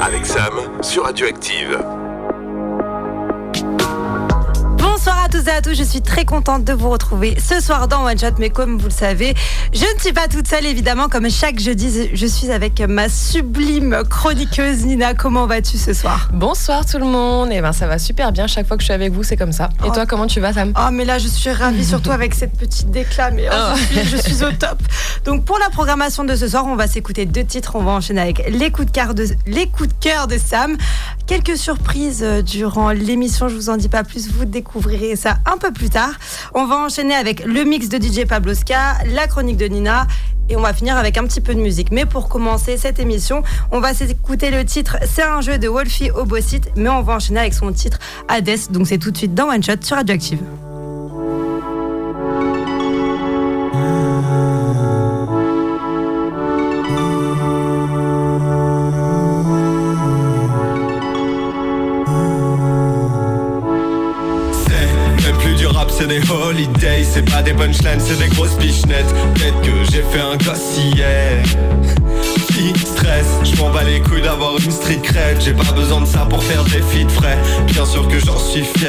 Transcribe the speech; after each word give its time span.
avec 0.00 0.26
Sam 0.26 0.54
sur 0.82 1.04
Radioactive. 1.04 1.78
À 5.48 5.62
tous. 5.62 5.72
Je 5.74 5.82
suis 5.82 6.02
très 6.02 6.26
contente 6.26 6.64
de 6.64 6.74
vous 6.74 6.90
retrouver 6.90 7.34
ce 7.40 7.58
soir 7.60 7.88
dans 7.88 8.04
One 8.04 8.18
Shot, 8.18 8.32
mais 8.38 8.50
comme 8.50 8.76
vous 8.76 8.88
le 8.88 8.92
savez, 8.92 9.34
je 9.72 9.80
ne 9.80 9.98
suis 9.98 10.12
pas 10.12 10.28
toute 10.28 10.46
seule 10.46 10.66
évidemment, 10.66 11.08
comme 11.08 11.30
chaque 11.30 11.58
jeudi, 11.58 12.10
je 12.12 12.26
suis 12.26 12.50
avec 12.50 12.80
ma 12.82 13.08
sublime 13.08 14.02
chroniqueuse 14.10 14.84
Nina. 14.84 15.14
Comment 15.14 15.46
vas-tu 15.46 15.78
ce 15.78 15.94
soir? 15.94 16.28
Bonsoir 16.34 16.84
tout 16.84 16.98
le 16.98 17.06
monde, 17.06 17.50
et 17.50 17.56
eh 17.56 17.60
ben 17.62 17.72
ça 17.72 17.86
va 17.86 17.98
super 17.98 18.30
bien, 18.30 18.46
chaque 18.46 18.68
fois 18.68 18.76
que 18.76 18.82
je 18.82 18.88
suis 18.88 18.94
avec 18.94 19.10
vous 19.12 19.22
c'est 19.22 19.38
comme 19.38 19.52
ça. 19.52 19.70
Et 19.84 19.88
Oh. 19.88 19.90
toi 19.92 20.04
comment 20.04 20.26
tu 20.26 20.38
vas 20.38 20.52
Sam? 20.52 20.74
Oh 20.76 20.90
mais 20.92 21.06
là 21.06 21.16
je 21.18 21.28
suis 21.28 21.50
ravie 21.50 21.84
surtout 21.92 22.10
avec 22.10 22.34
cette 22.34 22.52
petite 22.52 22.90
déclat 22.90 23.30
mais 23.30 23.48
oh, 23.50 23.74
je, 23.74 24.00
suis, 24.00 24.08
je 24.10 24.16
suis 24.18 24.44
au 24.44 24.52
top. 24.52 24.78
Donc 25.24 25.46
pour 25.46 25.58
la 25.58 25.70
programmation 25.70 26.24
de 26.24 26.36
ce 26.36 26.46
soir 26.46 26.66
on 26.66 26.76
va 26.76 26.86
s'écouter 26.86 27.24
deux 27.24 27.44
titres, 27.44 27.74
on 27.74 27.82
va 27.82 27.92
enchaîner 27.92 28.20
avec 28.20 28.44
les 28.50 28.70
coups 28.70 28.88
de 28.88 28.92
cœur 28.92 29.14
de, 29.14 29.26
les 29.46 29.66
coups 29.68 29.88
de, 29.88 29.94
cœur 29.98 30.26
de 30.26 30.36
Sam. 30.36 30.76
Quelques 31.26 31.56
surprises 31.56 32.22
euh, 32.22 32.42
durant 32.42 32.90
l'émission, 32.90 33.48
je 33.48 33.54
vous 33.54 33.68
en 33.70 33.76
dis 33.76 33.88
pas 33.88 34.02
plus, 34.04 34.30
vous 34.30 34.44
découvrirez 34.46 35.14
ça 35.16 35.37
un 35.46 35.58
peu 35.58 35.72
plus 35.72 35.90
tard. 35.90 36.12
On 36.54 36.66
va 36.66 36.76
enchaîner 36.76 37.14
avec 37.14 37.44
le 37.44 37.64
mix 37.64 37.88
de 37.88 37.98
DJ 37.98 38.26
Pabloska, 38.26 38.98
la 39.06 39.26
chronique 39.26 39.56
de 39.56 39.66
Nina 39.66 40.06
et 40.48 40.56
on 40.56 40.60
va 40.60 40.72
finir 40.72 40.96
avec 40.96 41.18
un 41.18 41.24
petit 41.24 41.40
peu 41.40 41.54
de 41.54 41.60
musique. 41.60 41.90
Mais 41.90 42.06
pour 42.06 42.28
commencer 42.28 42.76
cette 42.76 42.98
émission, 42.98 43.42
on 43.70 43.80
va 43.80 43.94
s'écouter 43.94 44.50
le 44.50 44.64
titre 44.64 44.96
C'est 45.06 45.22
un 45.22 45.40
jeu 45.40 45.58
de 45.58 45.68
Wolfie 45.68 46.10
Obosit, 46.10 46.70
mais 46.76 46.88
on 46.88 47.02
va 47.02 47.14
enchaîner 47.14 47.40
avec 47.40 47.54
son 47.54 47.72
titre 47.72 47.98
Hades. 48.28 48.70
Donc 48.70 48.86
c'est 48.86 48.98
tout 48.98 49.10
de 49.10 49.16
suite 49.16 49.34
dans 49.34 49.48
One 49.48 49.62
Shot 49.62 49.82
sur 49.82 49.96
Radioactive. 49.96 50.40
C'est 67.18 67.32
pas 67.32 67.42
des 67.42 67.52
punchlines, 67.52 67.98
c'est 67.98 68.16
des 68.16 68.28
grosses 68.28 68.54
pichenettes. 68.60 69.12
Peut-être 69.34 69.60
que 69.62 69.90
j'ai 69.90 70.04
fait 70.04 70.20
un 70.20 70.36
gosse 70.36 70.78
hier. 70.78 71.42
Stress, 72.76 73.26
je 73.42 73.56
m'en 73.60 73.70
bats 73.70 73.82
les 73.82 74.00
couilles 74.00 74.22
d'avoir 74.22 74.52
une 74.56 74.70
street 74.70 75.00
cred. 75.02 75.40
J'ai 75.40 75.52
pas 75.52 75.72
besoin 75.72 76.02
de 76.02 76.06
ça 76.06 76.20
pour 76.30 76.40
faire 76.44 76.62
des 76.62 76.80
feats 76.80 77.08
frais. 77.08 77.36
Bien 77.66 77.84
sûr 77.84 78.06
que 78.06 78.20
j'en 78.20 78.38
suis 78.38 78.62
fier. 78.62 78.88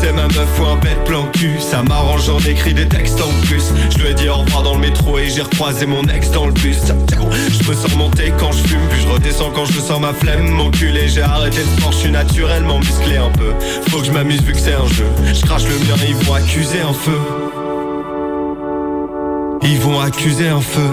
C'est 0.00 0.12
ma 0.12 0.26
meuf 0.28 0.60
ou 0.60 0.64
un 0.64 0.76
bête 0.76 1.04
plan 1.04 1.24
cul. 1.32 1.60
Ça 1.60 1.82
m'arrange, 1.82 2.26
j'en 2.26 2.38
écris 2.38 2.74
des 2.74 2.88
textes 2.88 3.20
en 3.20 3.46
plus. 3.46 3.72
Je 3.90 3.98
lui 3.98 4.10
ai 4.10 4.14
dit 4.14 4.28
au 4.28 4.36
revoir 4.36 4.62
dans 4.62 4.74
le 4.74 4.80
métro 4.80 5.18
et 5.18 5.28
j'ai 5.28 5.42
recroisé 5.42 5.86
mon 5.86 6.02
ex 6.04 6.30
dans 6.30 6.46
le 6.46 6.52
bus. 6.52 6.78
Je 6.86 7.68
me 7.68 7.74
sens 7.74 7.96
monter 7.96 8.32
quand 8.38 8.52
je 8.52 8.66
fume 8.66 8.80
Puis 8.90 9.02
je 9.02 9.08
redescends 9.08 9.50
quand 9.54 9.66
je 9.66 9.80
sens 9.80 10.00
ma 10.00 10.12
flemme. 10.12 10.48
Mon 10.48 10.70
culé, 10.70 11.08
j'ai 11.08 11.22
arrêté 11.22 11.58
le 11.58 11.78
sport, 11.78 11.92
je 11.92 11.98
suis 11.98 12.10
naturellement 12.10 12.78
musclé 12.78 13.16
un 13.16 13.30
peu. 13.30 13.52
Faut 13.88 13.98
que 13.98 14.06
je 14.06 14.12
m'amuse 14.12 14.42
vu 14.42 14.52
que 14.52 14.58
c'est 14.58 14.74
un 14.74 14.86
jeu. 14.86 15.06
Je 15.32 15.40
crache 15.42 15.64
le 15.64 15.78
mien, 15.86 15.96
ils 16.08 16.14
vont 16.14 16.34
accuser 16.34 16.80
un 16.80 16.92
feu. 16.92 17.18
Ils 19.62 19.78
vont 19.80 20.00
accuser 20.00 20.48
un 20.48 20.60
feu. 20.60 20.90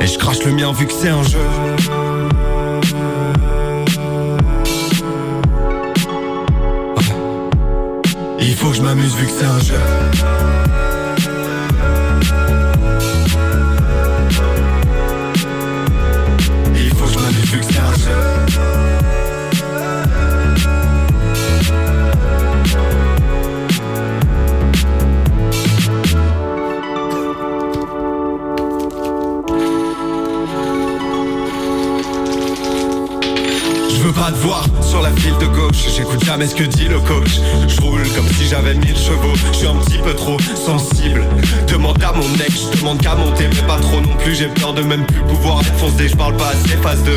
Et 0.00 0.06
je 0.06 0.18
crache 0.18 0.44
le 0.44 0.52
mien 0.52 0.72
vu 0.72 0.86
que 0.86 0.92
c'est 0.92 1.08
un 1.08 1.22
jeu 1.22 2.03
Il 8.46 8.54
faut 8.54 8.68
que 8.68 8.76
je 8.76 8.82
m'amuse 8.82 9.14
vu 9.16 9.26
que 9.26 9.32
c'est 9.32 9.46
un 9.46 9.58
jeu. 9.58 9.74
Il 16.76 16.90
faut 16.90 17.04
que 17.06 17.12
je 17.12 17.18
m'amuse 17.18 17.50
vu 17.50 17.58
que 17.58 17.64
c'est 17.64 17.78
un 17.78 17.94
jeu. 17.94 18.10
Je 33.88 34.02
veux 34.02 34.12
pas 34.12 34.30
te 34.30 34.36
voir 34.36 34.68
sur 34.94 35.02
la 35.02 35.10
file 35.10 35.36
de 35.38 35.46
gauche. 35.46 35.88
J'écoute 35.96 36.24
jamais 36.24 36.46
ce 36.46 36.54
que 36.54 36.62
dit 36.62 36.86
le 36.86 37.00
coach. 37.00 37.40
Je 37.66 37.80
roule 37.80 38.06
comme 38.14 38.28
si 38.28 38.46
j'avais 38.46 38.74
1000 38.74 38.96
chevaux. 38.96 39.34
Je 39.52 39.58
suis 39.58 39.66
un 39.66 39.74
petit 39.74 39.98
peu 39.98 40.14
trop 40.14 40.36
sensible. 40.54 41.24
Demande 41.66 42.00
à 42.00 42.12
mon 42.12 42.32
ex, 42.34 42.68
je 42.72 42.78
demande 42.78 43.00
qu'à 43.00 43.16
monter 43.16 43.48
Mais 43.52 43.66
pas 43.66 43.78
trop 43.78 44.00
non 44.00 44.14
plus, 44.22 44.36
j'ai 44.36 44.46
peur 44.46 44.72
de 44.72 44.82
même 44.82 45.04
plus 45.04 45.20
pouvoir 45.22 45.62
Fonce 45.78 45.94
dès 45.96 46.08
je 46.08 46.16
parle 46.16 46.36
pas 46.36 46.50
assez 46.50 46.76
phase 46.76 47.02
de 47.02 47.16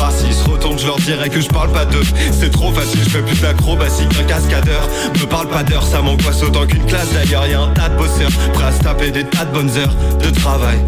race 0.00 0.22
Ils 0.28 0.34
se 0.34 0.48
retournent, 0.48 0.78
je 0.78 0.86
leur 0.86 0.98
dirais 0.98 1.28
que 1.28 1.40
je 1.40 1.48
parle 1.48 1.72
pas 1.72 1.84
d'eux. 1.84 2.04
C'est 2.30 2.50
trop 2.50 2.72
facile, 2.72 3.00
je 3.02 3.10
fais 3.10 3.22
plus 3.22 3.40
d'acrobatie 3.40 4.06
qu'un 4.06 4.24
cascadeur. 4.24 4.88
Me 5.20 5.26
parle 5.26 5.48
pas 5.48 5.64
d'heures, 5.64 5.86
ça 5.86 6.00
m'angoisse 6.00 6.42
autant 6.44 6.66
qu'une 6.66 6.86
classe. 6.86 7.12
D'ailleurs 7.12 7.48
y 7.48 7.54
a 7.54 7.60
un 7.60 7.70
tas 7.70 7.88
de 7.88 7.96
bosseurs 7.96 8.30
Prêts 8.52 8.66
à 8.66 8.72
se 8.72 8.80
taper 8.80 9.10
des 9.10 9.24
tas 9.24 9.44
de 9.44 9.52
bonnes 9.52 9.76
heures 9.76 9.94
de 10.22 10.30
travail. 10.30 10.78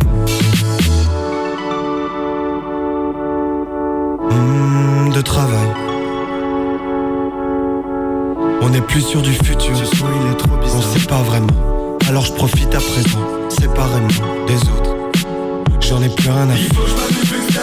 Hmm, 4.31 5.13
de 5.13 5.21
travail. 5.23 5.90
On 8.63 8.69
n'est 8.69 8.81
plus 8.81 9.01
sûr 9.01 9.23
du 9.23 9.33
futur. 9.33 9.77
Ce 9.77 9.97
il 9.97 10.33
est 10.33 10.37
trop 10.37 10.57
bizarre. 10.57 10.79
On 10.79 10.99
sait 10.99 11.07
pas 11.07 11.23
vraiment. 11.23 11.99
Alors 12.09 12.25
je 12.25 12.33
profite 12.33 12.75
à 12.75 12.81
présent, 12.81 13.27
séparément 13.49 14.09
des 14.47 14.57
autres. 14.71 14.97
J'en 15.81 16.03
ai 16.03 16.09
plus 16.09 16.31
rien 16.31 16.49
à 16.49 16.55
faire. 16.55 17.60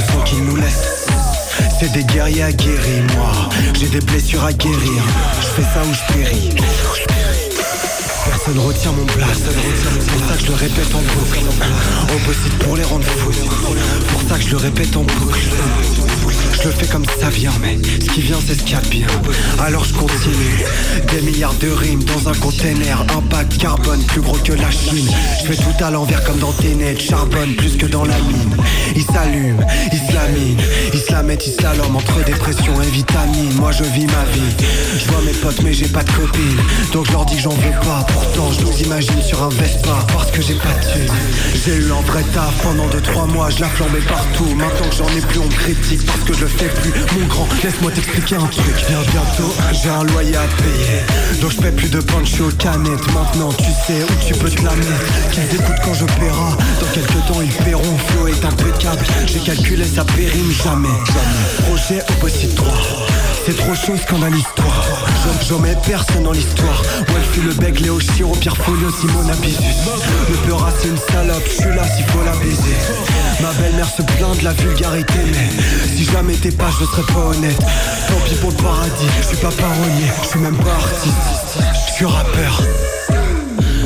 Sang 0.00 0.20
qu'ils 0.24 0.44
nous 0.44 0.56
laissent 0.56 1.08
c'est 1.80 1.92
des 1.92 2.02
guerriers 2.04 2.42
aguerris, 2.42 3.02
moi. 3.16 3.30
J'ai 3.74 3.88
des 3.88 4.00
blessures 4.00 4.44
à 4.44 4.52
guérir. 4.52 5.02
Je 5.40 5.46
fais 5.46 5.62
ça 5.62 5.82
où 5.82 5.92
je 5.92 6.12
péris. 6.12 6.48
Personne 8.26 8.58
retient 8.58 8.92
mon 8.92 9.04
blast. 9.04 9.44
C'est 10.00 10.10
pour 10.10 10.28
ça 10.28 10.36
que 10.36 10.44
je 10.44 10.52
ai 10.52 10.54
répète 10.54 10.94
en 10.94 10.98
boucle. 10.98 11.38
Opposite 12.14 12.58
pour 12.58 12.76
les 12.76 12.82
rendre 12.82 13.04
fous. 13.04 13.30
Pour 14.10 14.22
ça 14.22 14.36
que 14.36 14.42
je 14.42 14.50
le 14.50 14.56
répète 14.56 14.96
en 14.96 15.02
boucle 15.02 15.38
je 16.30 16.68
le 16.68 16.74
fais 16.74 16.86
comme 16.86 17.04
ça 17.20 17.30
vient, 17.30 17.52
mais 17.60 17.78
ce 18.00 18.10
qui 18.10 18.20
vient 18.20 18.38
c'est 18.46 18.54
ce 18.54 18.62
qu'il 18.62 18.72
y 18.72 18.74
a 18.74 18.80
de 18.80 18.88
bien. 18.88 19.06
Alors 19.60 19.84
je 19.84 19.94
continue. 19.94 20.64
Des 21.12 21.22
milliards 21.22 21.54
de 21.54 21.70
rimes 21.70 22.02
dans 22.04 22.28
un 22.28 22.34
container. 22.34 23.04
Impact 23.16 23.58
carbone 23.58 24.02
plus 24.04 24.20
gros 24.20 24.36
que 24.38 24.52
la 24.52 24.70
Chine. 24.70 25.08
Je 25.40 25.52
fais 25.52 25.56
tout 25.56 25.84
à 25.84 25.90
l'envers 25.90 26.22
comme 26.24 26.38
dans 26.38 26.52
tes 26.52 26.74
nets. 26.74 27.00
Charbonne 27.00 27.54
plus 27.56 27.76
que 27.76 27.86
dans 27.86 28.04
la 28.04 28.16
mine. 28.18 28.56
Il 28.96 29.04
s'allume, 29.04 29.64
il 29.92 29.98
se 29.98 30.14
lamine. 30.14 30.60
Il 30.92 31.00
se 31.00 31.12
la 31.12 31.22
met, 31.22 31.38
il 31.46 31.52
slalom 31.52 31.96
entre 31.96 32.24
dépression 32.24 32.80
et 32.82 32.90
vitamine. 32.90 33.54
Moi 33.54 33.72
je 33.72 33.84
vis 33.84 34.06
ma 34.06 34.24
vie. 34.32 34.66
Je 34.98 35.10
vois 35.10 35.22
mes 35.22 35.32
potes, 35.32 35.62
mais 35.62 35.72
j'ai 35.72 35.88
pas 35.88 36.02
de 36.02 36.10
copine. 36.10 36.58
Donc 36.92 37.06
je 37.06 37.12
leur 37.12 37.24
dis 37.26 37.36
que 37.36 37.42
j'en 37.42 37.50
veux 37.50 37.78
pas. 37.82 38.04
Pourtant 38.08 38.50
je 38.52 38.64
nous 38.64 38.82
imagine 38.82 39.22
sur 39.22 39.42
un 39.42 39.48
Vespa. 39.50 40.06
Parce 40.12 40.30
que 40.30 40.42
j'ai 40.42 40.54
pas 40.54 40.74
de 40.80 40.92
thune. 40.92 41.14
J'ai 41.64 41.76
eu 41.76 41.92
un 41.92 42.02
vrai 42.02 42.22
taf 42.34 42.54
pendant 42.62 42.88
2-3 42.88 43.32
mois. 43.32 43.50
Je 43.50 43.60
la 43.60 43.68
partout. 44.08 44.54
Maintenant 44.54 44.88
que 44.88 44.96
j'en 44.96 45.08
ai 45.16 45.20
plus, 45.20 45.40
on 45.40 45.48
critique 45.48 46.04
parce 46.18 46.30
que 46.30 46.34
je 46.34 46.46
fais 46.46 46.68
plus. 46.68 46.92
Mon 47.18 47.26
grand, 47.26 47.48
laisse-moi 47.62 47.90
t'expliquer 47.92 48.36
un 48.36 48.46
truc. 48.46 48.74
Viens 48.88 49.00
bientôt, 49.10 49.54
j'ai 49.72 49.90
un 49.90 50.04
loyer 50.04 50.36
à 50.36 50.46
payer. 50.62 51.40
Donc 51.40 51.52
je 51.52 51.56
paie 51.58 51.72
plus 51.72 51.88
de 51.88 52.00
punch 52.00 52.40
aux 52.40 52.50
canettes 52.50 53.12
Maintenant 53.12 53.52
tu 53.52 53.64
sais 53.64 54.02
où 54.02 54.26
tu 54.26 54.34
peux 54.34 54.50
te 54.50 54.62
la 54.62 54.74
mettre. 54.74 55.30
Qu'ils 55.30 55.54
écoutent 55.54 55.80
quand 55.84 55.94
je 55.94 56.04
paiera. 56.18 56.56
Dans 56.80 56.86
quelques 56.92 57.26
temps 57.26 57.40
ils 57.42 57.64
paieront. 57.64 57.98
Flo 58.08 58.28
est 58.28 58.44
impeccable. 58.44 59.04
J'ai 59.26 59.40
calculé 59.40 59.84
ça 59.84 60.04
périme 60.04 60.52
jamais. 60.64 60.88
Projet 61.66 62.02
possible 62.20 62.54
3 62.54 62.74
c'est 63.48 63.56
trop 63.56 63.74
chaud, 63.74 63.96
scandale 63.96 64.36
histoire. 64.36 64.86
J'en 65.48 65.58
mets 65.60 65.74
personne 65.86 66.24
dans 66.24 66.32
l'histoire. 66.32 66.82
Wolfie 67.08 67.40
le 67.40 67.54
bec, 67.54 67.80
Léo 67.80 67.98
Chiro, 67.98 68.32
Pierre 68.32 68.56
Folio, 68.58 68.90
Simon 68.90 69.26
Abisus. 69.26 69.88
Le 70.28 70.36
peur 70.46 70.70
c'est 70.78 70.88
une 70.88 70.98
salope, 70.98 71.42
je 71.46 71.62
suis 71.62 71.74
là 71.74 71.82
s'il 71.88 72.04
faut 72.08 72.22
la 72.24 72.32
baiser. 72.32 72.76
Ma 73.40 73.52
belle-mère 73.54 73.88
se 73.88 74.02
plaint 74.02 74.38
de 74.38 74.44
la 74.44 74.52
vulgarité 74.52 75.14
Mais 75.24 75.96
si 75.96 76.04
jamais 76.12 76.34
t'es 76.34 76.50
pas, 76.50 76.70
je 76.78 76.84
serais 76.84 77.12
pas 77.12 77.20
honnête. 77.20 77.58
Tant 78.08 78.20
pis 78.26 78.34
pour 78.36 78.50
le 78.50 78.56
paradis, 78.56 79.06
je 79.18 79.26
suis 79.26 79.36
pas 79.36 79.50
parolier 79.50 80.06
Je 80.22 80.28
suis 80.28 80.40
même 80.40 80.56
pas 80.56 80.72
artiste. 80.72 81.58
Je 81.88 81.92
suis 81.92 82.06
rappeur. 82.06 82.62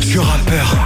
Je 0.01 0.07
suis 0.07 0.19
rappeur 0.19 0.77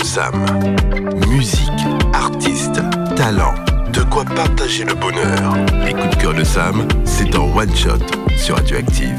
Sam. 0.00 0.32
Musique, 1.28 1.86
artiste, 2.12 2.80
talent, 3.16 3.54
de 3.92 4.00
quoi 4.02 4.24
partager 4.24 4.84
le 4.84 4.94
bonheur. 4.94 5.56
Les 5.84 5.92
coups 5.92 6.16
de 6.16 6.22
cœur 6.22 6.34
de 6.34 6.44
Sam, 6.44 6.86
c'est 7.04 7.34
en 7.36 7.54
one 7.56 7.74
shot 7.74 7.98
sur 8.36 8.56
Radioactive. 8.56 9.16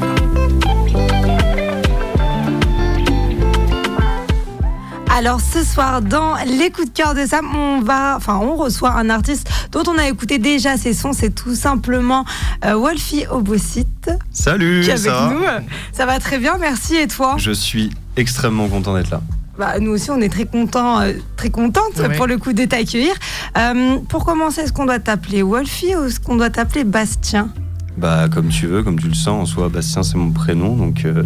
Alors 5.10 5.40
ce 5.40 5.64
soir 5.64 6.02
dans 6.02 6.34
les 6.44 6.70
coups 6.70 6.88
de 6.88 6.92
cœur 6.92 7.14
de 7.14 7.24
Sam, 7.24 7.46
on 7.54 7.80
va, 7.80 8.16
enfin 8.16 8.36
on 8.42 8.56
reçoit 8.56 8.90
un 8.90 9.10
artiste 9.10 9.48
dont 9.70 9.84
on 9.86 9.96
a 9.96 10.08
écouté 10.08 10.38
déjà 10.38 10.76
ses 10.76 10.92
sons, 10.92 11.12
c'est 11.12 11.30
tout 11.30 11.54
simplement 11.54 12.24
euh, 12.64 12.74
Wolfie 12.74 13.24
Obosit. 13.30 14.10
Salut, 14.32 14.82
ça 14.82 14.96
va 15.10 15.30
nous. 15.32 15.44
Ça 15.92 16.04
va 16.04 16.18
très 16.18 16.38
bien, 16.38 16.58
merci 16.58 16.96
et 16.96 17.06
toi? 17.06 17.36
Je 17.38 17.52
suis 17.52 17.90
extrêmement 18.16 18.68
content 18.68 18.94
d'être 18.94 19.10
là. 19.10 19.20
Bah, 19.58 19.78
nous 19.80 19.92
aussi, 19.92 20.10
on 20.10 20.20
est 20.20 20.28
très 20.28 20.46
contents, 20.46 21.00
euh, 21.00 21.12
très 21.36 21.50
contente 21.50 22.02
pour 22.16 22.26
le 22.26 22.38
coup 22.38 22.52
de 22.52 22.64
t'accueillir. 22.64 23.14
Euh, 23.56 23.98
pour 24.08 24.24
commencer, 24.24 24.62
est-ce 24.62 24.72
qu'on 24.72 24.86
doit 24.86 24.98
t'appeler 24.98 25.42
Wolfie 25.42 25.94
ou 25.94 26.04
est-ce 26.04 26.18
qu'on 26.18 26.36
doit 26.36 26.50
t'appeler 26.50 26.82
Bastien? 26.82 27.50
Bah, 27.96 28.28
comme 28.32 28.48
tu 28.48 28.66
veux, 28.66 28.82
comme 28.82 28.98
tu 28.98 29.06
le 29.06 29.14
sens. 29.14 29.42
En 29.42 29.46
soi, 29.46 29.68
Bastien, 29.68 30.02
c'est 30.02 30.16
mon 30.16 30.32
prénom, 30.32 30.74
donc, 30.74 31.04
euh, 31.04 31.22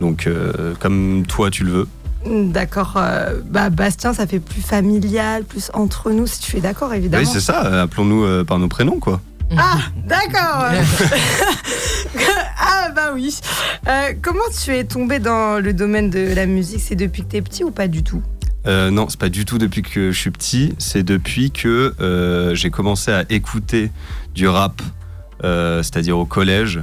donc 0.00 0.28
comme 0.80 1.24
toi, 1.28 1.50
tu 1.50 1.64
le 1.64 1.70
veux. 1.70 1.88
D'accord. 2.26 3.00
bah, 3.48 3.70
Bastien, 3.70 4.12
ça 4.12 4.26
fait 4.26 4.40
plus 4.40 4.62
familial, 4.62 5.44
plus 5.44 5.70
entre 5.72 6.10
nous, 6.10 6.26
si 6.26 6.40
tu 6.40 6.56
es 6.56 6.60
d'accord, 6.60 6.92
évidemment. 6.94 7.22
Oui, 7.22 7.30
c'est 7.32 7.40
ça. 7.40 7.82
Appelons-nous 7.82 8.44
par 8.44 8.58
nos 8.58 8.68
prénoms, 8.68 8.98
quoi. 8.98 9.20
Ah, 9.56 9.78
d'accord. 10.04 10.64
ah, 12.58 12.90
bah 12.94 13.10
oui. 13.14 13.38
Euh, 13.88 14.12
comment 14.22 14.44
tu 14.62 14.70
es 14.72 14.84
tombé 14.84 15.18
dans 15.18 15.62
le 15.62 15.72
domaine 15.72 16.10
de 16.10 16.34
la 16.34 16.46
musique? 16.46 16.80
C'est 16.80 16.94
depuis 16.94 17.22
que 17.22 17.30
tu 17.30 17.36
es 17.36 17.42
petit 17.42 17.64
ou 17.64 17.70
pas 17.70 17.88
du 17.88 18.02
tout? 18.02 18.22
Euh, 18.66 18.90
non, 18.90 19.08
c'est 19.08 19.20
pas 19.20 19.28
du 19.28 19.44
tout 19.44 19.58
depuis 19.58 19.82
que 19.82 20.10
je 20.10 20.18
suis 20.18 20.30
petit. 20.30 20.74
C'est 20.78 21.02
depuis 21.02 21.50
que 21.50 21.94
euh, 22.00 22.54
j'ai 22.54 22.70
commencé 22.70 23.10
à 23.10 23.24
écouter 23.28 23.90
du 24.34 24.48
rap, 24.48 24.80
c'est-à-dire 25.42 26.18
au 26.18 26.24
collège. 26.24 26.82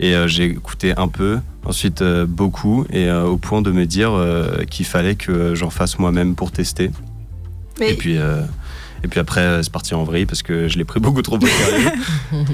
Et 0.00 0.14
j'ai 0.26 0.44
écouté 0.44 0.94
un 0.96 1.08
peu, 1.08 1.38
ensuite 1.64 2.04
beaucoup, 2.04 2.86
et 2.90 3.10
au 3.10 3.36
point 3.36 3.62
de 3.62 3.72
me 3.72 3.84
dire 3.84 4.12
qu'il 4.70 4.86
fallait 4.86 5.16
que 5.16 5.56
j'en 5.56 5.70
fasse 5.70 5.98
moi-même 5.98 6.36
pour 6.36 6.52
tester. 6.52 6.90
Et 7.80 7.94
puis 7.94 8.16
et 9.04 9.08
puis 9.08 9.20
après, 9.20 9.40
euh, 9.40 9.62
c'est 9.62 9.72
parti 9.72 9.94
en 9.94 10.04
vrille 10.04 10.26
parce 10.26 10.42
que 10.42 10.68
je 10.68 10.76
l'ai 10.78 10.84
pris 10.84 11.00
beaucoup 11.00 11.22
trop 11.22 11.36
au 11.36 11.46
sérieux. 11.46 11.90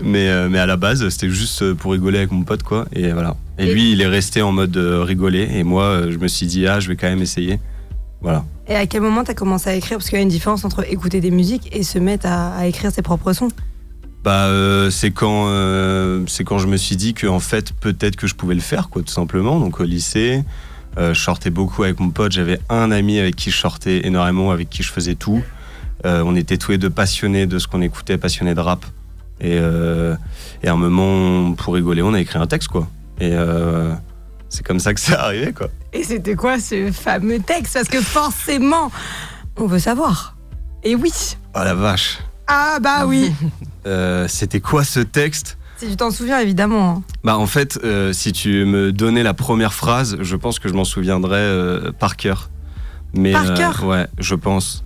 mais, 0.02 0.28
euh, 0.28 0.48
mais 0.50 0.58
à 0.58 0.66
la 0.66 0.76
base, 0.76 1.08
c'était 1.08 1.30
juste 1.30 1.72
pour 1.74 1.92
rigoler 1.92 2.18
avec 2.18 2.32
mon 2.32 2.42
pote, 2.42 2.62
quoi. 2.62 2.86
Et 2.92 3.12
voilà. 3.12 3.36
Et, 3.58 3.72
lui, 3.72 3.92
il 3.92 4.00
est 4.00 4.06
resté 4.06 4.42
en 4.42 4.52
mode 4.52 4.76
euh, 4.76 5.02
rigoler. 5.02 5.48
Et 5.52 5.64
moi, 5.64 6.10
je 6.10 6.18
me 6.18 6.28
suis 6.28 6.46
dit, 6.46 6.66
ah, 6.66 6.80
je 6.80 6.88
vais 6.88 6.96
quand 6.96 7.08
même 7.08 7.22
essayer. 7.22 7.60
Voilà. 8.20 8.44
Et 8.68 8.74
à 8.74 8.86
quel 8.86 9.02
moment 9.02 9.24
tu 9.24 9.30
as 9.30 9.34
commencé 9.34 9.70
à 9.70 9.74
écrire? 9.74 9.98
Parce 9.98 10.08
qu'il 10.08 10.18
y 10.18 10.20
a 10.20 10.22
une 10.22 10.28
différence 10.28 10.64
entre 10.64 10.90
écouter 10.90 11.20
des 11.20 11.30
musiques 11.30 11.68
et 11.72 11.82
se 11.82 11.98
mettre 11.98 12.26
à, 12.26 12.66
écrire 12.66 12.90
ses 12.90 13.02
propres 13.02 13.32
sons. 13.32 13.48
Bah, 14.22 14.48
c'est 14.90 15.10
quand, 15.10 15.46
c'est 16.26 16.44
quand 16.44 16.56
je 16.56 16.66
me 16.66 16.78
suis 16.78 16.96
dit 16.96 17.12
que 17.12 17.26
en 17.26 17.40
fait, 17.40 17.74
peut-être 17.74 18.16
que 18.16 18.26
je 18.26 18.34
pouvais 18.34 18.54
le 18.54 18.62
faire, 18.62 18.88
quoi, 18.88 19.02
tout 19.02 19.12
simplement. 19.12 19.60
Donc 19.60 19.80
au 19.80 19.84
lycée, 19.84 20.42
je 20.96 21.12
sortais 21.12 21.50
beaucoup 21.50 21.84
avec 21.84 22.00
mon 22.00 22.08
pote. 22.08 22.32
J'avais 22.32 22.58
un 22.70 22.90
ami 22.90 23.18
avec 23.18 23.36
qui 23.36 23.50
je 23.50 23.58
sortais 23.58 24.06
énormément, 24.06 24.50
avec 24.50 24.70
qui 24.70 24.82
je 24.82 24.90
faisais 24.90 25.14
tout. 25.14 25.42
Euh, 26.04 26.22
on 26.24 26.36
était 26.36 26.58
tous 26.58 26.72
les 26.72 26.78
deux 26.78 26.90
passionnés 26.90 27.46
de 27.46 27.58
ce 27.58 27.66
qu'on 27.66 27.80
écoutait, 27.80 28.18
passionnés 28.18 28.54
de 28.54 28.60
rap. 28.60 28.84
Et, 29.40 29.58
euh, 29.58 30.14
et, 30.62 30.68
à 30.68 30.72
un 30.72 30.76
moment, 30.76 31.52
pour 31.54 31.74
rigoler, 31.74 32.02
on 32.02 32.14
a 32.14 32.20
écrit 32.20 32.38
un 32.38 32.46
texte, 32.46 32.68
quoi. 32.68 32.88
Et 33.20 33.30
euh, 33.32 33.92
c'est 34.48 34.64
comme 34.64 34.80
ça 34.80 34.94
que 34.94 35.00
c'est 35.00 35.14
arrivé, 35.16 35.52
quoi. 35.52 35.68
Et 35.92 36.04
c'était 36.04 36.34
quoi 36.34 36.58
ce 36.58 36.92
fameux 36.92 37.40
texte? 37.40 37.74
Parce 37.74 37.88
que 37.88 38.00
forcément, 38.00 38.90
on 39.56 39.66
veut 39.66 39.78
savoir. 39.78 40.36
Et 40.82 40.94
oui. 40.94 41.12
Oh 41.54 41.60
la 41.64 41.74
vache. 41.74 42.18
Ah 42.46 42.78
bah 42.80 43.06
oui. 43.06 43.32
c'était 44.28 44.60
quoi 44.60 44.84
ce 44.84 45.00
texte? 45.00 45.56
Si 45.78 45.88
tu 45.88 45.96
t'en 45.96 46.10
souviens, 46.10 46.38
évidemment. 46.38 46.90
Hein. 46.90 47.02
Bah 47.24 47.38
en 47.38 47.46
fait, 47.46 47.78
si 48.12 48.32
tu 48.32 48.64
me 48.66 48.92
donnais 48.92 49.22
la 49.22 49.34
première 49.34 49.72
phrase, 49.72 50.18
je 50.20 50.36
pense 50.36 50.58
que 50.58 50.68
je 50.68 50.74
m'en 50.74 50.84
souviendrais 50.84 51.90
par 51.98 52.16
cœur. 52.16 52.50
Mais, 53.14 53.32
par 53.32 53.54
cœur? 53.54 53.84
Ouais, 53.84 54.06
je 54.18 54.34
pense 54.34 54.83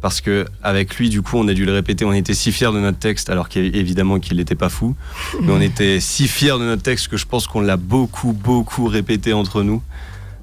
parce 0.00 0.20
que 0.20 0.46
avec 0.62 0.96
lui, 0.96 1.08
du 1.08 1.22
coup, 1.22 1.36
on 1.36 1.48
a 1.48 1.54
dû 1.54 1.64
le 1.64 1.72
répéter. 1.72 2.04
On 2.04 2.12
était 2.12 2.34
si 2.34 2.52
fiers 2.52 2.72
de 2.72 2.78
notre 2.78 2.98
texte, 2.98 3.30
alors 3.30 3.48
qu'évidemment 3.48 4.20
qu'il 4.20 4.36
n'était 4.36 4.54
pas 4.54 4.68
fou, 4.68 4.94
mais 5.42 5.52
on 5.52 5.60
était 5.60 6.00
si 6.00 6.28
fiers 6.28 6.58
de 6.58 6.64
notre 6.64 6.82
texte 6.82 7.08
que 7.08 7.16
je 7.16 7.26
pense 7.26 7.46
qu'on 7.46 7.60
l'a 7.60 7.76
beaucoup, 7.76 8.32
beaucoup 8.32 8.86
répété 8.86 9.32
entre 9.32 9.62
nous, 9.62 9.82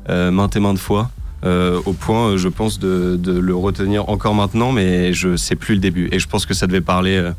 euh, 0.10 0.32
maintes 0.32 0.56
et 0.56 0.60
maintes 0.60 0.80
fois. 0.80 1.12
Euh, 1.46 1.82
au 1.86 1.94
point, 1.94 2.38
je 2.38 2.48
pense, 2.48 2.80
de, 2.80 3.20
le 3.26 3.56
retenir 3.56 4.10
encore 4.10 4.34
maintenant, 4.34 4.72
mais 4.72 5.14
je 5.14 5.36
sais 5.36 5.56
plus 5.56 5.76
le 5.76 5.82
début. 5.82 6.08
Et 6.12 6.20
je 6.20 6.28
pense 6.28 6.46
que 6.46 6.54
ça 6.54 6.68
devait 6.68 6.82
parler 6.82 7.18
euh, 7.18 7.32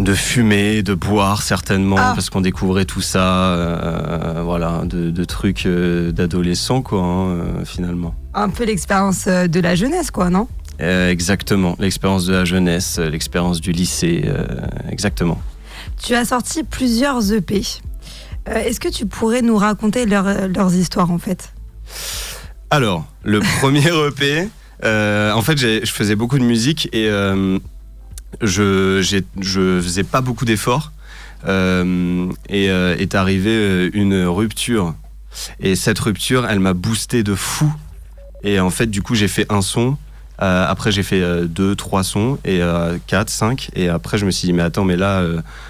de 0.00 0.14
fumer, 0.14 0.82
de 0.82 0.94
boire 0.94 1.42
certainement, 1.42 1.96
ah. 1.98 2.12
parce 2.14 2.30
qu'on 2.30 2.40
découvrait 2.40 2.84
tout 2.84 3.00
ça, 3.00 3.52
euh, 3.52 4.42
voilà, 4.44 4.82
de, 4.84 5.24
trucs 5.24 5.66
euh, 5.66 6.12
d'adolescents, 6.12 6.82
quoi, 6.82 7.02
hein, 7.02 7.64
finalement. 7.64 8.14
Un 8.34 8.48
peu 8.48 8.64
l'expérience 8.64 9.26
euh, 9.26 9.46
de 9.46 9.60
la 9.60 9.74
jeunesse, 9.74 10.10
quoi, 10.10 10.30
non? 10.30 10.48
Exactement, 10.78 11.74
l'expérience 11.78 12.26
de 12.26 12.34
la 12.34 12.44
jeunesse, 12.44 12.98
l'expérience 12.98 13.62
du 13.62 13.72
lycée, 13.72 14.30
exactement. 14.90 15.40
Tu 16.02 16.14
as 16.14 16.26
sorti 16.26 16.64
plusieurs 16.64 17.32
EP. 17.32 17.62
Est-ce 18.44 18.78
que 18.78 18.90
tu 18.90 19.06
pourrais 19.06 19.40
nous 19.40 19.56
raconter 19.56 20.04
leurs 20.04 20.74
histoires, 20.74 21.10
en 21.10 21.16
fait? 21.16 21.54
Alors, 22.68 23.06
le 23.22 23.40
premier 23.60 23.88
EP, 23.88 24.50
en 24.84 25.40
fait, 25.40 25.56
je 25.56 25.90
faisais 25.90 26.14
beaucoup 26.14 26.38
de 26.38 26.44
musique 26.44 26.90
et 26.92 27.08
je, 28.42 29.00
je 29.40 29.80
faisais 29.80 30.04
pas 30.04 30.20
beaucoup 30.20 30.44
d'efforts 30.44 30.92
euh, 31.46 32.32
et 32.48 32.70
euh, 32.70 32.96
est 32.96 33.14
arrivée 33.14 33.50
euh, 33.50 33.90
une 33.92 34.24
rupture. 34.24 34.94
Et 35.60 35.76
cette 35.76 35.98
rupture, 35.98 36.46
elle 36.46 36.60
m'a 36.60 36.72
boosté 36.72 37.22
de 37.22 37.34
fou. 37.34 37.72
Et 38.42 38.58
en 38.58 38.70
fait, 38.70 38.86
du 38.86 39.02
coup, 39.02 39.14
j'ai 39.14 39.28
fait 39.28 39.50
un 39.50 39.62
son 39.62 39.96
après, 40.38 40.92
j'ai 40.92 41.02
fait 41.02 41.46
deux, 41.48 41.74
trois 41.74 42.04
sons 42.04 42.38
et 42.44 42.60
quatre, 43.06 43.30
cinq. 43.30 43.70
Et 43.74 43.88
après, 43.88 44.18
je 44.18 44.26
me 44.26 44.30
suis 44.30 44.44
dit, 44.44 44.52
mais 44.52 44.62
attends, 44.62 44.84
mais 44.84 44.98
là, 44.98 45.24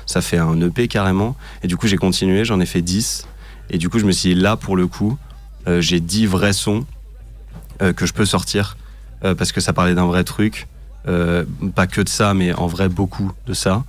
ça 0.07 0.21
fait 0.21 0.39
un 0.39 0.61
EP 0.61 0.89
carrément. 0.89 1.37
Et 1.63 1.69
du 1.69 1.77
coup, 1.77 1.87
j'ai 1.87 1.97
continué, 1.97 2.45
j'en 2.45 2.59
ai 2.59 2.67
fait 2.67 2.83
10. 2.83 3.29
Et 3.71 3.79
du 3.79 3.89
coup, 3.89 4.01
je 4.01 4.07
me 4.07 4.11
suis 4.11 4.35
dit, 4.35 4.41
là, 4.41 4.57
pour 4.57 4.77
le 4.77 4.89
coup, 4.89 5.17
j'ai 5.79 6.01
10 6.01 6.27
vrais 6.27 6.53
sons 6.53 6.85
que 7.79 8.07
je 8.07 8.13
peux 8.13 8.25
sortir 8.25 8.77
parce 9.21 9.53
que 9.53 9.61
ça 9.61 9.73
parlait 9.73 9.95
d'un 9.95 10.07
vrai 10.07 10.25
truc. 10.25 10.67
Euh, 11.09 11.45
pas 11.75 11.87
que 11.87 12.01
de 12.01 12.09
ça, 12.09 12.35
mais 12.35 12.53
en 12.53 12.67
vrai, 12.67 12.89
beaucoup 12.89 13.33
de 13.47 13.55
ça. 13.55 13.85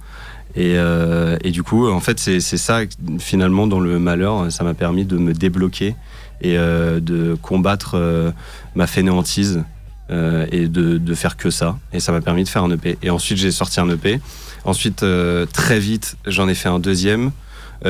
Et, 0.56 0.74
euh, 0.76 1.38
du 1.40 1.64
coup, 1.64 1.90
en 1.90 2.00
fait, 2.00 2.20
c'est 2.20 2.40
ça, 2.40 2.82
finalement, 3.20 3.68
dans 3.68 3.80
le 3.80 4.00
malheur, 4.00 4.52
ça 4.52 4.64
m'a 4.64 4.74
permis 4.74 5.06
de 5.06 5.18
me 5.18 5.34
débloquer 5.34 5.96
et 6.42 6.58
euh, 6.58 7.00
de 7.00 7.36
combattre 7.42 8.34
ma 8.76 8.88
fainéantise 8.88 9.64
et 10.10 10.68
de, 10.68 11.14
faire 11.16 11.38
que 11.38 11.50
ça. 11.50 11.78
Et 11.94 12.00
ça 12.00 12.12
m'a 12.12 12.22
permis 12.22 12.44
de 12.44 12.50
faire 12.50 12.64
un 12.64 12.72
EP. 12.72 12.98
Et 13.02 13.10
ensuite, 13.10 13.38
j'ai 13.38 13.52
sorti 13.52 13.80
un 13.80 13.90
EP. 13.90 14.20
Ensuite, 14.64 15.06
très 15.54 15.80
vite, 15.80 16.18
j'en 16.26 16.48
ai 16.48 16.56
fait 16.56 16.70
un 16.70 16.80
deuxième 16.80 17.32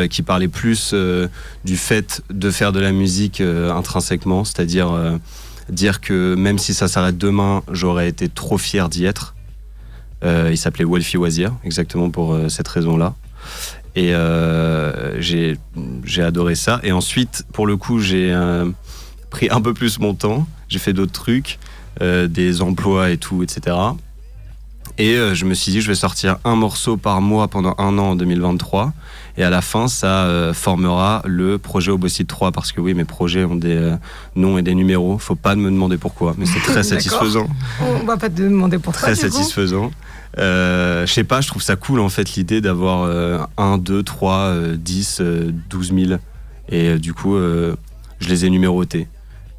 qui 0.09 0.21
parlait 0.21 0.49
plus 0.49 0.93
du 1.63 1.77
fait 1.77 2.21
de 2.29 2.51
faire 2.51 2.71
de 2.71 2.79
la 2.79 2.91
musique 2.91 3.41
intrinsèquement, 3.41 4.43
c'est-à-dire 4.43 4.89
dire 5.69 6.01
que 6.01 6.35
même 6.35 6.57
si 6.57 6.73
ça 6.73 6.87
s'arrête 6.87 7.17
demain, 7.17 7.63
j'aurais 7.71 8.07
été 8.07 8.29
trop 8.29 8.57
fier 8.57 8.89
d'y 8.89 9.05
être. 9.05 9.35
Euh, 10.23 10.49
il 10.51 10.57
s'appelait 10.57 10.85
Wolfie 10.85 11.17
Wazir, 11.17 11.53
exactement 11.63 12.09
pour 12.09 12.33
euh, 12.33 12.49
cette 12.49 12.67
raison-là. 12.67 13.15
Et 13.95 14.13
euh, 14.13 15.19
j'ai 15.21 15.57
j'ai 16.03 16.23
adoré 16.23 16.55
ça. 16.55 16.79
Et 16.83 16.91
ensuite, 16.91 17.45
pour 17.53 17.67
le 17.67 17.77
coup, 17.77 17.99
j'ai 17.99 18.35
pris 19.29 19.49
un 19.49 19.61
peu 19.61 19.73
plus 19.73 19.99
mon 19.99 20.13
temps. 20.13 20.47
J'ai 20.67 20.79
fait 20.79 20.93
d'autres 20.93 21.13
trucs, 21.13 21.57
des 22.01 22.61
emplois 22.61 23.09
et 23.09 23.17
tout, 23.17 23.41
etc. 23.41 23.75
Et 24.99 25.15
je 25.15 25.45
me 25.45 25.53
suis 25.55 25.71
dit, 25.71 25.81
je 25.81 25.87
vais 25.87 25.95
sortir 25.95 26.37
un 26.43 26.55
morceau 26.55 26.97
par 26.97 27.21
mois 27.21 27.47
pendant 27.47 27.73
un 27.79 27.97
an 27.97 28.11
en 28.11 28.15
2023. 28.15 28.93
Et 29.37 29.43
à 29.43 29.51
la 29.51 29.61
fin, 29.61 29.87
ça 29.87 30.25
euh, 30.25 30.51
formera 30.53 31.21
le 31.25 31.59
projet 31.59 31.91
Obosite 31.91 32.27
3. 32.27 32.51
Parce 32.51 32.71
que 32.71 32.81
oui, 32.81 32.95
mes 32.95 33.05
projets 33.05 33.45
ont 33.45 33.55
des 33.55 33.75
euh, 33.75 33.95
noms 34.35 34.57
et 34.57 34.63
des 34.63 34.73
numéros. 34.73 35.19
Faut 35.19 35.35
pas 35.35 35.55
me 35.55 35.69
demander 35.69 35.97
pourquoi, 35.97 36.33
mais 36.37 36.45
c'est 36.47 36.59
très 36.59 36.83
satisfaisant. 36.83 37.47
On 37.81 38.03
va 38.03 38.17
pas 38.17 38.29
te 38.29 38.41
demander 38.41 38.79
pourquoi. 38.79 39.01
Très 39.03 39.15
satisfaisant. 39.15 39.91
Euh, 40.39 41.05
je 41.05 41.13
sais 41.13 41.23
pas, 41.23 41.41
je 41.41 41.47
trouve 41.47 41.61
ça 41.61 41.75
cool 41.75 41.99
en 41.99 42.09
fait 42.09 42.35
l'idée 42.35 42.61
d'avoir 42.61 43.03
euh, 43.03 43.39
1, 43.57 43.79
2, 43.79 44.03
3, 44.03 44.35
euh, 44.35 44.75
10, 44.77 45.19
euh, 45.21 45.51
12 45.69 45.93
000. 45.93 46.19
Et 46.69 46.89
euh, 46.89 46.99
du 46.99 47.13
coup, 47.13 47.37
je 47.37 48.27
les 48.27 48.45
ai 48.45 48.49
numérotés. 48.49 49.07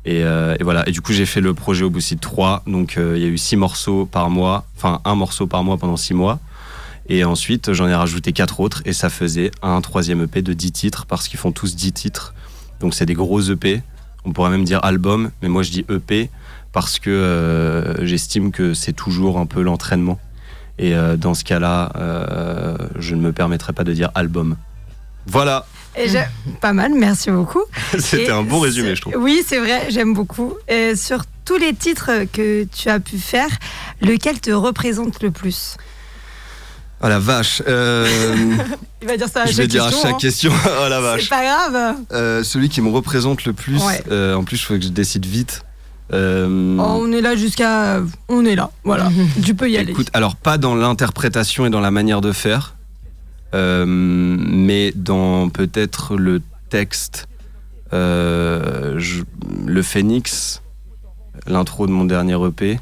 Et, 0.04 0.20
et 0.20 0.62
voilà. 0.62 0.88
Et 0.88 0.92
du 0.92 1.00
coup, 1.02 1.12
j'ai 1.12 1.26
fait 1.26 1.40
le 1.40 1.54
projet 1.54 1.84
au 1.84 1.90
Boussit 1.90 2.18
3. 2.18 2.64
Donc, 2.66 2.96
il 2.96 3.22
y 3.22 3.24
a 3.24 3.28
eu 3.28 3.38
6 3.38 3.56
morceaux 3.56 4.06
par 4.06 4.30
mois. 4.30 4.66
Enfin, 4.76 5.00
un 5.04 5.14
morceau 5.14 5.46
par 5.46 5.62
mois 5.62 5.76
pendant 5.76 5.96
6 5.96 6.14
mois. 6.14 6.40
Et 7.08 7.24
ensuite, 7.24 7.72
j'en 7.72 7.88
ai 7.88 7.94
rajouté 7.94 8.32
4 8.32 8.60
autres. 8.60 8.82
Et 8.84 8.92
ça 8.92 9.10
faisait 9.10 9.50
un 9.62 9.80
troisième 9.80 10.22
EP 10.22 10.42
de 10.42 10.52
10 10.52 10.72
titres 10.72 11.06
parce 11.06 11.28
qu'ils 11.28 11.38
font 11.38 11.52
tous 11.52 11.74
10 11.74 11.92
titres. 11.92 12.34
Donc, 12.80 12.94
c'est 12.94 13.06
des 13.06 13.14
gros 13.14 13.40
EP. 13.40 13.82
On 14.24 14.32
pourrait 14.32 14.50
même 14.50 14.64
dire 14.64 14.84
album. 14.84 15.30
Mais 15.42 15.48
moi, 15.48 15.62
je 15.62 15.70
dis 15.70 15.84
EP 15.88 16.30
parce 16.72 16.98
que 16.98 17.10
euh, 17.10 18.06
j'estime 18.06 18.52
que 18.52 18.74
c'est 18.74 18.92
toujours 18.92 19.38
un 19.38 19.46
peu 19.46 19.62
l'entraînement. 19.62 20.18
Et 20.78 20.94
euh, 20.94 21.16
dans 21.16 21.34
ce 21.34 21.44
cas-là, 21.44 21.92
euh, 21.96 22.76
je 22.98 23.14
ne 23.14 23.20
me 23.20 23.32
permettrai 23.32 23.72
pas 23.72 23.84
de 23.84 23.92
dire 23.92 24.10
album. 24.14 24.56
Voilà, 25.26 25.66
Et 25.96 26.06
pas 26.60 26.72
mal, 26.72 26.92
merci 26.94 27.30
beaucoup. 27.30 27.62
c'était 27.98 28.30
un 28.30 28.42
bon 28.42 28.60
résumé, 28.60 28.94
je 28.94 29.02
trouve. 29.02 29.14
Oui, 29.18 29.42
c'est 29.46 29.58
vrai, 29.58 29.90
j'aime 29.90 30.14
beaucoup. 30.14 30.54
Et 30.68 30.94
sur 30.94 31.24
tous 31.44 31.56
les 31.56 31.74
titres 31.74 32.10
que 32.32 32.64
tu 32.64 32.88
as 32.88 33.00
pu 33.00 33.18
faire, 33.18 33.50
lequel 34.00 34.40
te 34.40 34.50
représente 34.50 35.22
le 35.22 35.30
plus? 35.30 35.76
Oh 37.02 37.08
la 37.08 37.18
vache. 37.20 37.62
euh, 37.68 38.06
Il 39.02 39.06
va 39.08 39.16
dire 39.16 39.28
ça 39.28 39.42
à 39.42 39.46
je 39.46 39.52
vais 39.52 39.62
chaque 39.62 39.68
dire 39.70 39.84
à 39.84 39.88
question, 39.90 40.02
chaque 40.08 40.14
hein. 40.14 40.18
question. 40.20 40.52
oh 40.66 40.88
la 40.88 40.96
C'est 40.96 41.02
vache. 41.02 41.28
pas 41.28 41.42
grave. 41.44 41.94
Euh, 42.12 42.42
celui 42.42 42.68
qui 42.68 42.80
me 42.80 42.88
représente 42.90 43.44
le 43.44 43.52
plus. 43.52 43.76
Ouais. 43.82 44.02
euh, 44.10 44.34
en 44.34 44.42
plus, 44.44 44.56
il 44.56 44.64
faut 44.64 44.74
que 44.74 44.82
je 44.82 44.88
décide 44.88 45.24
vite. 45.26 45.62
Oh, 46.12 46.16
on 46.16 47.12
est 47.12 47.20
là 47.20 47.36
jusqu'à. 47.36 48.00
On 48.28 48.44
est 48.44 48.56
là, 48.56 48.70
voilà. 48.82 49.10
tu 49.44 49.54
peux 49.54 49.70
y 49.70 49.76
aller. 49.76 49.92
Écoute, 49.92 50.08
alors 50.14 50.34
pas 50.36 50.56
dans 50.58 50.74
l'interprétation 50.74 51.66
et 51.66 51.70
dans 51.70 51.80
la 51.80 51.90
manière 51.90 52.20
de 52.22 52.32
faire, 52.32 52.74
mais 53.52 54.92
dans 54.96 55.50
peut-être 55.50 56.16
le 56.16 56.40
texte, 56.70 57.28
je- 57.92 59.22
le 59.66 59.82
Phoenix, 59.82 60.62
l'intro 61.46 61.86
de 61.86 61.92
mon 61.92 62.04
dernier 62.06 62.36
EP, 62.46 62.80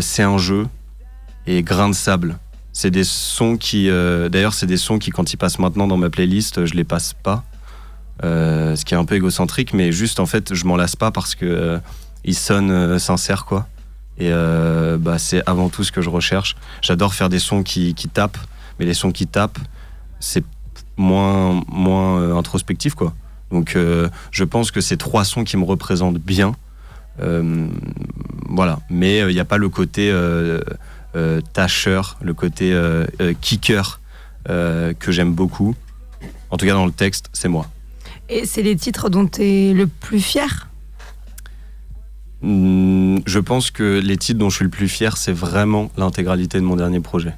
c'est 0.00 0.22
un 0.22 0.38
jeu 0.38 0.66
et 1.46 1.62
grain 1.62 1.88
de 1.90 1.94
sable. 1.94 2.38
C'est 2.78 2.92
des 2.92 3.02
sons 3.02 3.56
qui, 3.56 3.90
euh, 3.90 4.28
d'ailleurs, 4.28 4.54
c'est 4.54 4.68
des 4.68 4.76
sons 4.76 5.00
qui, 5.00 5.10
quand 5.10 5.32
ils 5.32 5.36
passent 5.36 5.58
maintenant 5.58 5.88
dans 5.88 5.96
ma 5.96 6.10
playlist, 6.10 6.64
je 6.64 6.74
les 6.74 6.84
passe 6.84 7.12
pas. 7.12 7.42
Euh, 8.22 8.76
ce 8.76 8.84
qui 8.84 8.94
est 8.94 8.96
un 8.96 9.04
peu 9.04 9.16
égocentrique, 9.16 9.74
mais 9.74 9.90
juste 9.90 10.20
en 10.20 10.26
fait, 10.26 10.54
je 10.54 10.64
m'en 10.64 10.76
lasse 10.76 10.94
pas 10.94 11.10
parce 11.10 11.34
que 11.34 11.44
euh, 11.44 11.78
ils 12.22 12.36
sonnent 12.36 12.70
euh, 12.70 13.00
sincères, 13.00 13.46
quoi. 13.46 13.66
Et 14.16 14.30
bah, 14.30 15.18
c'est 15.18 15.42
avant 15.48 15.70
tout 15.70 15.82
ce 15.82 15.90
que 15.90 16.02
je 16.02 16.08
recherche. 16.08 16.54
J'adore 16.80 17.14
faire 17.14 17.28
des 17.28 17.40
sons 17.40 17.64
qui, 17.64 17.94
tapent, 18.14 18.38
mais 18.78 18.86
les 18.86 18.94
sons 18.94 19.10
qui 19.10 19.26
tapent, 19.26 19.58
c'est 20.20 20.44
moins, 20.96 21.60
moins 21.66 22.36
introspectif, 22.38 22.94
quoi. 22.94 23.12
Donc 23.50 23.76
je 23.76 24.44
pense 24.44 24.70
que 24.70 24.80
c'est 24.80 24.96
trois 24.96 25.24
sons 25.24 25.42
qui 25.42 25.56
me 25.56 25.64
représentent 25.64 26.18
bien. 26.18 26.54
Voilà. 27.18 28.78
Mais 28.88 29.18
il 29.18 29.34
n'y 29.34 29.40
a 29.40 29.44
pas 29.44 29.56
le 29.56 29.68
côté 29.68 30.12
tâcheur, 31.52 32.16
le 32.20 32.34
côté 32.34 32.72
euh, 32.72 33.06
euh, 33.20 33.32
kicker 33.40 34.00
euh, 34.48 34.92
que 34.94 35.10
j'aime 35.12 35.32
beaucoup. 35.34 35.74
En 36.50 36.56
tout 36.56 36.66
cas, 36.66 36.72
dans 36.74 36.86
le 36.86 36.92
texte, 36.92 37.28
c'est 37.32 37.48
moi. 37.48 37.66
Et 38.28 38.46
c'est 38.46 38.62
les 38.62 38.76
titres 38.76 39.08
dont 39.08 39.26
tu 39.26 39.42
es 39.42 39.72
le 39.72 39.86
plus 39.86 40.20
fier? 40.20 40.68
Hmm, 42.42 43.18
Je 43.26 43.38
pense 43.40 43.70
que 43.70 43.98
les 44.00 44.16
titres 44.16 44.38
dont 44.38 44.48
je 44.50 44.56
suis 44.56 44.64
le 44.64 44.70
plus 44.70 44.88
fier, 44.88 45.16
c'est 45.16 45.32
vraiment 45.32 45.90
l'intégralité 45.96 46.58
de 46.58 46.64
mon 46.64 46.76
dernier 46.76 47.00
projet. 47.00 47.34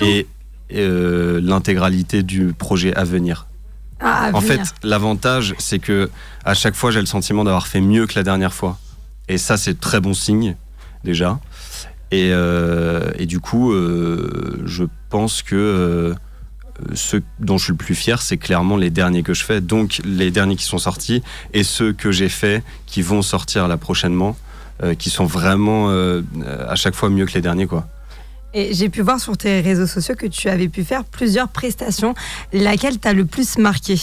Et 0.00 0.26
euh, 0.72 1.40
l'intégralité 1.42 2.22
du 2.22 2.54
projet 2.54 2.94
à 2.94 3.04
venir. 3.04 3.46
Ah, 4.00 4.28
à 4.28 4.32
En 4.32 4.40
venir. 4.40 4.64
fait, 4.64 4.74
l'avantage, 4.82 5.54
c'est 5.58 5.78
que 5.78 6.08
à 6.44 6.54
chaque 6.54 6.74
fois, 6.74 6.90
j'ai 6.90 7.00
le 7.00 7.06
sentiment 7.06 7.44
d'avoir 7.44 7.66
fait 7.66 7.82
mieux 7.82 8.06
que 8.06 8.14
la 8.14 8.22
dernière 8.22 8.54
fois. 8.54 8.78
Et 9.28 9.36
ça, 9.36 9.56
c'est 9.58 9.78
très 9.78 10.00
bon 10.00 10.14
signe, 10.14 10.56
déjà. 11.04 11.38
Et, 12.12 12.30
euh, 12.32 13.10
et 13.18 13.26
du 13.26 13.38
coup, 13.40 13.72
euh, 13.72 14.62
je 14.64 14.84
pense 15.10 15.42
que 15.42 15.54
euh, 15.54 16.14
ceux 16.94 17.22
dont 17.38 17.56
je 17.56 17.64
suis 17.64 17.72
le 17.72 17.76
plus 17.76 17.94
fier, 17.94 18.20
c'est 18.20 18.36
clairement 18.36 18.76
les 18.76 18.90
derniers 18.90 19.22
que 19.22 19.34
je 19.34 19.44
fais. 19.44 19.60
Donc, 19.60 20.00
les 20.04 20.30
derniers 20.30 20.56
qui 20.56 20.64
sont 20.64 20.78
sortis 20.78 21.22
et 21.52 21.62
ceux 21.62 21.92
que 21.92 22.10
j'ai 22.10 22.28
faits 22.28 22.64
qui 22.86 23.02
vont 23.02 23.22
sortir 23.22 23.68
là 23.68 23.76
prochainement, 23.76 24.36
euh, 24.82 24.94
qui 24.94 25.10
sont 25.10 25.26
vraiment 25.26 25.90
euh, 25.90 26.22
à 26.68 26.74
chaque 26.74 26.94
fois 26.94 27.10
mieux 27.10 27.26
que 27.26 27.34
les 27.34 27.42
derniers, 27.42 27.66
quoi. 27.66 27.86
Et 28.52 28.74
j'ai 28.74 28.88
pu 28.88 29.02
voir 29.02 29.20
sur 29.20 29.36
tes 29.36 29.60
réseaux 29.60 29.86
sociaux 29.86 30.16
que 30.16 30.26
tu 30.26 30.48
avais 30.48 30.66
pu 30.68 30.82
faire 30.82 31.04
plusieurs 31.04 31.46
prestations. 31.48 32.16
Laquelle 32.52 32.98
t'a 32.98 33.12
le 33.12 33.24
plus 33.24 33.58
marqué? 33.58 33.94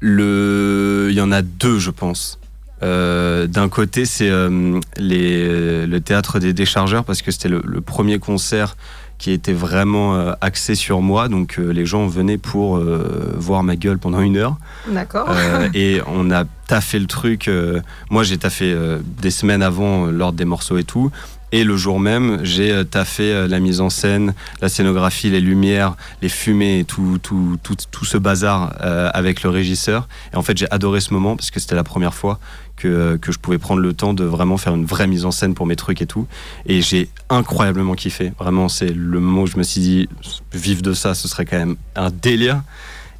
Le... 0.00 1.08
Il 1.10 1.14
y 1.14 1.20
en 1.20 1.30
a 1.30 1.42
deux, 1.42 1.78
je 1.78 1.90
pense. 1.90 2.38
Euh, 2.84 3.46
D'un 3.46 3.68
côté, 3.68 4.04
c'est 4.04 4.28
euh, 4.30 4.78
les- 4.96 5.86
le 5.86 6.00
théâtre 6.00 6.38
des 6.38 6.52
déchargeurs, 6.52 7.04
parce 7.04 7.22
que 7.22 7.30
c'était 7.30 7.48
le, 7.48 7.62
le 7.64 7.80
premier 7.80 8.18
concert 8.18 8.76
qui 9.16 9.30
était 9.30 9.52
vraiment 9.52 10.16
euh, 10.16 10.32
axé 10.40 10.74
sur 10.74 11.00
moi. 11.00 11.28
Donc 11.28 11.58
euh, 11.58 11.70
les 11.72 11.86
gens 11.86 12.06
venaient 12.06 12.36
pour 12.38 12.76
euh, 12.76 13.32
voir 13.36 13.62
ma 13.62 13.76
gueule 13.76 13.98
pendant 13.98 14.20
une 14.20 14.36
heure. 14.36 14.56
D'accord. 14.90 15.28
Euh, 15.30 15.68
et 15.74 16.00
on 16.06 16.30
a 16.30 16.44
taffé 16.66 16.98
le 16.98 17.06
truc. 17.06 17.48
euh, 17.48 17.80
moi, 18.10 18.22
j'ai 18.22 18.38
taffé 18.38 18.72
euh, 18.72 18.98
des 19.22 19.30
semaines 19.30 19.62
avant 19.62 20.06
euh, 20.06 20.10
l'ordre 20.10 20.36
des 20.36 20.44
morceaux 20.44 20.78
et 20.78 20.84
tout. 20.84 21.10
Et 21.54 21.62
le 21.62 21.76
jour 21.76 22.00
même, 22.00 22.40
j'ai 22.42 22.72
euh, 22.72 22.82
taffé 22.82 23.32
euh, 23.32 23.46
la 23.46 23.60
mise 23.60 23.80
en 23.80 23.88
scène, 23.88 24.34
la 24.60 24.68
scénographie, 24.68 25.30
les 25.30 25.40
lumières, 25.40 25.94
les 26.20 26.28
fumées 26.28 26.84
tout, 26.84 27.20
tout, 27.22 27.60
tout, 27.62 27.76
tout 27.92 28.04
ce 28.04 28.18
bazar 28.18 28.74
euh, 28.82 29.08
avec 29.14 29.44
le 29.44 29.50
régisseur. 29.50 30.08
Et 30.32 30.36
en 30.36 30.42
fait, 30.42 30.58
j'ai 30.58 30.66
adoré 30.72 31.00
ce 31.00 31.14
moment 31.14 31.36
parce 31.36 31.52
que 31.52 31.60
c'était 31.60 31.76
la 31.76 31.84
première 31.84 32.12
fois 32.12 32.40
que, 32.74 33.16
que 33.18 33.30
je 33.30 33.38
pouvais 33.38 33.58
prendre 33.58 33.80
le 33.80 33.92
temps 33.92 34.14
de 34.14 34.24
vraiment 34.24 34.56
faire 34.56 34.74
une 34.74 34.84
vraie 34.84 35.06
mise 35.06 35.24
en 35.24 35.30
scène 35.30 35.54
pour 35.54 35.66
mes 35.66 35.76
trucs 35.76 36.02
et 36.02 36.06
tout. 36.06 36.26
Et 36.66 36.82
j'ai 36.82 37.08
incroyablement 37.30 37.94
kiffé. 37.94 38.32
Vraiment, 38.36 38.68
c'est 38.68 38.92
le 38.92 39.20
moment 39.20 39.42
où 39.42 39.46
je 39.46 39.56
me 39.56 39.62
suis 39.62 39.80
dit, 39.80 40.08
vivre 40.52 40.82
de 40.82 40.92
ça, 40.92 41.14
ce 41.14 41.28
serait 41.28 41.44
quand 41.44 41.58
même 41.58 41.76
un 41.94 42.10
délire. 42.10 42.62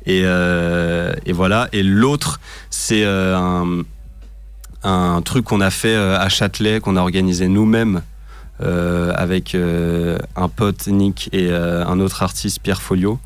Et, 0.06 0.22
et 0.22 1.32
voilà. 1.32 1.68
Et 1.72 1.84
l'autre, 1.84 2.40
c'est 2.68 3.04
un, 3.04 3.84
un 4.82 5.22
truc 5.22 5.44
qu'on 5.44 5.60
a 5.60 5.70
fait 5.70 5.94
à 5.94 6.28
Châtelet, 6.28 6.80
qu'on 6.80 6.96
a 6.96 7.00
organisé 7.00 7.46
nous-mêmes 7.46 8.02
euh, 8.62 9.12
avec 9.16 9.56
euh, 9.56 10.16
un 10.36 10.48
pote 10.48 10.86
Nick 10.86 11.28
et 11.32 11.48
euh, 11.50 11.84
un 11.86 11.98
autre 11.98 12.22
artiste 12.22 12.60
Pierre 12.62 12.80
Folio, 12.80 13.18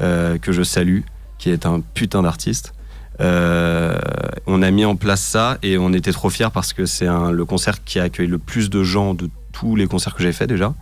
que 0.00 0.52
je 0.52 0.62
salue, 0.62 1.00
qui 1.38 1.50
est 1.50 1.66
un 1.66 1.80
putain 1.80 2.22
d'artiste. 2.22 2.72
on 3.20 4.62
a 4.62 4.70
mis 4.70 4.84
en 4.84 4.96
place 4.96 5.20
ça 5.20 5.58
et 5.62 5.76
on 5.76 5.92
était 5.92 6.12
trop 6.12 6.30
fiers 6.30 6.48
parce 6.52 6.72
que 6.72 6.86
c'est 6.86 7.06
le 7.06 7.44
concert 7.44 7.84
qui 7.84 7.98
a 8.00 8.04
accueilli 8.04 8.28
le 8.28 8.38
plus 8.38 8.70
de 8.70 8.82
gens 8.82 9.14
de 9.14 9.28
tous 9.52 9.76
les 9.76 9.86
concerts 9.86 10.14
que 10.14 10.22
j'ai 10.22 10.32
fait 10.32 10.46
déjà. 10.46 10.74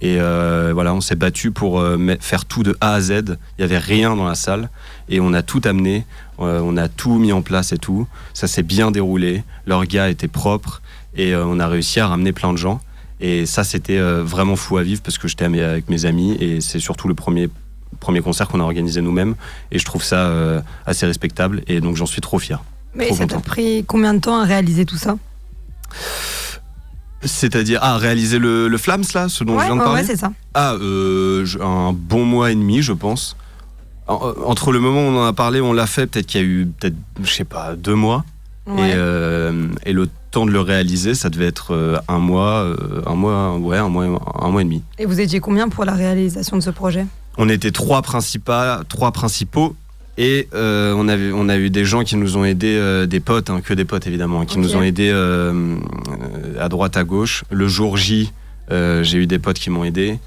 Et 0.00 0.18
voilà, 0.72 0.94
on 0.94 1.00
s'est 1.00 1.14
battu 1.14 1.52
pour 1.52 1.82
faire 2.20 2.44
tout 2.46 2.62
de 2.62 2.76
A 2.80 2.94
à 2.94 3.00
Z. 3.00 3.10
Il 3.10 3.36
n'y 3.60 3.64
avait 3.64 3.78
rien 3.78 4.16
dans 4.16 4.26
la 4.26 4.34
salle 4.34 4.70
et 5.08 5.20
on 5.20 5.32
a 5.32 5.42
tout 5.42 5.60
amené. 5.64 6.06
on 6.38 6.76
a 6.76 6.88
tout 6.88 7.18
mis 7.18 7.32
en 7.32 7.42
place 7.42 7.72
et 7.72 7.78
tout. 7.78 8.08
Ça 8.34 8.48
s'est 8.48 8.64
bien 8.64 8.90
déroulé. 8.90 9.44
L'orga 9.66 10.08
était 10.08 10.28
propre 10.28 10.82
et 11.14 11.36
on 11.36 11.60
a 11.60 11.68
réussi 11.68 12.00
à 12.00 12.08
ramener 12.08 12.32
plein 12.32 12.52
de 12.52 12.58
gens. 12.58 12.80
Et 13.20 13.44
ça, 13.46 13.64
c'était 13.64 13.98
euh, 13.98 14.24
vraiment 14.24 14.56
fou 14.56 14.78
à 14.78 14.82
vivre 14.82 15.02
parce 15.02 15.18
que 15.18 15.28
j'étais 15.28 15.44
avec 15.44 15.88
mes 15.90 16.06
amis 16.06 16.32
et 16.40 16.60
c'est 16.60 16.78
surtout 16.78 17.06
le 17.06 17.14
premier, 17.14 17.50
premier 18.00 18.22
concert 18.22 18.48
qu'on 18.48 18.60
a 18.60 18.64
organisé 18.64 19.02
nous-mêmes. 19.02 19.34
Et 19.70 19.78
je 19.78 19.84
trouve 19.84 20.02
ça 20.02 20.26
euh, 20.26 20.60
assez 20.86 21.06
respectable 21.06 21.62
et 21.66 21.80
donc 21.80 21.96
j'en 21.96 22.06
suis 22.06 22.22
trop 22.22 22.38
fier. 22.38 22.62
Mais 22.94 23.12
ça 23.12 23.26
t'a 23.26 23.38
pris 23.38 23.84
combien 23.86 24.14
de 24.14 24.20
temps 24.20 24.40
à 24.40 24.44
réaliser 24.44 24.86
tout 24.86 24.96
ça? 24.96 25.16
C'est-à-dire, 27.22 27.78
ah, 27.82 27.98
réaliser 27.98 28.38
le, 28.38 28.68
le 28.68 28.78
Flams, 28.78 29.04
là, 29.14 29.28
ce 29.28 29.44
dont 29.44 29.58
je 29.58 29.66
viens 29.66 29.76
de 29.76 29.80
parler 29.80 30.00
Ouais, 30.00 30.06
c'est 30.06 30.16
ça. 30.16 30.32
Ah, 30.54 30.72
euh, 30.72 31.44
un 31.60 31.92
bon 31.92 32.24
mois 32.24 32.50
et 32.50 32.54
demi, 32.54 32.80
je 32.80 32.94
pense. 32.94 33.36
entre 34.08 34.72
le 34.72 34.80
moment 34.80 35.02
où 35.02 35.10
on 35.10 35.22
en 35.22 35.26
a 35.26 35.34
parlé, 35.34 35.60
on 35.60 35.74
l'a 35.74 35.86
fait, 35.86 36.06
peut-être 36.06 36.26
qu'il 36.26 36.40
y 36.40 36.44
a 36.44 36.46
eu, 36.46 36.66
peut-être, 36.78 36.96
je 37.22 37.30
sais 37.30 37.44
pas, 37.44 37.76
deux 37.76 37.94
mois. 37.94 38.24
Et, 38.78 38.92
et, 39.84 39.92
le 39.92 40.08
temps 40.30 40.46
de 40.46 40.50
le 40.50 40.60
réaliser, 40.60 41.14
ça 41.14 41.28
devait 41.28 41.46
être 41.46 41.74
euh, 41.74 41.98
un 42.08 42.18
mois, 42.18 42.62
euh, 42.62 43.02
un 43.06 43.14
mois, 43.14 43.56
ouais, 43.56 43.76
un 43.76 43.88
mois, 43.88 44.04
un 44.40 44.48
mois 44.48 44.60
et 44.60 44.64
demi. 44.64 44.82
Et 44.98 45.06
vous 45.06 45.20
étiez 45.20 45.40
combien 45.40 45.68
pour 45.68 45.84
la 45.84 45.94
réalisation 45.94 46.56
de 46.56 46.62
ce 46.62 46.70
projet? 46.70 47.06
On 47.36 47.48
était 47.48 47.70
trois 47.70 48.02
principaux, 48.02 48.52
trois 48.88 49.12
principaux. 49.12 49.74
Et 50.18 50.48
euh, 50.54 50.94
on, 50.96 51.08
avait, 51.08 51.32
on 51.32 51.48
a 51.48 51.56
eu 51.56 51.70
des 51.70 51.84
gens 51.84 52.04
qui 52.04 52.16
nous 52.16 52.36
ont 52.36 52.44
aidés, 52.44 53.06
des 53.06 53.20
potes, 53.20 53.48
hein, 53.48 53.62
que 53.64 53.72
des 53.72 53.86
potes 53.86 54.06
évidemment, 54.06 54.44
qui 54.44 54.58
nous 54.58 54.76
ont 54.76 54.82
aidés 54.82 55.10
à 56.58 56.68
droite, 56.68 56.96
à 56.96 57.04
gauche. 57.04 57.44
Le 57.50 57.68
jour 57.68 57.96
J, 57.96 58.30
j'ai 58.68 59.16
eu 59.16 59.26
des 59.26 59.38
potes 59.38 59.58
qui 59.58 59.70
m'ont 59.70 59.84
aidé. 59.84 60.18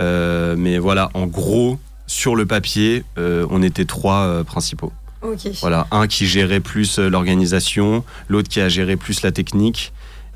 mais 0.00 0.78
voilà, 0.78 1.10
en 1.14 1.26
gros, 1.26 1.78
sur 2.06 2.36
le 2.36 2.44
papier, 2.44 3.04
on 3.16 3.62
était 3.62 3.86
trois 3.86 4.44
principaux. 4.44 4.92
Voilà, 5.60 5.86
un 5.90 6.06
qui 6.06 6.26
gérait 6.26 6.60
plus 6.60 6.98
euh, 6.98 7.08
l'organisation, 7.08 8.04
l'autre 8.28 8.48
qui 8.48 8.60
a 8.60 8.68
géré 8.68 8.96
plus 8.96 9.22
la 9.22 9.32
technique, 9.32 9.92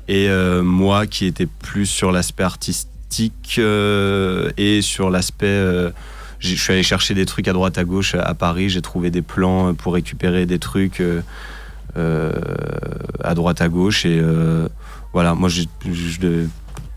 et 0.07 0.29
euh, 0.29 0.63
moi 0.63 1.07
qui 1.07 1.25
était 1.25 1.45
plus 1.45 1.85
sur 1.85 2.11
l'aspect 2.11 2.43
artistique 2.43 3.55
euh, 3.59 4.49
et 4.57 4.81
sur 4.81 5.09
l'aspect. 5.09 5.61
je 6.39 6.55
suis 6.55 6.73
allé 6.73 6.83
chercher 6.83 7.13
des 7.13 7.25
trucs 7.25 7.47
à 7.47 7.53
droite 7.53 7.77
à 7.77 7.83
gauche 7.83 8.15
à 8.15 8.33
Paris, 8.33 8.69
j'ai 8.69 8.81
trouvé 8.81 9.09
des 9.11 9.21
plans 9.21 9.73
pour 9.73 9.93
récupérer 9.93 10.45
des 10.45 10.59
trucs 10.59 11.03
à 11.95 13.33
droite 13.33 13.61
à 13.61 13.67
gauche, 13.67 14.05
et 14.05 14.21
voilà, 15.13 15.33
moi 15.33 15.49
je, 15.49 15.63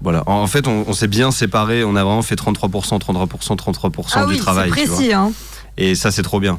voilà. 0.02 0.22
En, 0.26 0.46
fait, 0.46 0.66
on, 0.66 0.92
s'est 0.92 1.08
bien 1.08 1.30
séparés. 1.30 1.84
On 1.84 1.94
a 1.94 2.04
vraiment 2.04 2.22
fait 2.22 2.34
33%, 2.34 2.98
33%, 2.98 3.56
33% 3.56 4.28
du 4.28 4.38
travail. 4.38 4.70
C'est 4.74 4.86
précis, 4.86 5.12
hein. 5.12 5.32
Et 5.76 5.94
ça, 5.94 6.10
c'est 6.10 6.22
trop 6.22 6.40
bien. 6.40 6.58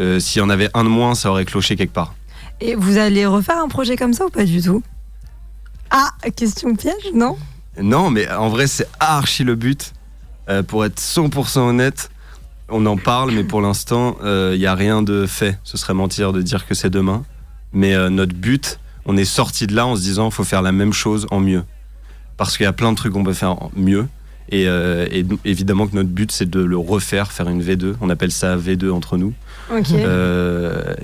Euh, 0.00 0.18
s'il 0.18 0.40
y 0.40 0.42
en 0.42 0.48
avait 0.48 0.70
un 0.72 0.84
de 0.84 0.88
moins, 0.88 1.14
ça 1.14 1.30
aurait 1.30 1.44
cloché 1.44 1.76
quelque 1.76 1.92
part. 1.92 2.14
Et 2.60 2.74
vous 2.74 2.96
allez 2.96 3.26
refaire 3.26 3.58
un 3.58 3.68
projet 3.68 3.96
comme 3.96 4.14
ça 4.14 4.26
ou 4.26 4.30
pas 4.30 4.44
du 4.44 4.62
tout? 4.62 4.82
Ah, 5.90 6.10
question 6.36 6.74
piège, 6.74 7.12
non? 7.14 7.36
Non, 7.80 8.10
mais 8.10 8.30
en 8.30 8.48
vrai, 8.48 8.66
c'est 8.66 8.88
archi 8.98 9.44
le 9.44 9.54
but. 9.54 9.92
Euh, 10.48 10.62
pour 10.62 10.84
être 10.84 10.98
100% 10.98 11.58
honnête, 11.58 12.10
on 12.68 12.86
en 12.86 12.96
parle, 12.96 13.32
mais 13.32 13.44
pour 13.44 13.60
l'instant, 13.60 14.16
il 14.20 14.26
euh, 14.26 14.56
n'y 14.56 14.66
a 14.66 14.74
rien 14.74 15.02
de 15.02 15.26
fait. 15.26 15.58
Ce 15.64 15.76
serait 15.76 15.94
mentir 15.94 16.32
de 16.32 16.40
dire 16.40 16.66
que 16.66 16.74
c'est 16.74 16.90
demain. 16.90 17.24
Mais 17.72 17.94
notre 18.10 18.34
but, 18.34 18.80
on 19.06 19.16
est 19.16 19.24
sorti 19.24 19.68
de 19.68 19.76
là 19.76 19.86
en 19.86 19.94
se 19.94 20.00
disant 20.00 20.28
il 20.28 20.32
faut 20.32 20.42
faire 20.42 20.62
la 20.62 20.72
même 20.72 20.92
chose 20.92 21.26
en 21.30 21.38
mieux. 21.38 21.62
Parce 22.36 22.56
qu'il 22.56 22.64
y 22.64 22.66
a 22.66 22.72
plein 22.72 22.90
de 22.90 22.96
trucs 22.96 23.12
qu'on 23.12 23.22
peut 23.22 23.32
faire 23.32 23.56
mieux. 23.76 24.08
Et, 24.52 24.64
et, 24.64 25.24
évidemment 25.44 25.86
que 25.86 25.94
notre 25.94 26.08
but, 26.08 26.32
c'est 26.32 26.48
de 26.48 26.60
le 26.60 26.76
refaire, 26.76 27.30
faire 27.32 27.48
une 27.48 27.62
V2. 27.62 27.94
On 28.00 28.10
appelle 28.10 28.32
ça 28.32 28.56
V2 28.56 28.90
entre 28.90 29.16
nous. 29.16 29.32
Euh, 29.92 30.94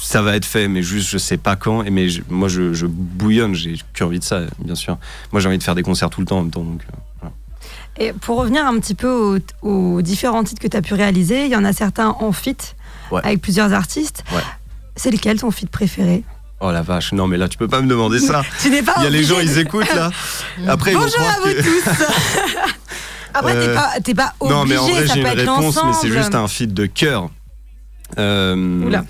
ça 0.00 0.22
va 0.22 0.36
être 0.36 0.44
fait, 0.44 0.68
mais 0.68 0.82
juste 0.82 1.08
je 1.08 1.18
sais 1.18 1.36
pas 1.36 1.56
quand. 1.56 1.84
Et 1.84 1.90
mais 1.90 2.08
moi 2.28 2.48
je, 2.48 2.86
bouillonne, 2.86 3.54
j'ai 3.54 3.76
que 3.94 4.04
envie 4.04 4.18
de 4.18 4.24
ça, 4.24 4.42
bien 4.58 4.74
sûr. 4.74 4.98
Moi 5.32 5.40
j'ai 5.40 5.48
envie 5.48 5.58
de 5.58 5.62
faire 5.62 5.74
des 5.74 5.82
concerts 5.82 6.10
tout 6.10 6.20
le 6.20 6.26
temps 6.26 6.38
en 6.38 6.42
même 6.42 6.50
temps. 6.50 6.64
Donc, 6.64 6.82
euh, 7.24 7.28
Et 7.98 8.12
pour 8.12 8.38
revenir 8.38 8.66
un 8.66 8.78
petit 8.78 8.94
peu 8.94 9.40
aux, 9.62 10.02
différents 10.02 10.44
titres 10.44 10.60
que 10.60 10.68
tu 10.68 10.76
as 10.76 10.82
pu 10.82 10.94
réaliser, 10.94 11.44
il 11.44 11.50
y 11.50 11.56
en 11.56 11.64
a 11.64 11.72
certains 11.72 12.16
en 12.20 12.32
fit 12.32 12.56
avec 13.12 13.40
plusieurs 13.40 13.72
artistes. 13.72 14.24
C'est 14.96 15.10
lequel 15.10 15.40
ton 15.40 15.50
fit 15.50 15.66
préféré? 15.66 16.22
Oh 16.64 16.70
la 16.70 16.82
vache, 16.82 17.12
non 17.12 17.26
mais 17.26 17.38
là 17.38 17.48
tu 17.48 17.58
peux 17.58 17.66
pas 17.66 17.80
me 17.80 17.88
demander 17.88 18.20
ça. 18.20 18.42
tu 18.62 18.70
n'es 18.70 18.82
pas 18.82 18.94
Il 18.98 19.04
y 19.04 19.06
a 19.06 19.10
les 19.10 19.24
gens, 19.24 19.40
ils 19.40 19.58
écoutent 19.58 19.92
là. 19.94 20.10
Après, 20.68 20.92
Bonjour 20.92 21.20
à 21.20 21.40
vous 21.40 21.54
tous. 21.54 21.90
Après, 23.34 23.52
t'es 23.54 23.68
euh, 23.68 23.74
pas, 23.74 23.92
pas 24.14 24.34
obligé, 24.40 24.54
Non 24.54 24.64
mais 24.64 24.76
en 24.76 24.88
vrai 24.88 25.06
j'ai 25.06 25.20
une 25.20 25.26
réponse, 25.26 25.78
mais 25.84 25.92
c'est 25.92 26.10
juste 26.10 26.34
un 26.34 26.48
feat 26.48 26.72
de 26.72 26.86
cœur. 26.86 27.30
Euh, 28.18 29.02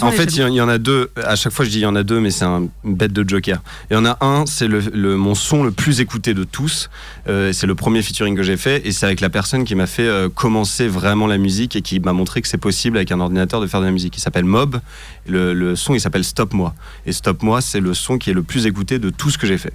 en 0.00 0.10
fait, 0.12 0.36
il 0.36 0.52
y, 0.52 0.60
en 0.60 0.68
a 0.68 0.78
deux. 0.78 1.10
À 1.22 1.36
chaque 1.36 1.52
fois, 1.52 1.64
je 1.64 1.70
dis 1.70 1.78
il 1.78 1.82
y 1.82 1.86
en 1.86 1.96
a 1.96 2.02
deux, 2.02 2.20
mais 2.20 2.30
c'est 2.30 2.44
un 2.44 2.68
bête 2.84 3.12
de 3.12 3.28
Joker. 3.28 3.62
Il 3.90 3.94
y 3.94 3.96
en 3.96 4.04
a 4.04 4.16
un, 4.20 4.46
c'est 4.46 4.68
le, 4.68 5.16
mon 5.16 5.34
son 5.34 5.62
le 5.62 5.70
plus 5.70 6.00
écouté 6.00 6.34
de 6.34 6.44
tous. 6.44 6.88
Euh, 7.28 7.52
c'est 7.52 7.66
le 7.66 7.74
premier 7.74 8.02
featuring 8.02 8.36
que 8.36 8.42
j'ai 8.42 8.56
fait, 8.56 8.86
et 8.86 8.92
c'est 8.92 9.06
avec 9.06 9.20
la 9.20 9.30
personne 9.30 9.64
qui 9.64 9.74
m'a 9.74 9.86
fait 9.86 10.06
euh, 10.06 10.28
commencer 10.28 10.88
vraiment 10.88 11.26
la 11.26 11.38
musique 11.38 11.76
et 11.76 11.82
qui 11.82 12.00
m'a 12.00 12.12
montré 12.12 12.40
que 12.42 12.48
c'est 12.48 12.58
possible 12.58 12.96
avec 12.96 13.12
un 13.12 13.20
ordinateur 13.20 13.60
de 13.60 13.66
faire 13.66 13.80
de 13.80 13.86
la 13.86 13.92
musique. 13.92 14.16
Il 14.16 14.20
s'appelle 14.20 14.44
Mob. 14.44 14.80
Le, 15.26 15.52
le 15.54 15.76
son, 15.76 15.94
il 15.94 16.00
s'appelle 16.00 16.24
Stop 16.24 16.54
Moi. 16.54 16.74
Et 17.04 17.12
Stop 17.12 17.42
Moi, 17.42 17.60
c'est 17.60 17.80
le 17.80 17.94
son 17.94 18.18
qui 18.18 18.30
est 18.30 18.34
le 18.34 18.42
plus 18.42 18.66
écouté 18.66 18.98
de 18.98 19.10
tout 19.10 19.30
ce 19.30 19.38
que 19.38 19.46
j'ai 19.46 19.58
fait. 19.58 19.72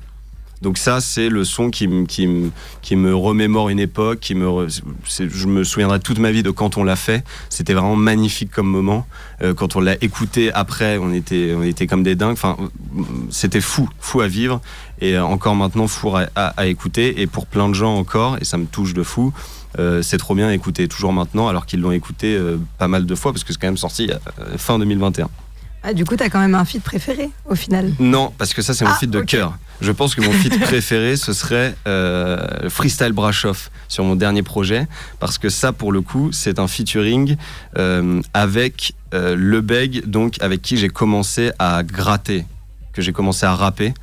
Donc 0.61 0.77
ça, 0.77 1.01
c'est 1.01 1.29
le 1.29 1.43
son 1.43 1.71
qui, 1.71 1.87
qui, 2.07 2.51
qui, 2.81 2.95
me 2.95 3.15
remémore 3.15 3.69
une 3.69 3.79
époque, 3.79 4.19
qui 4.19 4.35
me, 4.35 4.67
je 4.67 5.47
me 5.47 5.63
souviendrai 5.63 5.99
toute 5.99 6.19
ma 6.19 6.31
vie 6.31 6.43
de 6.43 6.51
quand 6.51 6.77
on 6.77 6.83
l'a 6.83 6.95
fait. 6.95 7.23
C'était 7.49 7.73
vraiment 7.73 7.95
magnifique 7.95 8.51
comme 8.51 8.67
moment. 8.67 9.07
Euh, 9.41 9.55
quand 9.55 9.75
on 9.75 9.79
l'a 9.79 9.95
écouté 10.01 10.53
après, 10.53 10.99
on 10.99 11.11
était, 11.13 11.55
on 11.57 11.63
était 11.63 11.87
comme 11.87 12.03
des 12.03 12.15
dingues. 12.15 12.33
Enfin, 12.33 12.57
c'était 13.31 13.61
fou, 13.61 13.89
fou 13.99 14.21
à 14.21 14.27
vivre 14.27 14.61
et 14.99 15.17
encore 15.17 15.55
maintenant 15.55 15.87
fou 15.87 16.15
à, 16.15 16.27
à, 16.35 16.67
écouter. 16.67 17.21
Et 17.21 17.27
pour 17.27 17.47
plein 17.47 17.67
de 17.67 17.73
gens 17.73 17.95
encore, 17.95 18.37
et 18.39 18.45
ça 18.45 18.57
me 18.57 18.65
touche 18.65 18.93
de 18.93 19.03
fou. 19.03 19.33
Euh, 19.79 20.01
c'est 20.03 20.17
trop 20.17 20.35
bien 20.35 20.49
à 20.49 20.53
écouter 20.53 20.87
toujours 20.89 21.13
maintenant 21.13 21.47
alors 21.47 21.65
qu'ils 21.65 21.79
l'ont 21.79 21.93
écouté 21.93 22.35
euh, 22.35 22.57
pas 22.77 22.89
mal 22.89 23.05
de 23.05 23.15
fois 23.15 23.31
parce 23.31 23.45
que 23.45 23.53
c'est 23.53 23.59
quand 23.59 23.67
même 23.67 23.77
sorti 23.77 24.11
fin 24.57 24.77
2021. 24.77 25.29
Ah, 25.83 25.93
du 25.93 26.05
coup, 26.05 26.15
tu 26.15 26.23
as 26.23 26.29
quand 26.29 26.39
même 26.39 26.53
un 26.53 26.65
feat 26.65 26.83
préféré 26.83 27.29
au 27.49 27.55
final? 27.55 27.93
Non, 27.99 28.31
parce 28.37 28.53
que 28.53 28.61
ça, 28.61 28.73
c'est 28.73 28.85
mon 28.85 28.91
ah, 28.91 28.97
feat 28.99 29.09
de 29.09 29.21
cœur. 29.21 29.57
Je 29.81 29.91
pense 29.91 30.15
que 30.15 30.21
mon 30.21 30.31
feat 30.31 30.59
préféré, 30.61 31.15
ce 31.17 31.33
serait 31.33 31.75
euh, 31.87 32.69
Freestyle 32.69 33.13
Brashoff 33.13 33.71
sur 33.87 34.03
mon 34.03 34.15
dernier 34.15 34.43
projet, 34.43 34.87
parce 35.19 35.37
que 35.37 35.49
ça, 35.49 35.73
pour 35.73 35.91
le 35.91 36.01
coup, 36.01 36.31
c'est 36.31 36.59
un 36.59 36.67
featuring 36.67 37.35
euh, 37.77 38.21
avec 38.33 38.93
euh, 39.13 39.35
Le 39.35 39.61
Beg, 39.61 40.05
donc 40.05 40.35
avec 40.41 40.61
qui 40.61 40.77
j'ai 40.77 40.89
commencé 40.89 41.51
à 41.59 41.83
gratter, 41.83 42.45
que 42.93 43.01
j'ai 43.01 43.11
commencé 43.11 43.45
à 43.45 43.55
rapper. 43.55 43.93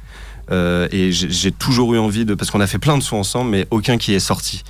et 0.50 1.12
j'ai 1.12 1.52
toujours 1.52 1.94
eu 1.94 1.98
envie 1.98 2.24
de. 2.24 2.34
Parce 2.34 2.50
qu'on 2.50 2.60
a 2.60 2.66
fait 2.66 2.78
plein 2.78 2.98
de 2.98 3.02
sons 3.02 3.18
ensemble, 3.18 3.50
mais 3.50 3.66
aucun 3.70 3.98
qui 3.98 4.14
est 4.14 4.20
sorti. 4.20 4.64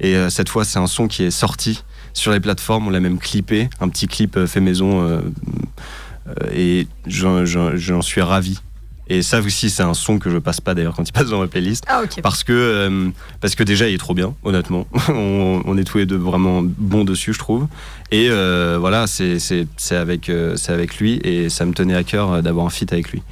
Et 0.00 0.16
cette 0.28 0.48
fois, 0.48 0.64
c'est 0.64 0.78
un 0.78 0.86
son 0.86 1.06
qui 1.08 1.22
est 1.22 1.30
sorti 1.30 1.84
sur 2.14 2.32
les 2.32 2.40
plateformes. 2.40 2.88
On 2.88 2.90
l'a 2.90 3.00
même 3.00 3.18
clippé, 3.18 3.68
un 3.80 3.88
petit 3.88 4.08
clip 4.08 4.44
fait 4.46 4.60
maison 4.60 5.20
euh, 6.28 6.50
et 6.52 6.86
j'en 7.06 8.02
suis 8.02 8.20
ravi. 8.20 8.60
Et 9.12 9.22
ça 9.22 9.40
aussi, 9.40 9.70
c'est 9.70 9.82
un 9.82 9.92
son 9.92 10.20
que 10.20 10.30
je 10.30 10.38
passe 10.38 10.60
pas 10.60 10.72
d'ailleurs 10.72 10.94
quand 10.94 11.06
il 11.06 11.10
passe 11.12 11.26
dans 11.26 11.40
ma 11.40 11.48
playlist. 11.48 11.84
Ah, 11.88 12.02
parce, 12.22 12.44
que, 12.44 12.52
euh, 12.52 13.08
parce 13.40 13.56
que 13.56 13.64
déjà, 13.64 13.88
il 13.88 13.94
est 13.94 13.98
trop 13.98 14.14
bien, 14.14 14.34
honnêtement. 14.44 14.86
on, 15.08 15.76
est 15.76 15.82
tous 15.82 15.98
les 15.98 16.06
deux 16.06 16.16
vraiment 16.16 16.62
bons 16.62 17.04
dessus, 17.04 17.32
je 17.32 17.38
trouve. 17.40 17.66
Et 18.12 18.28
euh, 18.30 18.78
voilà, 18.78 19.08
c'est 19.08 19.36
avec, 19.90 20.30
c'est 20.54 20.72
avec 20.72 20.98
lui 20.98 21.20
et 21.24 21.48
ça 21.48 21.66
me 21.66 21.72
tenait 21.72 21.96
à 21.96 22.04
cœur 22.04 22.40
d'avoir 22.40 22.66
un 22.66 22.70
feat 22.70 22.92
avec 22.92 23.10
lui. 23.10 23.22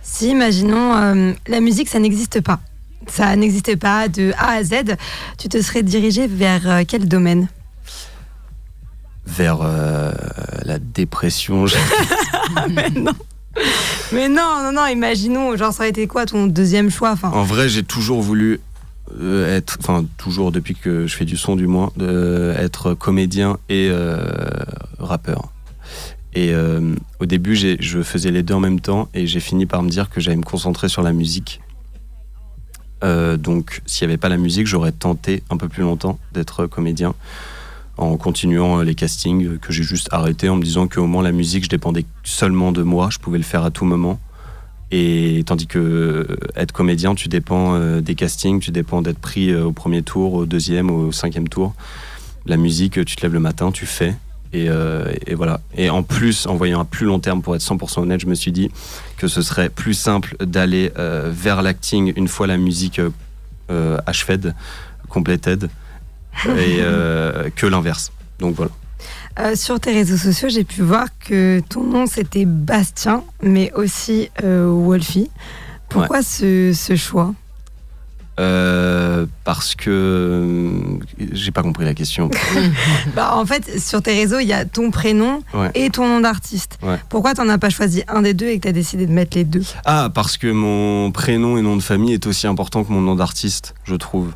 Si, 0.00 0.30
imaginons, 0.30 1.34
la 1.48 1.60
musique, 1.60 1.88
ça 1.88 1.98
n'existe 1.98 2.40
pas. 2.40 2.60
Ça 3.08 3.34
n'existait 3.34 3.76
pas 3.76 4.08
de 4.08 4.32
A 4.38 4.52
à 4.52 4.62
Z. 4.62 4.96
Tu 5.38 5.48
te 5.48 5.60
serais 5.60 5.82
dirigé 5.82 6.28
vers 6.28 6.82
quel 6.86 7.08
domaine? 7.08 7.48
Vers 9.26 9.58
euh, 9.60 10.12
la 10.62 10.78
dépression. 10.78 11.66
mais 12.70 12.90
non. 12.90 13.12
Mais 14.12 14.28
non, 14.28 14.62
non, 14.62 14.72
non, 14.72 14.86
imaginons, 14.86 15.56
genre 15.56 15.72
ça 15.72 15.82
aurait 15.82 15.90
été 15.90 16.06
quoi 16.06 16.26
ton 16.26 16.46
deuxième 16.46 16.90
choix. 16.90 17.14
En 17.22 17.42
vrai, 17.42 17.68
j'ai 17.68 17.82
toujours 17.82 18.22
voulu 18.22 18.60
euh, 19.20 19.56
être, 19.56 19.78
enfin 19.80 20.04
toujours 20.16 20.52
depuis 20.52 20.74
que 20.74 21.06
je 21.06 21.16
fais 21.16 21.24
du 21.24 21.36
son 21.36 21.56
du 21.56 21.66
moins, 21.66 21.90
être 22.58 22.94
comédien 22.94 23.58
et 23.68 23.88
euh, 23.90 24.18
rappeur. 24.98 25.50
Et 26.34 26.52
au 27.18 27.24
début, 27.24 27.56
je 27.56 28.02
faisais 28.02 28.30
les 28.30 28.42
deux 28.42 28.52
en 28.52 28.60
même 28.60 28.78
temps 28.78 29.08
et 29.14 29.26
j'ai 29.26 29.40
fini 29.40 29.64
par 29.64 29.82
me 29.82 29.88
dire 29.88 30.10
que 30.10 30.20
j'allais 30.20 30.36
me 30.36 30.42
concentrer 30.42 30.90
sur 30.90 31.00
la 31.00 31.14
musique. 31.14 31.62
donc, 33.02 33.80
s'il 33.86 34.06
n'y 34.06 34.12
avait 34.12 34.18
pas 34.18 34.28
la 34.28 34.36
musique, 34.36 34.66
j'aurais 34.66 34.92
tenté 34.92 35.42
un 35.48 35.56
peu 35.56 35.66
plus 35.66 35.82
longtemps 35.82 36.18
d'être 36.34 36.66
comédien. 36.66 37.14
En 37.96 38.16
continuant 38.16 38.82
les 38.82 38.94
castings 38.94 39.58
que 39.58 39.72
j'ai 39.72 39.82
juste 39.82 40.08
arrêté 40.12 40.48
en 40.48 40.56
me 40.56 40.62
disant 40.62 40.86
qu'au 40.88 41.06
moins 41.06 41.22
la 41.22 41.32
musique, 41.32 41.64
je 41.64 41.68
dépendais 41.68 42.04
seulement 42.24 42.72
de 42.72 42.82
moi, 42.82 43.08
je 43.10 43.18
pouvais 43.18 43.38
le 43.38 43.44
faire 43.44 43.64
à 43.64 43.70
tout 43.70 43.84
moment. 43.84 44.20
Et 44.92 45.42
tandis 45.46 45.66
que 45.66 46.26
être 46.54 46.72
comédien, 46.72 47.14
tu 47.14 47.28
dépends 47.28 48.00
des 48.00 48.14
castings, 48.14 48.60
tu 48.60 48.70
dépends 48.70 49.02
d'être 49.02 49.18
pris 49.18 49.54
au 49.54 49.72
premier 49.72 50.02
tour, 50.02 50.34
au 50.34 50.46
deuxième, 50.46 50.90
au 50.90 51.10
cinquième 51.10 51.48
tour. 51.48 51.74
La 52.46 52.56
musique, 52.56 53.04
tu 53.04 53.16
te 53.16 53.22
lèves 53.22 53.32
le 53.32 53.40
matin, 53.40 53.72
tu 53.72 53.86
fais. 53.86 54.14
Euh, 54.54 55.12
et, 55.26 55.34
voilà. 55.34 55.60
Et 55.76 55.90
en 55.90 56.02
plus, 56.02 56.46
en 56.46 56.54
voyant 56.54 56.80
à 56.80 56.84
plus 56.84 57.06
long 57.06 57.18
terme, 57.18 57.42
pour 57.42 57.54
être 57.54 57.62
100% 57.62 58.00
honnête, 58.00 58.20
je 58.20 58.26
me 58.26 58.34
suis 58.34 58.52
dit 58.52 58.70
que 59.16 59.28
ce 59.28 59.42
serait 59.42 59.68
plus 59.68 59.94
simple 59.94 60.36
d'aller 60.40 60.92
euh, 60.98 61.30
vers 61.32 61.62
l'acting 61.62 62.12
une 62.16 62.28
fois 62.28 62.46
la 62.46 62.56
musique 62.56 63.00
euh, 63.70 63.98
achevée, 64.06 64.38
completed, 65.08 65.68
et, 66.58 66.82
que 67.54 67.66
l'inverse. 67.66 68.12
Donc 68.38 68.56
voilà. 68.56 69.56
sur 69.56 69.80
tes 69.80 69.92
réseaux 69.92 70.16
sociaux, 70.16 70.48
j'ai 70.48 70.64
pu 70.64 70.82
voir 70.82 71.06
que 71.18 71.60
ton 71.68 71.84
nom 71.84 72.06
c'était 72.06 72.44
Bastien, 72.44 73.24
mais 73.42 73.72
aussi 73.74 74.30
Wolfie. 74.42 75.30
Pourquoi 75.88 76.22
ce, 76.22 76.72
ce 76.74 76.96
choix? 76.96 77.32
Euh, 78.38 79.24
parce 79.44 79.74
que 79.74 79.90
euh, 79.90 80.98
j'ai 81.32 81.52
pas 81.52 81.62
compris 81.62 81.86
la 81.86 81.94
question. 81.94 82.30
bah, 83.16 83.34
en 83.34 83.46
fait, 83.46 83.80
sur 83.80 84.02
tes 84.02 84.12
réseaux, 84.12 84.40
il 84.40 84.46
y 84.46 84.52
a 84.52 84.64
ton 84.66 84.90
prénom 84.90 85.42
et 85.74 85.90
ton 85.90 86.06
nom 86.06 86.20
d'artiste. 86.20 86.78
Pourquoi 87.08 87.34
t'en 87.34 87.48
as 87.48 87.58
pas 87.58 87.70
choisi 87.70 88.02
un 88.08 88.22
des 88.22 88.34
deux 88.34 88.48
et 88.48 88.58
que 88.58 88.64
tu 88.64 88.68
as 88.68 88.72
décidé 88.72 89.06
de 89.06 89.12
mettre 89.12 89.36
les 89.36 89.44
deux? 89.44 89.64
Ah, 89.84 90.10
parce 90.12 90.36
que 90.36 90.48
mon 90.48 91.10
prénom 91.12 91.56
et 91.56 91.62
nom 91.62 91.76
de 91.76 91.82
famille 91.82 92.12
est 92.12 92.26
aussi 92.26 92.46
important 92.46 92.84
que 92.84 92.92
mon 92.92 93.00
nom 93.00 93.14
d'artiste, 93.14 93.74
je 93.84 93.94
trouve. 93.94 94.32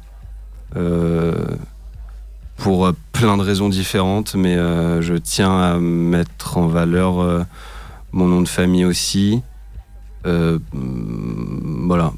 Euh, 0.77 1.35
pour 2.61 2.93
plein 3.13 3.37
de 3.37 3.43
raisons 3.43 3.69
différentes, 3.69 4.35
mais 4.35 4.55
je 4.57 5.15
tiens 5.15 5.61
à 5.61 5.79
mettre 5.79 6.57
en 6.57 6.67
valeur 6.67 7.47
mon 8.13 8.27
nom 8.27 8.41
de 8.43 8.49
famille 8.49 8.85
aussi. 8.85 9.43
voilà 10.25 12.13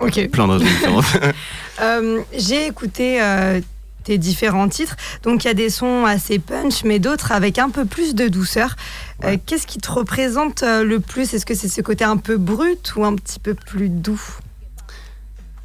Ok. 0.00 0.30
Plein 0.30 0.48
de 0.48 0.52
raisons 0.52 0.64
différentes. 0.64 1.04
Euh, 1.82 2.20
j'ai 2.36 2.66
écouté 2.66 3.22
euh, 3.22 3.58
tes 4.04 4.18
différents 4.18 4.68
titres. 4.68 4.96
Donc 5.22 5.44
il 5.44 5.46
y 5.46 5.50
a 5.50 5.54
des 5.54 5.70
sons 5.70 6.04
assez 6.04 6.38
punch, 6.38 6.84
mais 6.84 6.98
d'autres 6.98 7.32
avec 7.32 7.58
un 7.58 7.70
peu 7.70 7.86
plus 7.86 8.14
de 8.14 8.28
douceur. 8.28 8.76
Euh, 9.24 9.38
qu'est-ce 9.46 9.66
qui 9.66 9.78
te 9.78 9.90
représente 9.90 10.62
le 10.62 10.98
plus? 10.98 11.32
Est-ce 11.32 11.46
que 11.46 11.54
c'est 11.54 11.70
ce 11.70 11.80
côté 11.80 12.04
un 12.04 12.18
peu 12.18 12.36
brut 12.36 12.92
ou 12.96 13.04
un 13.06 13.16
petit 13.16 13.38
peu 13.40 13.54
plus 13.54 13.88
doux? 13.88 14.20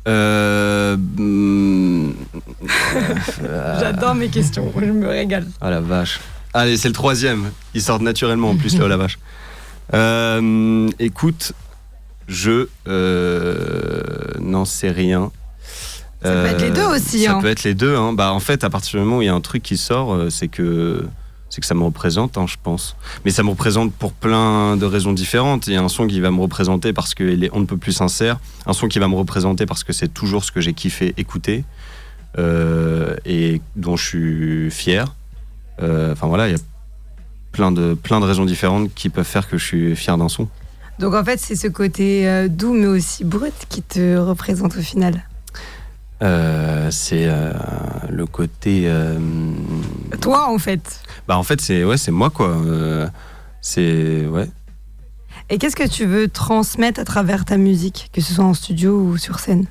Hmm, 0.05 2.11
J'adore 3.79 4.15
mes 4.15 4.29
questions, 4.29 4.71
je 4.79 4.85
me 4.85 5.07
régale. 5.07 5.47
Ah 5.61 5.69
la 5.69 5.81
vache. 5.81 6.19
Allez, 6.53 6.77
c'est 6.77 6.87
le 6.87 6.93
troisième. 6.93 7.51
Ils 7.73 7.81
sortent 7.81 8.01
naturellement 8.01 8.51
en 8.51 8.55
plus, 8.55 8.77
là, 8.77 8.85
oh 8.85 8.87
la 8.87 8.97
vache. 8.97 9.19
écoute, 10.99 11.53
je 12.27 12.67
euh, 12.87 14.01
n'en 14.39 14.65
sais 14.65 14.89
rien. 14.89 15.31
Ça 16.23 16.31
peut 16.31 16.45
être 16.47 16.61
les 16.61 16.71
deux 16.71 16.85
aussi. 16.85 17.23
Ça 17.23 17.33
hein. 17.33 17.41
peut 17.41 17.49
être 17.49 17.63
les 17.63 17.75
deux. 17.75 17.95
Hein. 17.95 18.13
Bah, 18.13 18.31
en 18.31 18.39
fait, 18.39 18.63
à 18.63 18.69
partir 18.69 18.99
du 18.99 19.05
moment 19.05 19.17
où 19.17 19.21
il 19.21 19.25
y 19.25 19.29
a 19.29 19.33
un 19.33 19.41
truc 19.41 19.61
qui 19.61 19.77
sort, 19.77 20.13
euh, 20.13 20.29
c'est 20.29 20.47
que 20.47 21.05
c'est 21.49 21.61
que 21.61 21.67
ça 21.67 21.75
me 21.75 21.83
représente, 21.83 22.37
hein, 22.37 22.45
je 22.47 22.55
pense. 22.61 22.95
Mais 23.23 23.31
ça 23.31 23.43
me 23.43 23.49
représente 23.49 23.93
pour 23.93 24.11
plein 24.13 24.77
de 24.77 24.85
raisons 24.85 25.13
différentes. 25.13 25.67
Il 25.67 25.73
y 25.73 25.77
a 25.77 25.81
un 25.81 25.89
son 25.89 26.07
qui 26.07 26.19
va 26.19 26.31
me 26.31 26.41
représenter 26.41 26.91
parce 26.91 27.15
qu'il 27.15 27.43
est 27.43 27.49
on 27.53 27.59
ne 27.59 27.65
peut 27.65 27.77
plus 27.77 27.93
sincère. 27.93 28.39
Un 28.65 28.73
son 28.73 28.87
qui 28.87 28.99
va 28.99 29.07
me 29.07 29.15
représenter 29.15 29.65
parce 29.65 29.83
que 29.83 29.93
c'est 29.93 30.13
toujours 30.13 30.43
ce 30.43 30.51
que 30.51 30.61
j'ai 30.61 30.73
kiffé 30.73 31.13
écouter 31.17 31.63
euh, 32.37 33.15
et 33.25 33.61
dont 33.75 33.95
je 33.95 34.05
suis 34.05 34.71
fier. 34.71 35.13
Enfin 35.81 36.27
voilà, 36.27 36.47
il 36.47 36.53
y 36.53 36.55
a 36.55 36.59
plein 37.55 37.71
de, 37.71 37.93
plein 37.93 38.19
de 38.19 38.25
raisons 38.25 38.45
différentes 38.45 38.93
qui 38.93 39.09
peuvent 39.09 39.25
faire 39.25 39.47
que 39.47 39.57
je 39.57 39.63
suis 39.63 39.95
fier 39.95 40.17
d'un 40.17 40.29
son. 40.29 40.47
Donc 40.99 41.13
en 41.13 41.23
fait, 41.23 41.39
c'est 41.39 41.55
ce 41.55 41.67
côté 41.67 42.27
euh, 42.27 42.47
doux 42.47 42.73
mais 42.73 42.87
aussi 42.87 43.23
brut 43.23 43.53
qui 43.69 43.81
te 43.81 44.17
représente 44.17 44.77
au 44.77 44.81
final. 44.81 45.23
Euh, 46.21 46.89
c'est 46.91 47.25
euh, 47.27 47.51
le 48.09 48.25
côté. 48.25 48.91
Toi 50.21 50.49
en 50.49 50.57
fait. 50.57 51.01
Bah 51.27 51.37
en 51.37 51.43
fait 51.43 51.59
c'est 51.61 51.83
ouais 51.83 51.97
c'est 51.97 52.11
moi 52.11 52.29
quoi. 52.29 52.55
c'est 53.61 54.25
ouais. 54.25 54.49
Et 55.49 55.57
qu'est-ce 55.57 55.75
que 55.75 55.87
tu 55.87 56.05
veux 56.05 56.27
transmettre 56.27 56.99
à 56.99 57.05
travers 57.05 57.45
ta 57.45 57.57
musique, 57.57 58.09
que 58.13 58.21
ce 58.21 58.33
soit 58.33 58.45
en 58.45 58.53
studio 58.53 58.99
ou 58.99 59.17
sur 59.17 59.39
scène? 59.39 59.67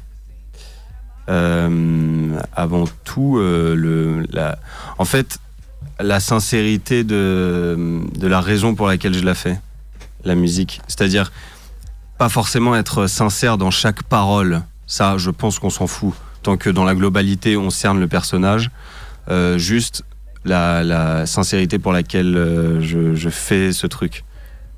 Avant 1.27 2.85
tout, 3.03 3.39
le, 3.39 4.25
la, 4.31 4.59
en 4.99 5.05
fait, 5.05 5.39
la 5.99 6.21
sincérité 6.21 7.03
de, 7.03 8.03
de 8.15 8.27
la 8.29 8.41
raison 8.41 8.75
pour 8.75 8.87
laquelle 8.87 9.15
je 9.15 9.25
la 9.25 9.35
fais 9.35 9.59
la 10.25 10.35
musique. 10.35 10.81
C'est-à-dire, 10.87 11.33
pas 12.19 12.29
forcément 12.29 12.77
être 12.77 13.07
sincère 13.07 13.59
dans 13.59 13.71
chaque 13.71 14.03
parole. 14.03 14.63
Ça, 14.87 15.17
je 15.19 15.31
pense 15.31 15.59
qu'on 15.59 15.71
s'en 15.71 15.87
fout. 15.87 16.15
Tant 16.45 16.59
que 16.59 16.69
dans 16.69 16.85
la 16.85 16.95
globalité, 16.95 17.57
on 17.57 17.71
cerne 17.71 17.99
le 17.99 18.07
personnage. 18.07 18.71
Euh, 19.31 19.57
juste 19.57 20.05
la, 20.45 21.25
sincérité 21.25 21.79
pour 21.79 21.91
laquelle 21.91 22.37
euh, 22.37 22.81
je, 22.83 23.29
fais 23.31 23.73
ce 23.73 23.87
truc. 23.87 24.25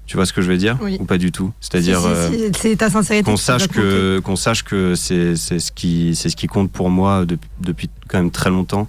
Tu 0.06 0.16
vois 0.16 0.26
ce 0.26 0.32
que 0.32 0.42
je 0.42 0.48
veux 0.48 0.58
dire 0.58 0.78
Ou 1.00 1.04
pas 1.04 1.18
du 1.18 1.32
tout? 1.32 1.52
C'est-à-dire 1.60 2.00
euh, 2.06 2.30
c'est 2.56 2.76
ta 2.76 2.88
sincérité 2.88 3.28
qu'on 3.28 3.36
sache 3.36 3.66
que 3.66 4.20
qu'on 4.20 4.36
sache 4.36 4.62
que 4.62 4.94
c'est 4.94 5.34
ce 5.34 5.72
qui 5.72 6.14
c'est 6.14 6.28
ce 6.28 6.36
qui 6.36 6.46
compte 6.46 6.70
pour 6.70 6.88
moi 6.88 7.24
depuis 7.58 7.90
quand 8.06 8.18
même 8.18 8.30
très 8.30 8.50
longtemps 8.50 8.86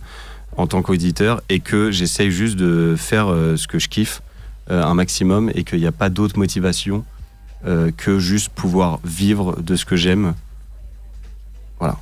en 0.58 0.68
tant 0.68 0.84
qu'auditeur 0.84 1.42
et 1.50 1.60
que 1.60 1.90
j'essaye 1.90 2.30
juste 2.30 2.56
de 2.56 2.94
faire 2.96 3.30
ce 3.30 3.66
que 3.66 3.80
je 3.80 3.88
kiffe 3.88 4.22
un 4.70 4.94
maximum 4.94 5.52
et 5.56 5.64
qu'il 5.64 5.80
n'y 5.80 5.88
a 5.88 5.92
pas 5.92 6.10
d'autre 6.10 6.38
motivation 6.38 7.04
que 7.64 8.20
juste 8.20 8.50
pouvoir 8.50 9.00
vivre 9.04 9.60
de 9.60 9.76
ce 9.76 9.86
que 9.86 9.96
j'aime. 9.96 10.36
Voilà. 11.80 11.98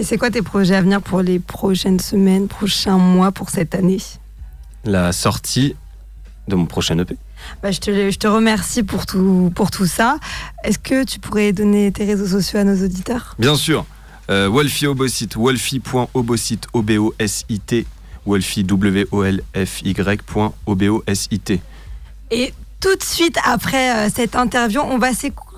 Et 0.00 0.02
c'est 0.02 0.16
quoi 0.16 0.30
tes 0.30 0.40
projets 0.40 0.76
à 0.76 0.80
venir 0.80 1.02
pour 1.02 1.20
les 1.20 1.38
prochaines 1.38 2.00
semaines, 2.00 2.48
prochains 2.48 2.96
mois, 2.96 3.32
pour 3.32 3.50
cette 3.50 3.74
année? 3.74 3.98
La 4.82 5.12
sortie 5.12 5.76
de 6.48 6.54
mon 6.54 6.64
prochain 6.64 6.98
EP. 6.98 7.18
Bah, 7.62 7.70
je, 7.70 7.80
te, 7.80 8.10
je, 8.10 8.18
te, 8.18 8.26
remercie 8.26 8.82
pour 8.82 9.04
tout, 9.04 9.52
pour 9.54 9.70
tout 9.70 9.84
ça. 9.84 10.16
Est-ce 10.64 10.78
que 10.78 11.04
tu 11.04 11.18
pourrais 11.18 11.52
donner 11.52 11.92
tes 11.92 12.06
réseaux 12.06 12.24
sociaux 12.24 12.60
à 12.60 12.64
nos 12.64 12.82
auditeurs? 12.82 13.36
Bien 13.38 13.56
sûr. 13.56 13.84
Euh, 14.30 14.48
Wolfie 14.48 14.86
Obosit, 14.86 15.36
wolfie.obosit, 15.36 16.60
O-B-O-S-I-T, 16.72 17.86
Wolfie, 18.24 18.64
W-O-L-F-Y.obosit. 18.64 21.60
Et 22.30 22.54
tout 22.80 22.96
de 22.96 23.02
suite 23.02 23.36
après 23.44 24.06
euh, 24.06 24.08
cette 24.08 24.34
interview, 24.34 24.80
on 24.80 24.96
va 24.96 25.12
s'écouter, 25.12 25.49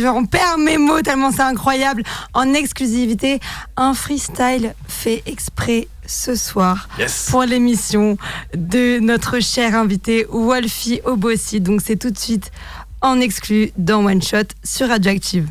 j'en 0.00 0.24
perds 0.24 0.58
mes 0.58 0.78
mots 0.78 1.02
tellement 1.02 1.32
c'est 1.32 1.42
incroyable, 1.42 2.02
en 2.34 2.54
exclusivité, 2.54 3.40
un 3.76 3.94
freestyle 3.94 4.74
fait 4.88 5.22
exprès 5.26 5.88
ce 6.06 6.34
soir 6.34 6.88
pour 7.30 7.42
l'émission 7.42 8.16
de 8.54 8.98
notre 9.00 9.40
cher 9.40 9.74
invité 9.74 10.26
Wolfie 10.30 11.00
Obossi. 11.04 11.60
Donc 11.60 11.80
c'est 11.84 11.96
tout 11.96 12.10
de 12.10 12.18
suite 12.18 12.52
en 13.00 13.20
exclu 13.20 13.72
dans 13.76 14.04
One 14.04 14.22
Shot 14.22 14.48
sur 14.64 14.88
Radioactive. 14.88 15.48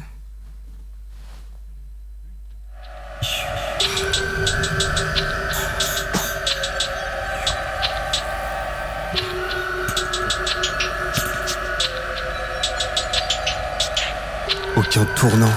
Tournant, 15.03 15.51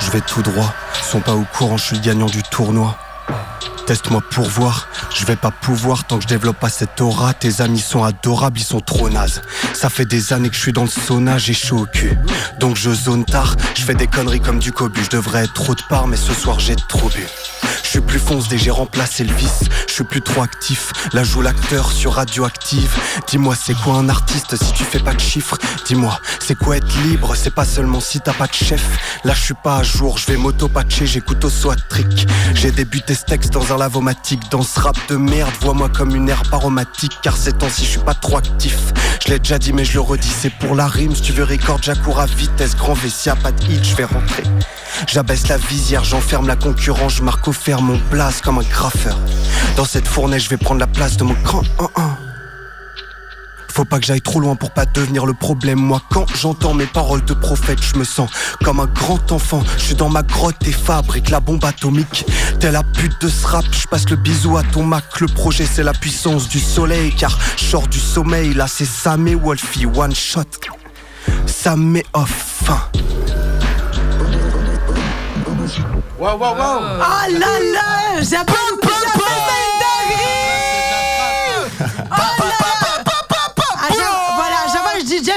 je 0.00 0.10
vais 0.10 0.20
tout 0.20 0.42
droit. 0.42 0.74
Sont 1.02 1.20
pas 1.20 1.32
au 1.32 1.46
courant, 1.56 1.78
je 1.78 1.84
suis 1.84 1.98
gagnant 1.98 2.26
du 2.26 2.42
tournoi. 2.42 2.98
Teste-moi 3.86 4.20
pour 4.30 4.50
voir, 4.50 4.88
je 5.14 5.24
vais 5.24 5.36
pas 5.36 5.50
pouvoir 5.50 6.04
tant 6.04 6.18
que 6.18 6.24
je 6.24 6.28
développe 6.28 6.58
pas 6.58 6.68
cette 6.68 7.00
aura. 7.00 7.32
Tes 7.32 7.62
amis 7.62 7.80
sont 7.80 8.04
adorables, 8.04 8.58
ils 8.58 8.64
sont 8.64 8.80
trop 8.80 9.08
nazes. 9.08 9.40
Ça 9.72 9.88
fait 9.88 10.04
des 10.04 10.34
années 10.34 10.50
que 10.50 10.54
je 10.54 10.60
suis 10.60 10.74
dans 10.74 10.82
le 10.82 10.90
sauna, 10.90 11.38
j'ai 11.38 11.54
chaud 11.54 11.78
au 11.78 11.86
cul. 11.86 12.18
Donc 12.60 12.76
je 12.76 12.90
zone 12.90 13.24
tard, 13.24 13.56
je 13.74 13.82
fais 13.82 13.94
des 13.94 14.08
conneries 14.08 14.40
comme 14.40 14.58
du 14.58 14.72
cobu. 14.72 15.02
Je 15.02 15.16
devrais 15.16 15.44
être 15.44 15.54
trop 15.54 15.74
de 15.74 15.82
part, 15.88 16.06
mais 16.06 16.18
ce 16.18 16.34
soir 16.34 16.60
j'ai 16.60 16.76
trop 16.76 17.08
bu. 17.08 17.26
Suis 17.96 18.04
plus 18.04 18.18
fonce 18.18 18.44
j'ai 18.54 18.70
remplacé 18.70 19.24
le 19.24 19.32
vice. 19.32 19.60
Je 19.88 19.92
suis 19.94 20.04
plus 20.04 20.20
trop 20.20 20.42
actif. 20.42 20.92
Là 21.14 21.24
joue 21.24 21.40
l'acteur 21.40 21.90
sur 21.90 22.12
radioactive. 22.12 22.94
Dis-moi 23.26 23.54
c'est 23.56 23.72
quoi 23.72 23.94
un 23.94 24.10
artiste 24.10 24.54
si 24.62 24.70
tu 24.74 24.84
fais 24.84 24.98
pas 24.98 25.14
de 25.14 25.20
chiffres? 25.20 25.56
Dis-moi 25.86 26.20
c'est 26.38 26.56
quoi 26.56 26.76
être 26.76 26.94
libre? 27.04 27.34
C'est 27.34 27.54
pas 27.54 27.64
seulement 27.64 28.00
si 28.00 28.20
t'as 28.20 28.34
pas 28.34 28.48
de 28.48 28.52
chef. 28.52 28.82
Là 29.24 29.32
je 29.32 29.40
suis 29.40 29.54
pas 29.64 29.78
à 29.78 29.82
jour, 29.82 30.18
je 30.18 30.26
vais 30.26 30.36
m'auto-patcher, 30.36 31.06
j'écoute 31.06 31.42
au 31.46 31.48
soit 31.48 31.76
trick. 31.88 32.28
J'ai 32.52 32.70
débuté 32.70 33.14
ce 33.14 33.24
texte 33.24 33.54
dans 33.54 33.72
un 33.72 33.78
lavomatique. 33.78 34.42
Dans 34.50 34.60
ce 34.62 34.78
rap 34.78 34.98
de 35.08 35.16
merde, 35.16 35.54
vois-moi 35.62 35.88
comme 35.88 36.14
une 36.14 36.28
herbe 36.28 36.52
aromatique. 36.52 37.16
Car 37.22 37.34
ces 37.34 37.54
temps-ci 37.54 37.86
je 37.86 37.90
suis 37.92 38.00
pas 38.00 38.12
trop 38.12 38.36
actif. 38.36 38.76
Je 39.24 39.32
l'ai 39.32 39.38
déjà 39.38 39.58
dit 39.58 39.72
mais 39.72 39.86
je 39.86 39.94
le 39.94 40.00
redis, 40.00 40.34
c'est 40.38 40.52
pour 40.52 40.74
la 40.74 40.86
rime. 40.86 41.16
Si 41.16 41.22
tu 41.22 41.32
veux 41.32 41.44
record, 41.44 41.78
j'accours 41.80 42.20
à 42.20 42.26
vitesse. 42.26 42.76
Grand 42.76 42.92
V, 42.92 43.08
pas 43.42 43.52
de 43.52 43.72
hit, 43.72 43.82
je 43.82 43.96
vais 43.96 44.04
rentrer. 44.04 44.44
J'abaisse 45.06 45.48
la 45.48 45.58
visière, 45.58 46.04
j'enferme 46.04 46.46
la 46.46 46.56
concurrence, 46.56 47.16
je 47.16 47.22
marque 47.22 47.46
au 47.48 47.52
fer 47.52 47.80
mon 47.80 47.98
place 48.10 48.40
comme 48.40 48.58
un 48.58 48.62
graffeur. 48.62 49.16
Dans 49.76 49.84
cette 49.84 50.08
fournaise, 50.08 50.44
je 50.44 50.48
vais 50.48 50.56
prendre 50.56 50.80
la 50.80 50.86
place 50.86 51.16
de 51.16 51.24
mon 51.24 51.34
grand 51.44 51.62
1-1. 51.78 52.16
Faut 53.68 53.84
pas 53.84 54.00
que 54.00 54.06
j'aille 54.06 54.22
trop 54.22 54.40
loin 54.40 54.56
pour 54.56 54.70
pas 54.70 54.86
devenir 54.86 55.26
le 55.26 55.34
problème. 55.34 55.78
Moi, 55.78 56.00
quand 56.10 56.24
j'entends 56.34 56.72
mes 56.72 56.86
paroles 56.86 57.22
de 57.26 57.34
prophète, 57.34 57.78
je 57.82 57.98
me 57.98 58.04
sens 58.04 58.30
comme 58.64 58.80
un 58.80 58.86
grand 58.86 59.32
enfant. 59.32 59.62
Je 59.76 59.82
suis 59.82 59.94
dans 59.94 60.08
ma 60.08 60.22
grotte 60.22 60.66
et 60.66 60.72
fabrique 60.72 61.28
la 61.28 61.40
bombe 61.40 61.62
atomique. 61.62 62.24
T'es 62.58 62.72
la 62.72 62.82
pute 62.82 63.20
de 63.20 63.28
ce 63.28 63.46
rap, 63.46 63.66
je 63.70 63.86
passe 63.86 64.08
le 64.08 64.16
bisou 64.16 64.56
à 64.56 64.62
ton 64.62 64.82
Mac. 64.82 65.20
Le 65.20 65.26
projet, 65.26 65.66
c'est 65.70 65.82
la 65.82 65.92
puissance 65.92 66.48
du 66.48 66.58
soleil, 66.58 67.14
car 67.14 67.38
je 67.58 67.76
du 67.88 68.00
sommeil. 68.00 68.54
Là, 68.54 68.66
c'est 68.66 68.86
Sam 68.86 69.28
et 69.28 69.34
Wolfie, 69.34 69.84
one 69.84 70.14
shot. 70.14 70.44
Sam 71.44 71.96
et 71.96 72.06
off. 72.14 72.70
Waouh, 76.18 76.38
waouh, 76.38 76.56
waouh! 76.56 76.80
Oh 77.00 77.38
là 77.38 77.52
là 77.74 78.22
J'appelle 78.22 78.66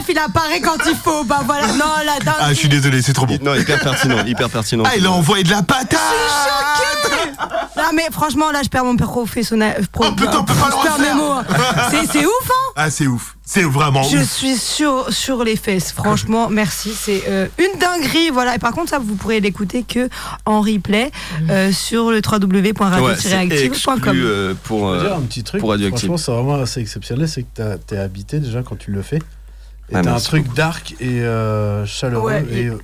il 0.10 0.18
apparaît 0.18 0.62
quand 0.62 0.78
il 0.88 0.96
faut. 0.96 1.24
Bah 1.24 1.42
voilà, 1.46 1.68
non, 1.68 1.86
là, 2.06 2.14
Ah, 2.40 2.50
je 2.50 2.56
suis 2.56 2.70
désolé, 2.70 3.02
c'est 3.02 3.14
trop 3.14 3.26
bon. 3.26 3.38
Non, 3.42 3.56
hyper 3.56 3.80
pertinent, 3.80 4.26
hyper 4.26 4.50
pertinent. 4.50 4.84
Ah, 4.86 4.96
il 4.98 5.06
a 5.06 5.12
envoyé 5.12 5.44
de 5.44 5.50
la 5.50 5.62
patate 5.62 5.98
Non, 7.78 7.92
mais 7.96 8.08
franchement, 8.12 8.52
là, 8.52 8.62
je 8.64 8.70
perds 8.70 8.86
mon 8.86 8.96
professionnel. 8.96 9.86
Pro, 9.92 10.06
oh, 10.08 10.12
putain, 10.12 10.40
on 10.40 10.44
peut 10.44 10.54
pas 10.54 10.70
je 10.72 10.88
perds 10.88 11.00
mes 11.00 11.14
mots. 11.14 11.32
Hein. 11.32 11.46
C'est 12.12 12.26
ouf, 12.26 12.50
hein 12.50 12.72
Ah, 12.76 12.90
c'est 12.90 13.08
ouf. 13.08 13.36
C'est 13.52 13.64
vraiment 13.64 14.04
Je 14.04 14.20
suis 14.20 14.58
sur, 14.58 15.12
sur 15.12 15.44
les 15.44 15.56
fesses, 15.56 15.92
franchement, 15.92 16.50
merci. 16.50 16.92
C'est 16.94 17.24
euh, 17.28 17.48
une 17.58 17.80
dinguerie, 17.80 18.30
voilà. 18.30 18.56
Et 18.56 18.60
par 18.60 18.74
contre, 18.74 18.92
ça, 18.92 19.00
vous 19.00 19.16
pourrez 19.16 19.40
l'écouter 19.40 19.82
que 19.82 20.08
en 20.46 20.62
replay 20.62 21.12
euh, 21.50 21.72
sur 21.72 22.12
le 22.12 22.22
www.radio-active.com. 22.24 24.16
Euh, 24.16 24.54
pour, 24.64 24.96
dire 24.98 25.16
un 25.16 25.22
petit 25.22 25.44
truc, 25.44 25.62
franchement, 25.62 26.18
c'est 26.18 26.32
vraiment 26.32 26.62
assez 26.62 26.80
exceptionnel, 26.80 27.28
c'est 27.28 27.42
que 27.42 27.78
t'es 27.88 27.98
habité 27.98 28.40
déjà 28.40 28.62
quand 28.62 28.78
tu 28.78 28.92
le 28.92 29.02
fais. 29.02 29.20
Et 29.92 30.02
t'as 30.02 30.14
un 30.14 30.20
truc 30.20 30.54
dark 30.54 30.96
et 31.00 31.22
euh, 31.22 31.86
chaleureux 31.86 32.34
et, 32.52 32.68
euh, 32.68 32.78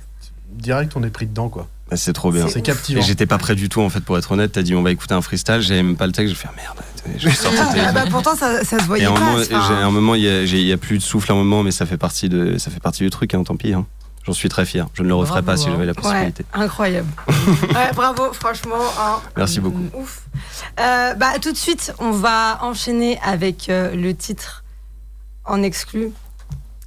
direct 0.50 0.92
on 0.96 1.02
est 1.02 1.10
pris 1.10 1.26
dedans 1.26 1.48
quoi. 1.48 1.68
Bah, 1.88 1.96
c'est 1.96 2.12
trop 2.12 2.32
bien. 2.32 2.48
C'est 2.48 2.62
captivant. 2.62 3.00
Et 3.00 3.02
j'étais 3.02 3.26
pas 3.26 3.38
prêt 3.38 3.54
du 3.54 3.68
tout 3.68 3.80
en 3.80 3.88
fait 3.88 4.00
pour 4.00 4.18
être 4.18 4.32
honnête. 4.32 4.52
T'as 4.52 4.62
dit 4.62 4.74
on 4.74 4.82
va 4.82 4.90
écouter 4.90 5.14
un 5.14 5.22
freestyle, 5.22 5.60
j'avais 5.60 5.82
même 5.82 5.96
pas 5.96 6.06
le 6.06 6.12
texte, 6.12 6.34
je 6.34 6.38
vais 6.38 6.42
faire 6.42 6.54
merde. 6.56 6.78
Je 7.18 7.28
ah, 7.28 7.92
bah, 7.92 8.04
pourtant 8.10 8.34
ça, 8.34 8.64
ça, 8.64 8.80
se 8.80 8.84
voyait 8.84 9.04
et 9.04 9.06
pas. 9.06 9.20
Moment, 9.20 9.38
j'ai 9.42 9.74
un 9.74 9.90
moment 9.92 10.14
il 10.16 10.22
y, 10.22 10.72
a 10.72 10.76
plus 10.76 10.98
de 10.98 11.02
souffle 11.02 11.30
à 11.30 11.34
un 11.34 11.38
moment, 11.38 11.62
mais 11.62 11.70
ça 11.70 11.86
fait 11.86 11.96
partie 11.96 12.28
de 12.28 12.58
ça 12.58 12.70
fait 12.72 12.80
partie 12.80 13.04
du 13.04 13.10
truc. 13.10 13.32
Hein, 13.34 13.44
tant 13.44 13.56
pis. 13.56 13.72
Hein. 13.72 13.86
J'en 14.24 14.32
suis 14.32 14.48
très 14.48 14.66
fier. 14.66 14.88
Je 14.94 15.04
ne 15.04 15.08
le 15.08 15.14
referai 15.14 15.42
pas 15.42 15.56
si 15.56 15.66
j'avais 15.66 15.86
la 15.86 15.94
possibilité. 15.94 16.44
incroyable. 16.52 17.08
bravo, 17.94 18.32
franchement. 18.32 18.74
Hein. 18.98 19.20
Merci 19.36 19.60
beaucoup. 19.60 19.84
Ouf. 19.94 20.22
Euh, 20.80 21.14
bah, 21.14 21.38
tout 21.40 21.52
de 21.52 21.56
suite, 21.56 21.94
on 22.00 22.10
va 22.10 22.58
enchaîner 22.62 23.20
avec 23.22 23.66
le 23.68 24.12
titre 24.12 24.64
en 25.44 25.62
exclu. 25.62 26.10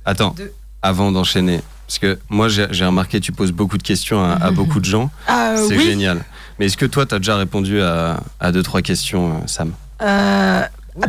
Attends 0.10 0.34
avant 0.82 1.12
d'enchaîner 1.12 1.62
Parce 1.86 2.00
que 2.00 2.18
moi, 2.30 2.48
j'ai 2.48 2.66
remarqué, 2.84 3.20
tu 3.20 3.32
poses 3.32 3.52
beaucoup 3.52 3.78
de 3.78 3.84
questions 3.84 4.24
à, 4.24 4.50
beaucoup 4.50 4.80
de 4.80 4.86
gens. 4.86 5.12
Ah, 5.28 5.54
c'est 5.56 5.80
génial. 5.80 6.24
Mais 6.58 6.66
est-ce 6.66 6.78
que 6.78 6.88
toi, 6.88 7.06
tu 7.06 7.14
as 7.14 7.20
déjà 7.20 7.36
répondu 7.36 7.80
à, 7.80 8.20
à 8.40 8.52
deux, 8.52 8.64
trois 8.64 8.82
questions, 8.82 9.30
euh, 9.30 9.46
Sam? 9.46 9.72
Euh, 10.02 10.64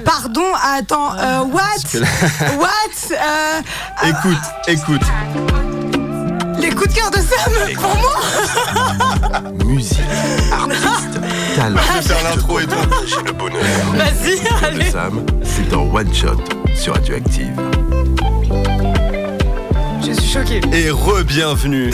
Pardon, 0.04 0.44
attends, 0.62 1.14
euh, 1.16 1.44
what? 1.44 1.60
What 2.58 3.16
Écoute, 4.06 4.36
écoute. 4.68 5.02
Les 6.58 6.68
coups 6.68 6.88
de 6.88 6.94
cœur 6.94 7.10
de 7.10 7.16
Sam 7.16 7.52
pour 7.76 7.96
moi 7.96 9.40
Musique, 9.64 9.98
artiste, 10.52 11.20
talent. 11.56 11.80
Je 11.88 11.92
vais 11.94 12.02
faire 12.02 12.30
l'intro 12.30 12.60
et 12.60 12.66
tout. 12.66 12.74
J'ai 13.06 13.22
le 13.22 13.32
bonheur. 13.32 13.62
Vas-y, 13.94 14.64
allez. 14.64 14.90
Sam, 14.90 15.24
c'est 15.42 15.74
en 15.74 15.90
one 15.90 16.14
shot 16.14 16.36
sur 16.74 16.92
Radioactive. 16.94 17.56
Je 20.10 20.20
suis 20.20 20.32
choqué. 20.32 20.60
Et 20.72 20.90
re-bienvenue 20.90 21.92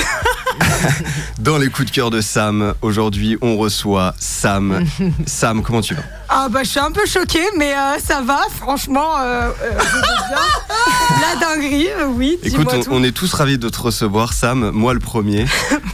dans 1.39 1.59
les 1.59 1.69
coups 1.69 1.91
de 1.91 1.95
cœur 1.95 2.11
de 2.11 2.23
Sam. 2.23 2.73
Aujourd'hui, 2.81 3.37
on 3.43 3.59
reçoit 3.59 4.15
Sam. 4.19 4.87
Sam, 5.27 5.63
comment 5.63 5.83
tu 5.83 5.93
vas? 5.93 6.03
Ah 6.31 6.49
bah 6.51 6.61
je 6.63 6.71
suis 6.71 6.81
un 6.81 6.93
peu 6.93 7.05
choqué, 7.05 7.41
mais 7.59 7.75
euh, 7.75 7.99
ça 8.03 8.23
va, 8.23 8.41
franchement. 8.51 9.19
Euh, 9.19 9.51
euh 9.63 9.79
La 11.21 11.41
dinguerie, 11.41 11.89
oui. 12.15 12.39
Écoute, 12.43 12.69
on, 12.89 13.01
on, 13.01 13.05
est 13.05 13.13
tous 13.13 13.33
ravis 13.35 13.59
de 13.59 13.69
te 13.69 13.79
recevoir, 13.79 14.33
Sam. 14.33 14.71
Moi 14.71 14.95
le 14.95 15.01
premier. 15.01 15.45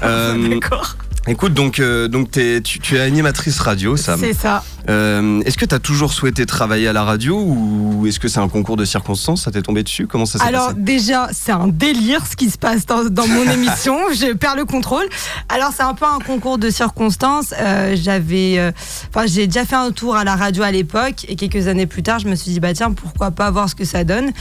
D'accord. 0.01 0.97
Écoute, 1.27 1.55
donc, 1.55 1.81
donc 1.81 2.31
tu, 2.31 2.63
tu, 2.63 2.97
es 2.97 3.01
animatrice 3.01 3.59
radio, 3.59 3.97
Sam. 3.97 4.21
C'est 4.21 4.33
ça. 4.33 4.63
Euh, 4.89 5.41
est-ce 5.43 5.57
que 5.57 5.65
tu 5.65 5.75
as 5.75 5.79
toujours 5.79 6.13
souhaité 6.13 6.47
travailler 6.47 6.89
à 6.89 6.93
la 6.93 7.05
radio 7.05 7.41
ou 7.41 8.07
est-ce 8.07 8.19
que 8.19 8.29
c'est 8.29 8.41
un 8.41 8.49
concours 8.49 8.77
de 8.77 8.85
circonstances? 8.85 9.43
Ça 9.43 9.51
t'est 9.51 9.63
tombé 9.63 9.83
dessus? 9.83 10.07
Comment 10.07 10.27
ça 10.27 10.39
s'est 10.39 10.45
passé? 10.45 10.55
Alors 10.55 10.75
déjà, 10.75 11.29
c'est 11.33 11.53
un 11.53 11.69
délire 11.69 12.27
ce 12.27 12.37
qui 12.37 12.51
se 12.51 12.59
passe 12.59 12.87
dans, 12.87 13.27
mon 13.27 13.43
émission. 13.53 13.97
Je 14.13 14.33
perds 14.33 14.57
le 14.57 14.65
contrôle. 14.65 15.05
Alors 15.49 15.71
c'est 15.75 15.83
un 15.83 15.95
peu 15.95 16.05
un 16.05 16.19
concours 16.19 16.59
de 16.59 16.71
circonstances. 16.71 17.55
Euh, 17.61 17.97
j'avais, 18.01 18.73
enfin 19.09 19.27
j'ai 19.27 19.47
déjà 19.47 19.65
fait 19.65 19.77
un 19.77 19.91
tour 19.91 20.17
à 20.17 20.25
la 20.25 20.37
radio 20.37 20.63
à 20.63 20.71
l'époque 20.71 21.27
et 21.29 21.37
quelques 21.37 21.69
années 21.69 21.87
plus 21.87 22.03
tard, 22.03 22.19
je 22.19 22.29
me 22.29 22.35
suis 22.35 22.53
dit 22.53 22.61
bah 22.61 22.73
tiens 22.75 22.93
pourquoi 22.93 23.31
pas 23.31 23.51
voir 23.51 23.69
ce 23.69 23.75
que 23.75 23.85
ça 23.85 24.05
donne. 24.05 24.33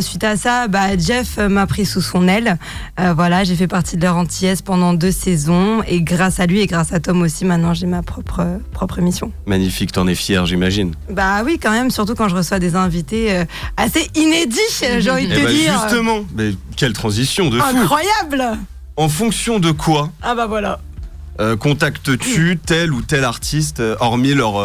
suite 0.00 0.24
à 0.24 0.36
ça, 0.36 0.68
bah, 0.68 0.96
Jeff 0.96 1.38
m'a 1.38 1.66
pris 1.66 1.86
sous 1.86 2.00
son 2.02 2.28
aile. 2.28 2.56
voilà, 2.98 3.44
j'ai 3.44 3.56
fait 3.56 3.68
partie 3.68 3.96
de 3.96 4.02
leur 4.02 4.16
antillaise 4.16 4.62
pendant 4.62 4.94
deux 4.94 5.10
saisons 5.10 5.82
et 5.86 6.02
grâce 6.02 6.40
à 6.40 6.46
lui 6.46 6.60
et 6.60 6.66
grâce 6.66 6.92
à 6.92 7.00
Tom 7.00 7.22
aussi, 7.22 7.44
maintenant 7.44 7.74
j'ai 7.74 7.86
ma 7.86 8.02
propre, 8.02 8.44
propre 8.72 8.98
émission. 8.98 9.32
Magnifique, 9.46 9.71
t'en 9.92 10.06
es 10.06 10.14
fier, 10.14 10.46
j'imagine. 10.46 10.94
Bah 11.10 11.42
oui, 11.44 11.58
quand 11.60 11.70
même, 11.70 11.90
surtout 11.90 12.14
quand 12.14 12.28
je 12.28 12.36
reçois 12.36 12.58
des 12.58 12.76
invités 12.76 13.32
euh, 13.32 13.44
assez 13.76 14.08
inédits, 14.14 14.58
j'ai 14.98 15.10
envie 15.10 15.26
de 15.26 15.32
eh 15.32 15.38
te 15.38 15.44
bah 15.44 15.52
dire. 15.52 15.80
Justement, 15.82 16.24
mais 16.34 16.52
quelle 16.76 16.92
transition 16.92 17.48
de 17.48 17.58
fou 17.58 17.76
Incroyable 17.76 18.58
En 18.96 19.08
fonction 19.08 19.58
de 19.58 19.70
quoi 19.70 20.10
Ah 20.22 20.34
bah 20.34 20.46
voilà. 20.46 20.80
Euh, 21.40 21.56
contactes-tu 21.56 22.58
tel 22.64 22.92
ou 22.92 23.02
tel 23.02 23.24
artiste, 23.24 23.80
euh, 23.80 23.96
hormis 24.00 24.34
leur, 24.34 24.62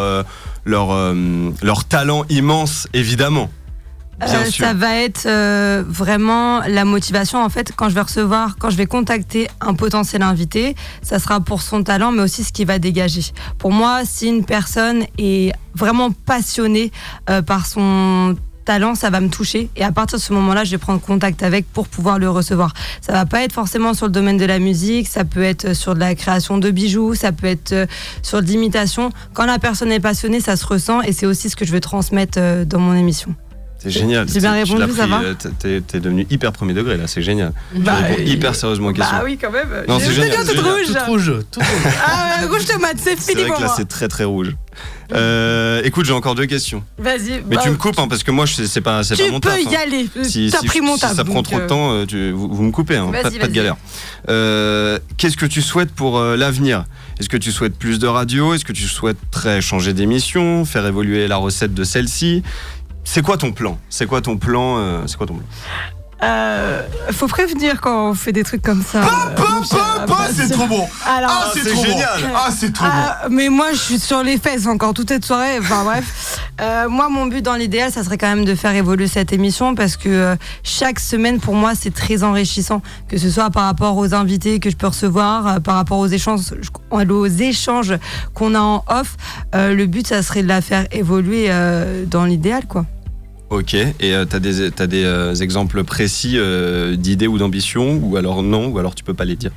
leur, 0.64 1.14
leur 1.62 1.84
talent 1.84 2.24
immense, 2.28 2.88
évidemment 2.92 3.50
euh, 4.22 4.50
ça 4.50 4.74
va 4.74 4.96
être 4.96 5.26
euh, 5.26 5.84
vraiment 5.86 6.60
la 6.66 6.84
motivation. 6.84 7.42
En 7.42 7.48
fait, 7.48 7.72
quand 7.74 7.88
je 7.88 7.94
vais 7.94 8.00
recevoir, 8.00 8.56
quand 8.58 8.70
je 8.70 8.76
vais 8.76 8.86
contacter 8.86 9.48
un 9.60 9.74
potentiel 9.74 10.22
invité, 10.22 10.74
ça 11.02 11.18
sera 11.18 11.40
pour 11.40 11.62
son 11.62 11.82
talent, 11.84 12.10
mais 12.10 12.22
aussi 12.22 12.42
ce 12.42 12.52
qu'il 12.52 12.66
va 12.66 12.78
dégager. 12.78 13.22
Pour 13.58 13.72
moi, 13.72 14.00
si 14.04 14.26
une 14.26 14.44
personne 14.44 15.04
est 15.18 15.52
vraiment 15.74 16.10
passionnée 16.10 16.90
euh, 17.30 17.42
par 17.42 17.66
son 17.66 18.34
talent, 18.64 18.96
ça 18.96 19.08
va 19.08 19.20
me 19.20 19.28
toucher. 19.28 19.70
Et 19.76 19.84
à 19.84 19.92
partir 19.92 20.18
de 20.18 20.22
ce 20.22 20.32
moment-là, 20.32 20.64
je 20.64 20.72
vais 20.72 20.78
prendre 20.78 21.00
contact 21.00 21.44
avec 21.44 21.66
pour 21.72 21.86
pouvoir 21.86 22.18
le 22.18 22.28
recevoir. 22.28 22.74
Ça 23.00 23.12
va 23.12 23.24
pas 23.24 23.44
être 23.44 23.52
forcément 23.52 23.94
sur 23.94 24.06
le 24.06 24.12
domaine 24.12 24.36
de 24.36 24.44
la 24.44 24.58
musique, 24.58 25.06
ça 25.06 25.24
peut 25.24 25.44
être 25.44 25.74
sur 25.74 25.94
de 25.94 26.00
la 26.00 26.14
création 26.16 26.58
de 26.58 26.70
bijoux, 26.70 27.14
ça 27.14 27.30
peut 27.30 27.46
être 27.46 27.86
sur 28.22 28.42
de 28.42 28.46
l'imitation. 28.46 29.10
Quand 29.32 29.46
la 29.46 29.58
personne 29.58 29.92
est 29.92 30.00
passionnée, 30.00 30.40
ça 30.40 30.56
se 30.56 30.66
ressent 30.66 31.00
et 31.02 31.12
c'est 31.12 31.24
aussi 31.24 31.48
ce 31.48 31.56
que 31.56 31.64
je 31.64 31.72
veux 31.72 31.80
transmettre 31.80 32.38
dans 32.66 32.80
mon 32.80 32.94
émission. 32.94 33.34
C'est 33.78 33.90
génial. 33.90 34.28
J'ai 34.28 34.40
bien 34.40 34.52
répondu, 34.52 34.92
ça 34.92 35.06
va 35.06 35.20
euh, 35.20 35.34
T'es 35.58 35.76
es 35.76 36.00
devenu 36.00 36.26
hyper 36.30 36.50
premier 36.52 36.74
degré 36.74 36.96
là, 36.96 37.06
c'est 37.06 37.22
génial. 37.22 37.52
Bah, 37.76 38.10
hyper 38.18 38.54
sérieusement 38.54 38.88
aux 38.88 38.92
questions. 38.92 39.16
Bah 39.16 39.22
oui, 39.24 39.38
quand 39.40 39.52
même. 39.52 39.68
Non, 39.86 40.00
c'est 40.00 40.12
génial. 40.12 40.44
Toute 40.44 40.58
rouge. 40.58 40.86
Toute 40.86 40.98
rouge. 41.02 41.32
Toute 41.52 41.62
rouge. 41.62 41.92
ah, 42.04 42.46
rouge 42.48 42.64
tomate, 42.64 42.96
c'est 42.98 43.16
fini 43.16 43.44
pour 43.44 43.60
moi. 43.60 43.68
Là, 43.68 43.74
c'est 43.76 43.88
très 43.88 44.08
très 44.08 44.24
rouge. 44.24 44.56
Euh, 45.12 45.80
écoute, 45.84 46.06
j'ai 46.06 46.12
encore 46.12 46.34
deux 46.34 46.46
questions. 46.46 46.82
Vas-y. 46.98 47.42
Mais 47.48 47.56
tu 47.56 47.64
bah, 47.64 47.70
me 47.70 47.76
coupes, 47.76 47.98
hein, 47.98 48.08
parce 48.08 48.22
que 48.22 48.30
moi, 48.30 48.46
c'est 48.46 48.80
pas, 48.80 49.02
pas 49.02 49.30
mon 49.30 49.40
taf. 49.40 49.56
Tu 49.58 49.64
peux 49.64 49.70
y 49.70 49.76
hein. 49.76 49.80
aller. 49.86 50.08
Si, 50.24 50.50
T'as 50.50 50.62
pris 50.62 50.80
mon 50.80 50.98
taf. 50.98 51.10
Si 51.10 51.16
ça 51.16 51.24
prend 51.24 51.42
trop 51.42 51.58
de 51.58 51.62
euh, 51.62 51.66
temps, 51.66 52.06
tu, 52.06 52.30
vous, 52.32 52.62
me 52.62 52.72
coupez, 52.72 52.96
hein, 52.96 53.10
pas, 53.12 53.30
pas, 53.30 53.46
de 53.46 53.52
galère. 53.52 53.76
Qu'est-ce 55.16 55.36
que 55.36 55.46
tu 55.46 55.62
souhaites 55.62 55.92
pour 55.92 56.20
l'avenir? 56.20 56.84
Est-ce 57.20 57.28
que 57.28 57.36
tu 57.36 57.52
souhaites 57.52 57.76
plus 57.76 57.98
de 57.98 58.06
radio? 58.06 58.54
Est-ce 58.54 58.64
que 58.64 58.72
tu 58.72 58.84
souhaiterais 58.84 59.60
changer 59.60 59.92
d'émission, 59.92 60.64
faire 60.64 60.86
évoluer 60.86 61.26
la 61.26 61.36
recette 61.36 61.74
de 61.74 61.84
celle-ci? 61.84 62.42
C'est 63.10 63.22
quoi 63.22 63.38
ton 63.38 63.52
plan? 63.52 63.78
C'est 63.88 64.06
quoi 64.06 64.20
ton 64.20 64.36
plan 64.36 64.76
euh, 64.76 65.04
C'est 65.06 65.16
quoi 65.16 65.26
ton 65.26 65.36
plan? 65.36 65.46
Euh, 66.22 66.82
faut 67.12 67.28
prévenir 67.28 67.80
quand 67.80 68.10
on 68.10 68.14
fait 68.14 68.32
des 68.32 68.42
trucs 68.42 68.62
comme 68.62 68.82
ça. 68.82 69.02
c'est 70.34 70.48
trop 70.50 70.66
bon. 70.66 70.84
ah, 71.06 71.50
c'est 71.54 71.76
génial. 71.76 72.08
Ah, 72.34 72.50
c'est 72.54 72.72
trop 72.72 72.86
bon. 72.86 73.34
Mais 73.34 73.48
moi, 73.48 73.68
je 73.72 73.78
suis 73.78 73.98
sur 74.00 74.22
les 74.22 74.36
fesses 74.36 74.66
encore 74.66 74.94
toute 74.94 75.08
cette 75.08 75.24
soirée. 75.24 75.58
Enfin 75.60 75.84
bref. 75.84 76.40
Euh, 76.60 76.88
moi, 76.88 77.08
mon 77.08 77.26
but 77.26 77.42
dans 77.42 77.54
l'idéal, 77.54 77.92
ça 77.92 78.02
serait 78.02 78.18
quand 78.18 78.26
même 78.26 78.44
de 78.44 78.56
faire 78.56 78.74
évoluer 78.74 79.06
cette 79.06 79.32
émission 79.32 79.76
parce 79.76 79.96
que 79.96 80.08
euh, 80.08 80.36
chaque 80.64 80.98
semaine, 80.98 81.38
pour 81.38 81.54
moi, 81.54 81.74
c'est 81.76 81.94
très 81.94 82.24
enrichissant. 82.24 82.82
Que 83.08 83.16
ce 83.16 83.30
soit 83.30 83.50
par 83.50 83.64
rapport 83.64 83.96
aux 83.96 84.12
invités 84.12 84.58
que 84.58 84.70
je 84.70 84.76
peux 84.76 84.88
recevoir, 84.88 85.60
par 85.60 85.76
rapport 85.76 85.98
aux 85.98 86.08
échanges, 86.08 86.40
aux 86.90 87.26
échanges 87.26 87.94
qu'on 88.34 88.56
a 88.56 88.60
en 88.60 88.84
off. 88.88 89.16
le 89.54 89.84
but, 89.86 90.06
ça 90.06 90.22
serait 90.22 90.42
de 90.42 90.48
la 90.48 90.60
faire 90.60 90.86
évoluer 90.90 91.48
dans 92.06 92.24
l'idéal, 92.24 92.64
quoi. 92.66 92.86
Ok, 93.50 93.74
et 93.74 93.94
euh, 94.02 94.26
tu 94.26 94.36
as 94.36 94.40
des, 94.40 94.66
as 94.66 94.86
des 94.86 95.04
euh, 95.04 95.34
exemples 95.34 95.82
précis 95.82 96.34
euh, 96.36 96.96
d'idées 96.96 97.26
ou 97.26 97.38
d'ambitions, 97.38 97.98
ou 98.02 98.16
alors 98.16 98.42
non, 98.42 98.66
ou 98.68 98.78
alors 98.78 98.94
tu 98.94 99.04
peux 99.04 99.14
pas 99.14 99.24
les 99.24 99.36
dire? 99.36 99.52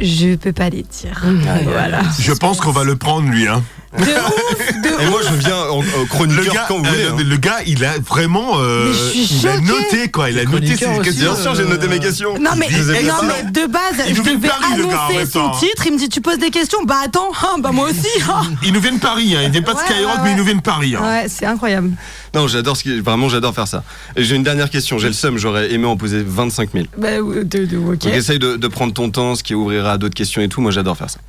Je 0.00 0.36
peux 0.36 0.52
pas 0.52 0.70
les 0.70 0.82
dire. 0.82 1.22
Ah, 1.22 1.58
voilà. 1.64 2.00
Je 2.18 2.32
pense 2.32 2.60
qu'on 2.60 2.72
va 2.72 2.84
le 2.84 2.96
prendre 2.96 3.28
lui. 3.28 3.46
Hein. 3.46 3.62
Et 3.96 5.06
moi 5.06 5.20
je 5.26 5.34
viens 5.34 5.62
en, 5.70 5.82
chroniqueur 6.06 6.44
le 6.44 6.50
gars, 6.50 6.64
quand 6.68 6.76
vous 6.76 6.84
voulez. 6.84 7.04
Euh, 7.04 7.12
hein. 7.12 7.24
Le 7.24 7.36
gars 7.36 7.60
il 7.66 7.82
a 7.84 7.98
vraiment 7.98 8.60
euh, 8.60 8.92
il 9.14 9.48
a 9.48 9.60
noté 9.60 10.10
quoi, 10.10 10.28
il 10.30 10.38
a 10.38 10.44
noté 10.44 10.76
ses 10.76 10.86
questions. 11.00 11.32
Bien 11.32 11.34
sûr 11.34 11.54
j'ai 11.54 11.64
noté 11.64 11.88
mes 11.88 11.98
questions. 11.98 12.38
Non 12.38 12.50
mais, 12.56 12.68
non, 12.68 13.14
mais 13.22 13.50
de 13.50 13.66
base 13.66 14.04
il 14.06 14.14
je 14.14 14.22
devais 14.22 14.50
annoncer 14.72 15.30
son 15.30 15.50
titre, 15.52 15.86
il 15.86 15.94
me 15.94 15.98
dit 15.98 16.10
tu 16.10 16.20
poses 16.20 16.38
des 16.38 16.50
questions, 16.50 16.82
bah 16.84 16.96
attends, 17.04 17.30
hein, 17.42 17.58
bah 17.60 17.72
moi 17.72 17.88
aussi. 17.88 18.08
Hein. 18.28 18.42
Il 18.62 18.74
nous 18.74 18.80
vient 18.80 18.92
de 18.92 19.00
Paris, 19.00 19.34
hein. 19.34 19.40
il 19.44 19.50
vient 19.50 19.62
pas 19.62 19.74
de 19.74 19.78
Skyrock 19.78 20.18
mais 20.22 20.32
il 20.32 20.36
nous 20.36 20.44
vient 20.44 20.56
de 20.56 20.60
Paris. 20.60 20.94
Ouais 20.96 21.26
c'est 21.28 21.46
incroyable. 21.46 21.92
Non 22.34 22.46
j'adore 22.46 22.76
ce 22.76 22.82
qui... 22.82 23.00
vraiment 23.00 23.30
j'adore 23.30 23.54
faire 23.54 23.68
ça. 23.68 23.84
J'ai 24.16 24.36
une 24.36 24.42
dernière 24.42 24.68
question, 24.68 24.98
j'ai 24.98 25.08
le 25.08 25.14
seum, 25.14 25.38
j'aurais 25.38 25.72
aimé 25.72 25.86
en 25.86 25.96
poser 25.96 26.22
25 26.22 26.72
000. 26.72 26.86
Bah, 26.98 27.16
de, 27.16 27.42
de, 27.42 27.76
ok. 27.78 27.98
Donc 27.98 28.12
essaye 28.12 28.38
de, 28.38 28.56
de, 28.56 28.68
prendre 28.68 28.92
ton 28.92 29.10
temps, 29.10 29.34
ce 29.34 29.42
qui 29.42 29.54
ouvrira 29.54 29.92
à 29.92 29.98
d'autres 29.98 30.14
questions 30.14 30.42
et 30.42 30.48
tout, 30.48 30.60
moi 30.60 30.72
j'adore 30.72 30.96
faire 30.96 31.08
ça. 31.08 31.20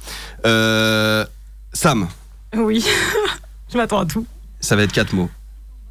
Euh, 0.46 1.26
Sam. 1.74 2.08
Oui, 2.56 2.86
je 3.72 3.78
m'attends 3.78 4.00
à 4.00 4.06
tout. 4.06 4.26
Ça 4.60 4.76
va 4.76 4.84
être 4.84 4.92
quatre 4.92 5.14
mots. 5.14 5.30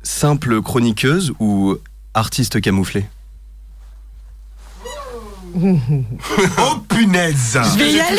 Simple 0.03 0.61
chroniqueuse 0.63 1.33
ou 1.39 1.77
artiste 2.15 2.61
camouflé? 2.61 3.07
Oh 5.57 6.77
punaise 6.89 7.59
Je 7.73 7.79
vais 7.79 7.93
y 7.93 8.01
aller 8.01 8.19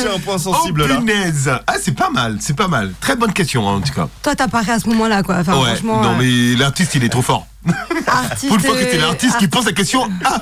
J'ai 0.00 0.08
un 0.08 0.18
point 0.18 0.38
sensible 0.38 0.84
oh, 0.84 0.94
punaise 0.98 1.50
Ah 1.66 1.74
c'est 1.80 1.94
pas 1.94 2.10
mal, 2.10 2.38
c'est 2.40 2.56
pas 2.56 2.68
mal. 2.68 2.92
Très 3.00 3.16
bonne 3.16 3.32
question 3.32 3.68
hein, 3.68 3.74
en 3.74 3.80
tout 3.80 3.92
cas. 3.92 4.08
Toi 4.22 4.34
t'as 4.34 4.48
parlé 4.48 4.70
à 4.70 4.78
ce 4.78 4.88
moment-là 4.88 5.22
quoi. 5.22 5.36
Enfin, 5.36 5.58
ouais, 5.60 5.74
franchement, 5.74 6.02
non 6.02 6.16
mais 6.16 6.54
l'artiste 6.56 6.94
il 6.94 7.04
est 7.04 7.08
trop 7.08 7.22
fort. 7.22 7.46
Artiste, 8.06 8.48
Pour 8.48 8.56
une 8.56 8.62
fois 8.62 8.76
que 8.76 8.90
c'est 8.90 8.98
l'artiste 8.98 9.36
qui 9.38 9.48
pose 9.48 9.66
la 9.66 9.72
question. 9.72 10.08
Ah, 10.24 10.40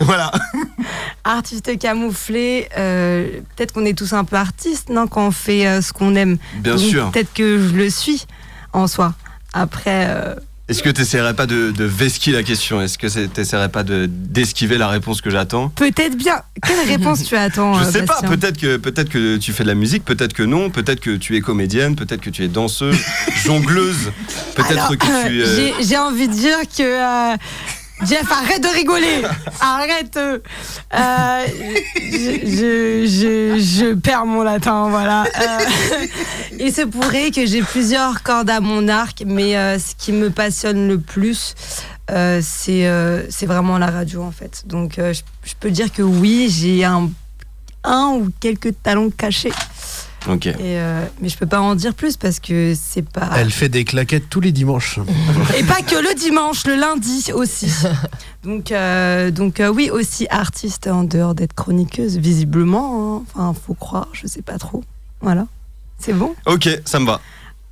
voilà. 0.00 0.32
Artiste 1.22 1.78
camouflé, 1.78 2.68
euh, 2.76 3.40
peut-être 3.54 3.72
qu'on 3.72 3.84
est 3.84 3.96
tous 3.96 4.12
un 4.12 4.24
peu 4.24 4.36
artistes, 4.36 4.88
non, 4.88 5.06
quand 5.06 5.26
on 5.26 5.30
fait 5.30 5.66
euh, 5.66 5.80
ce 5.80 5.92
qu'on 5.92 6.14
aime. 6.16 6.38
Bien 6.56 6.76
sûr. 6.76 7.10
Peut-être 7.10 7.32
que 7.32 7.58
je 7.58 7.74
le 7.74 7.90
suis 7.90 8.26
en 8.72 8.86
soi. 8.86 9.14
Après. 9.52 10.06
Euh, 10.08 10.34
est-ce 10.66 10.82
que 10.82 10.88
tu 10.88 11.02
n'essaierais 11.02 11.34
pas 11.34 11.44
de, 11.46 11.72
de 11.72 11.84
vesquiller 11.84 12.34
la 12.36 12.42
question? 12.42 12.80
Est-ce 12.80 12.96
que 12.96 13.06
tu 13.06 13.28
n'essaierais 13.38 13.68
pas 13.68 13.82
d'esquiver 13.84 14.78
la 14.78 14.88
réponse 14.88 15.20
que 15.20 15.28
j'attends? 15.28 15.68
Peut-être 15.68 16.16
bien. 16.16 16.40
Quelle 16.66 16.88
réponse 16.88 17.24
tu 17.24 17.36
attends 17.36 17.74
Je 17.74 17.90
sais 17.90 18.04
pas. 18.04 18.22
Peut-être 18.22 18.58
que, 18.58 18.78
peut 18.78 18.90
que 18.90 19.36
tu 19.36 19.52
fais 19.52 19.62
de 19.62 19.68
la 19.68 19.74
musique, 19.74 20.06
peut-être 20.06 20.32
que 20.32 20.42
non. 20.42 20.70
Peut-être 20.70 21.00
que 21.00 21.16
tu 21.16 21.36
es 21.36 21.42
comédienne, 21.42 21.96
peut-être 21.96 22.22
que 22.22 22.30
tu 22.30 22.44
es 22.44 22.48
danseuse, 22.48 22.96
jongleuse. 23.44 24.10
Peut-être 24.54 24.96
que 24.96 25.26
tu. 25.26 25.84
J'ai 25.86 25.98
envie 25.98 26.28
de 26.28 26.32
dire 26.32 26.58
que 26.74 27.36
Jeff, 28.06 28.30
arrête 28.30 28.62
de 28.62 28.68
rigoler 28.68 29.22
Arrête 29.60 30.16
euh, 30.16 30.38
je, 31.96 33.06
je, 33.06 33.58
je, 33.58 33.94
perds 33.94 34.26
mon 34.26 34.42
latin, 34.42 34.88
voilà. 34.90 35.24
Euh, 35.24 36.06
il 36.58 36.72
se 36.72 36.82
pourrait 36.82 37.30
que 37.30 37.46
j'ai 37.46 37.62
plusieurs 37.62 38.22
cordes 38.22 38.50
à 38.50 38.60
mon 38.60 38.88
arc, 38.88 39.22
mais 39.26 39.56
euh, 39.56 39.78
ce 39.78 39.94
qui 39.96 40.12
me 40.12 40.30
passionne 40.30 40.88
le 40.88 40.98
plus, 40.98 41.54
euh, 42.10 42.40
c'est 42.42 43.46
vraiment 43.46 43.78
la 43.78 43.90
radio, 43.90 44.22
en 44.22 44.32
fait. 44.32 44.64
Donc, 44.66 44.94
je, 44.96 45.20
je, 45.44 45.54
peux 45.58 45.70
dire 45.70 45.92
que 45.92 46.02
oui, 46.02 46.48
j'ai 46.50 46.84
un, 46.84 47.10
un 47.84 48.14
ou 48.14 48.30
quelques 48.40 48.74
talons 48.82 49.10
cachés. 49.10 49.52
Ok. 50.28 50.46
Euh, 50.46 51.06
mais 51.20 51.28
je 51.28 51.36
peux 51.36 51.46
pas 51.46 51.60
en 51.60 51.74
dire 51.74 51.94
plus 51.94 52.16
parce 52.16 52.40
que 52.40 52.74
c'est 52.74 53.06
pas. 53.06 53.30
Elle 53.36 53.50
fait 53.50 53.68
des 53.68 53.84
claquettes 53.84 54.30
tous 54.30 54.40
les 54.40 54.52
dimanches. 54.52 54.98
Et 55.58 55.62
pas 55.64 55.82
que 55.82 55.96
le 55.96 56.14
dimanche, 56.18 56.66
le 56.66 56.76
lundi 56.76 57.30
aussi. 57.34 57.70
Donc, 58.42 58.72
euh, 58.72 59.30
donc 59.30 59.60
euh, 59.60 59.68
oui, 59.68 59.90
aussi 59.90 60.26
artiste 60.30 60.86
en 60.86 61.04
dehors 61.04 61.34
d'être 61.34 61.54
chroniqueuse, 61.54 62.18
visiblement. 62.18 63.16
Hein. 63.16 63.22
Enfin, 63.34 63.54
faut 63.54 63.74
croire, 63.74 64.08
je 64.12 64.26
sais 64.26 64.42
pas 64.42 64.58
trop. 64.58 64.84
Voilà. 65.20 65.46
C'est 65.98 66.12
bon? 66.12 66.34
Ok, 66.46 66.68
ça 66.84 67.00
me 67.00 67.06
va. 67.06 67.20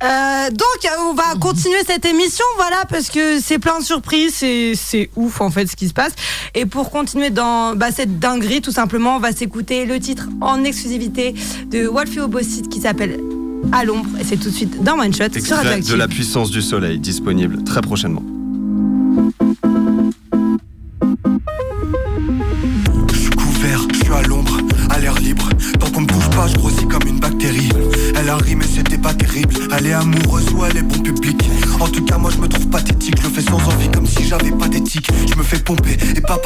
Euh, 0.03 0.49
donc, 0.49 0.91
on 0.99 1.13
va 1.13 1.35
continuer 1.39 1.79
cette 1.87 2.05
émission, 2.05 2.43
voilà, 2.57 2.83
parce 2.89 3.09
que 3.09 3.39
c'est 3.39 3.59
plein 3.59 3.79
de 3.79 3.83
surprises, 3.83 4.35
c'est 4.35 5.09
ouf 5.15 5.39
en 5.39 5.49
fait 5.49 5.67
ce 5.67 5.75
qui 5.75 5.87
se 5.87 5.93
passe. 5.93 6.13
Et 6.55 6.65
pour 6.65 6.91
continuer 6.91 7.29
dans 7.29 7.75
bah, 7.75 7.91
cette 7.91 8.19
dinguerie, 8.19 8.61
tout 8.61 8.71
simplement, 8.71 9.15
on 9.15 9.19
va 9.19 9.31
s'écouter 9.31 9.85
le 9.85 9.99
titre 9.99 10.27
en 10.41 10.63
exclusivité 10.63 11.33
de 11.67 11.87
Wolfie 11.87 12.19
Obosite 12.19 12.67
qui 12.69 12.81
s'appelle 12.81 13.19
À 13.71 13.85
l'ombre, 13.85 14.09
et 14.19 14.25
c'est 14.25 14.37
tout 14.37 14.49
de 14.49 14.55
suite 14.55 14.83
dans 14.83 14.99
One 14.99 15.13
Shot 15.13 15.29
sur 15.41 15.57
de 15.63 15.95
la 15.95 16.07
puissance 16.07 16.51
du 16.51 16.61
soleil, 16.61 16.99
disponible 16.99 17.63
très 17.63 17.81
prochainement. 17.81 18.23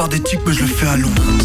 Des 0.08 0.20
tics 0.20 0.40
mais 0.46 0.54
je 0.54 0.62
le 0.62 0.68
fais 0.68 0.88
à 0.88 0.98
Londres 0.98 1.37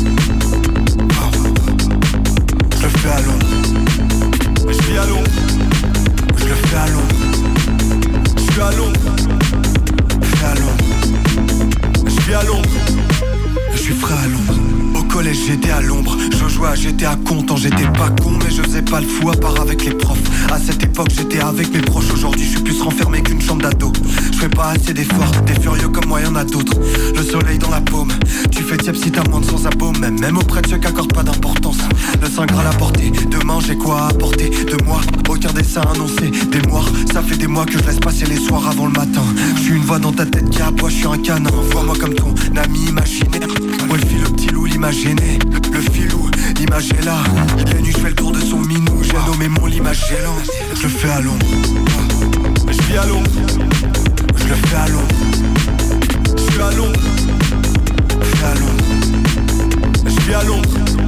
quoi 33.83 34.09
apporter 34.09 34.51
De 34.51 34.83
moi. 34.85 35.01
Aucun 35.29 35.53
dessin 35.53 35.83
annoncé 35.83 36.31
Des 36.51 36.63
mois 36.69 36.85
ça 37.13 37.23
fait 37.23 37.37
des 37.37 37.47
mois 37.47 37.67
que 37.67 37.73
je 37.73 37.85
laisse 37.85 37.99
passer 37.99 38.25
les 38.27 38.37
soirs 38.37 38.67
avant 38.69 38.87
le 38.87 38.93
matin. 38.93 39.23
Je 39.57 39.63
suis 39.63 39.75
une 39.75 39.85
voix 39.85 39.99
dans 39.99 40.13
ta 40.13 40.25
tête 40.25 40.49
qui 40.51 40.63
aboie 40.63 40.89
Je 40.89 40.97
suis 40.97 41.07
un 41.07 41.19
canin. 41.19 41.51
Vois-moi 41.71 41.97
comme 42.01 42.15
ton 42.15 42.35
ami 42.57 42.87
imaginaire. 42.89 43.49
Moi 43.89 43.99
le 43.99 44.23
le 44.23 44.31
petit 44.31 44.49
loup 44.49 44.67
l'imaginaire 44.67 45.39
le 45.73 45.81
filou, 45.81 46.29
là. 47.05 47.19
La 47.67 47.81
nuit 47.81 47.93
je 47.93 47.99
fais 47.99 48.09
le 48.09 48.15
tour 48.15 48.33
de 48.33 48.41
son 48.41 48.59
minou. 48.59 49.03
J'ai 49.03 49.13
nommé 49.27 49.49
mon 49.49 49.67
l'image 49.67 50.15
Je 50.75 50.83
le 50.83 50.89
fais 50.89 51.11
à 51.11 51.21
l'ombre. 51.21 51.47
Je 52.71 52.83
vis 52.83 52.99
à 52.99 53.07
l'ombre. 53.07 53.31
Je 54.37 54.49
le 54.49 54.55
fais 54.55 54.77
à 54.77 54.89
l'ombre. 54.89 55.09
Je 56.37 56.53
suis 56.53 56.63
à 56.63 56.71
l'ombre. 56.73 57.01
Je 58.21 58.37
fais 58.37 58.47
à 58.47 58.55
l'ombre. 58.55 58.85
Je 60.05 60.27
vis 60.27 60.35
à 60.35 60.45
l'ombre 60.45 61.02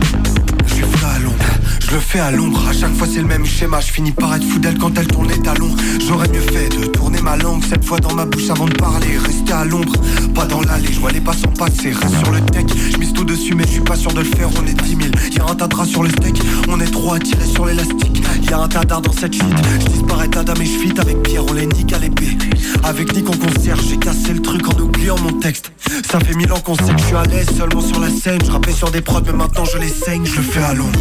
je 1.94 1.98
fais 2.00 2.18
à 2.18 2.32
l'ombre, 2.32 2.66
à 2.68 2.72
chaque 2.72 2.94
fois 2.94 3.06
c'est 3.08 3.20
le 3.20 3.28
même 3.28 3.46
schéma. 3.46 3.78
Je 3.78 3.92
finis 3.92 4.10
par 4.10 4.34
être 4.34 4.42
fou 4.42 4.58
d'elle 4.58 4.78
quand 4.78 4.98
elle 4.98 5.06
tourne 5.06 5.28
les 5.28 5.38
talons 5.38 5.70
J'aurais 6.06 6.28
mieux 6.28 6.40
fait 6.40 6.68
de 6.68 6.86
tourner 6.86 7.22
ma 7.22 7.36
langue 7.36 7.62
Cette 7.68 7.84
fois 7.84 7.98
dans 8.00 8.12
ma 8.12 8.24
bouche 8.24 8.50
avant 8.50 8.66
de 8.66 8.74
parler. 8.74 9.16
Rester 9.16 9.52
à 9.52 9.64
l'ombre, 9.64 9.92
pas 10.34 10.44
dans 10.44 10.60
l'allée. 10.62 10.88
Je 10.90 10.98
vois 10.98 11.12
les 11.12 11.20
passants 11.20 11.52
passer, 11.56 11.92
reste 11.92 12.18
sur 12.18 12.32
le 12.32 12.40
deck. 12.40 12.66
Je 12.92 12.98
mise 12.98 13.12
tout 13.12 13.24
dessus 13.24 13.54
mais 13.54 13.64
je 13.64 13.72
suis 13.72 13.80
pas 13.80 13.94
sûr 13.94 14.12
de 14.12 14.20
le 14.20 14.24
faire. 14.24 14.48
On 14.60 14.66
est 14.66 14.74
10 14.74 14.88
000, 14.88 15.00
y'a 15.36 15.44
un 15.44 15.54
tas 15.54 15.68
sur 15.84 16.02
le 16.02 16.08
steak. 16.08 16.42
On 16.68 16.80
est 16.80 16.90
trop 16.90 17.14
attirés 17.14 17.46
sur 17.46 17.64
l'élastique. 17.64 18.22
Y'a 18.50 18.58
un 18.58 18.68
tas 18.68 18.84
dans 18.84 19.12
cette 19.12 19.34
shit 19.34 19.44
Je 19.80 19.86
disparais 19.86 20.28
Adam 20.36 20.54
et 20.54 20.64
je 20.64 21.00
avec 21.00 21.22
Pierre. 21.22 21.44
On 21.48 21.52
les 21.52 21.66
nique 21.66 21.92
à 21.92 21.98
l'épée. 21.98 22.36
Avec 22.82 23.14
Nick 23.14 23.28
en 23.28 23.36
concert 23.36 23.76
J'ai 23.88 23.98
cassé 23.98 24.32
le 24.32 24.42
truc 24.42 24.66
en 24.68 24.80
oubliant 24.80 25.16
mon 25.18 25.32
texte 25.34 25.73
Ça 26.10 26.20
fait 26.20 26.34
mille 26.34 26.52
ans 26.52 26.60
qu'on 26.60 26.74
sait 26.74 26.94
que 26.94 27.00
je 27.00 27.06
suis 27.06 27.16
à 27.16 27.24
l'aise 27.24 27.48
Seulement 27.56 27.80
sur 27.80 28.00
la 28.00 28.10
scène 28.10 28.40
Je 28.44 28.50
rappais 28.50 28.72
sur 28.72 28.90
des 28.90 29.00
prods 29.00 29.22
mais 29.26 29.32
maintenant 29.32 29.64
je 29.64 29.78
les 29.78 29.88
saigne 29.88 30.24
Je 30.24 30.36
le 30.36 30.42
fais 30.42 30.62
à 30.62 30.74
l'ombre 30.74 30.98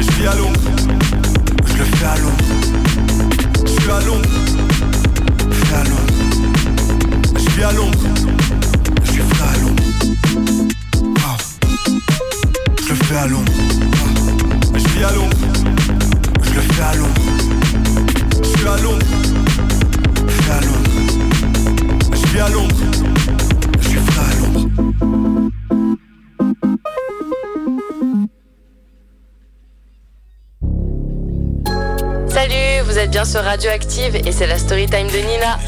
je 0.00 0.10
vis 0.12 0.26
à 0.26 0.34
Londres. 0.34 0.60
Je 1.66 1.76
le 1.76 1.84
fais 1.84 2.04
à 2.06 2.16
Londres. 2.16 2.36
Je 3.64 3.70
suis 3.70 3.90
à 3.90 4.00
Londres. 4.00 4.28
Je 5.50 5.54
fais 5.56 5.74
à 5.74 5.84
Londres. 5.84 6.06
Je 7.34 7.50
vis 7.50 7.62
à 7.62 7.72
Londres. 7.72 7.98
Je 9.04 9.10
suis 9.10 9.22
frais 9.22 9.48
à 9.54 9.58
Londres. 9.58 9.82
Je 12.82 12.88
le 12.88 12.94
fais 12.94 13.16
à 13.16 13.26
Londres. 13.26 13.52
Je 14.74 14.88
vis 14.88 15.04
à 15.04 15.12
Londres. 15.12 15.36
Je 16.42 16.54
le 16.54 16.60
fais 16.60 16.82
à 16.82 16.94
Londres. 16.94 17.14
Je 18.42 18.48
suis 18.48 18.68
à 18.68 18.76
Londres. 18.78 19.06
Je 20.26 20.42
fais 20.42 20.52
à 20.52 20.60
Londres. 20.60 20.90
Je 22.12 22.26
vis 22.28 22.40
à 22.40 22.48
Londres. 22.48 23.49
bien 33.10 33.24
sur 33.24 33.42
Radioactive 33.42 34.14
et 34.14 34.30
c'est 34.30 34.46
la 34.46 34.56
story 34.56 34.86
time 34.86 35.08
de 35.08 35.18
Nina. 35.18 35.58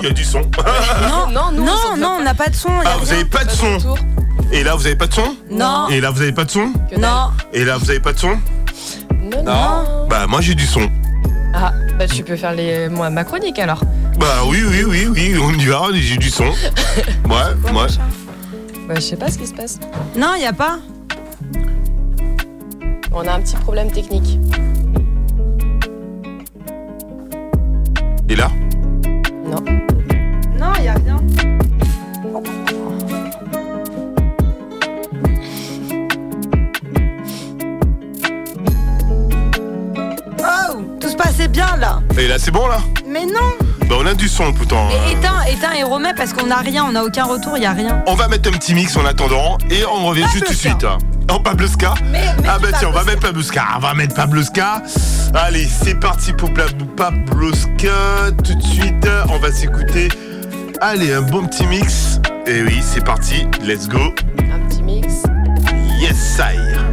Il 0.00 0.04
y 0.04 0.06
a 0.06 0.10
du 0.10 0.24
son. 0.24 0.40
Non, 0.40 1.26
non, 1.32 1.50
non, 1.52 2.16
on 2.18 2.22
n'a 2.22 2.34
pas 2.34 2.48
de 2.48 2.54
son. 2.54 2.70
Ah, 2.84 2.96
vous 2.98 3.06
n'avez 3.06 3.24
pas 3.24 3.44
de 3.44 3.50
son 3.50 3.78
Et 4.52 4.62
là, 4.62 4.74
vous 4.76 4.86
avez 4.86 4.96
pas 4.96 5.06
de 5.06 5.14
son 5.14 5.36
Non. 5.50 5.88
Et 5.88 6.00
là, 6.00 6.10
vous 6.10 6.22
avez 6.22 6.32
pas 6.32 6.44
de 6.44 6.50
son 6.50 6.72
Non. 6.96 7.30
Et 7.52 7.64
là, 7.64 7.76
vous 7.76 7.90
avez 7.90 8.00
pas 8.00 8.12
de 8.12 8.18
son 8.18 8.38
Non. 9.44 10.06
Bah, 10.08 10.26
moi, 10.28 10.40
j'ai 10.40 10.54
du 10.54 10.66
son. 10.66 10.88
Ah, 11.52 11.72
bah, 11.98 12.06
tu 12.06 12.22
peux 12.22 12.36
faire 12.36 12.52
les... 12.52 12.88
moi, 12.88 13.10
ma 13.10 13.24
chronique 13.24 13.58
alors. 13.58 13.80
Bah, 14.18 14.42
oui, 14.46 14.62
oui, 14.66 14.84
oui, 14.84 15.06
oui, 15.08 15.34
on 15.40 15.52
y 15.52 15.66
va, 15.66 15.88
j'ai 15.92 16.16
du 16.16 16.30
son. 16.30 16.44
Ouais, 17.24 17.72
ouais. 17.72 17.86
Bah, 18.88 18.94
je 18.94 19.00
sais 19.00 19.16
pas 19.16 19.30
ce 19.30 19.38
qui 19.38 19.46
se 19.46 19.54
passe. 19.54 19.78
Non, 20.16 20.32
il 20.36 20.42
y 20.42 20.46
a 20.46 20.52
pas. 20.52 20.78
On 23.12 23.26
a 23.26 23.32
un 23.32 23.40
petit 23.40 23.56
problème 23.56 23.90
technique. 23.90 24.38
Et 28.28 28.36
là? 28.36 28.50
Non. 29.44 29.62
Non, 30.58 30.72
il 30.78 30.84
y 30.84 30.88
a 30.88 30.94
rien. 30.94 31.20
Oh, 40.38 40.82
tout 41.00 41.08
se 41.08 41.16
passait 41.16 41.48
bien 41.48 41.76
là. 41.76 42.00
Et 42.18 42.28
là, 42.28 42.38
c'est 42.38 42.50
bon, 42.50 42.66
là? 42.66 42.78
Mais 43.06 43.26
non. 43.26 43.65
Bah, 43.88 43.96
on 44.00 44.06
a 44.06 44.14
du 44.14 44.28
son, 44.28 44.52
pourtant. 44.52 44.88
Et 45.08 45.12
éteins, 45.12 45.42
éteins 45.48 45.72
et 45.72 45.82
remets 45.84 46.14
parce 46.14 46.32
qu'on 46.32 46.46
n'a 46.46 46.56
rien, 46.58 46.84
on 46.88 46.92
n'a 46.92 47.04
aucun 47.04 47.24
retour, 47.24 47.56
il 47.56 47.62
y 47.62 47.66
a 47.66 47.72
rien. 47.72 48.02
On 48.06 48.14
va 48.14 48.28
mettre 48.28 48.48
un 48.48 48.52
petit 48.52 48.74
mix 48.74 48.96
en 48.96 49.04
attendant 49.04 49.58
et 49.70 49.84
on 49.86 50.06
revient 50.06 50.26
juste 50.32 50.46
tout 50.46 50.52
de 50.52 50.58
suite. 50.58 50.84
hein. 50.84 50.98
Oh, 51.32 51.40
Pabloska 51.40 51.94
Ah 52.48 52.58
bah 52.60 52.68
tiens, 52.78 52.88
on 52.88 52.92
va 52.92 53.02
mettre 53.04 53.20
Pabloska. 53.20 53.62
On 53.76 53.80
va 53.80 53.94
mettre 53.94 54.14
Pabloska. 54.14 54.82
Allez, 55.34 55.66
c'est 55.66 55.98
parti 55.98 56.32
pour 56.32 56.50
Pabloska. 56.96 58.30
Tout 58.44 58.54
de 58.54 58.62
suite, 58.62 59.08
on 59.28 59.38
va 59.38 59.50
s'écouter. 59.52 60.08
Allez, 60.80 61.12
un 61.12 61.22
bon 61.22 61.46
petit 61.46 61.66
mix. 61.66 62.20
Et 62.46 62.62
oui, 62.62 62.80
c'est 62.80 63.04
parti. 63.04 63.46
Let's 63.62 63.88
go. 63.88 64.14
Un 64.38 64.60
petit 64.68 64.82
mix. 64.82 65.06
Yes, 66.00 66.16
sire. 66.16 66.84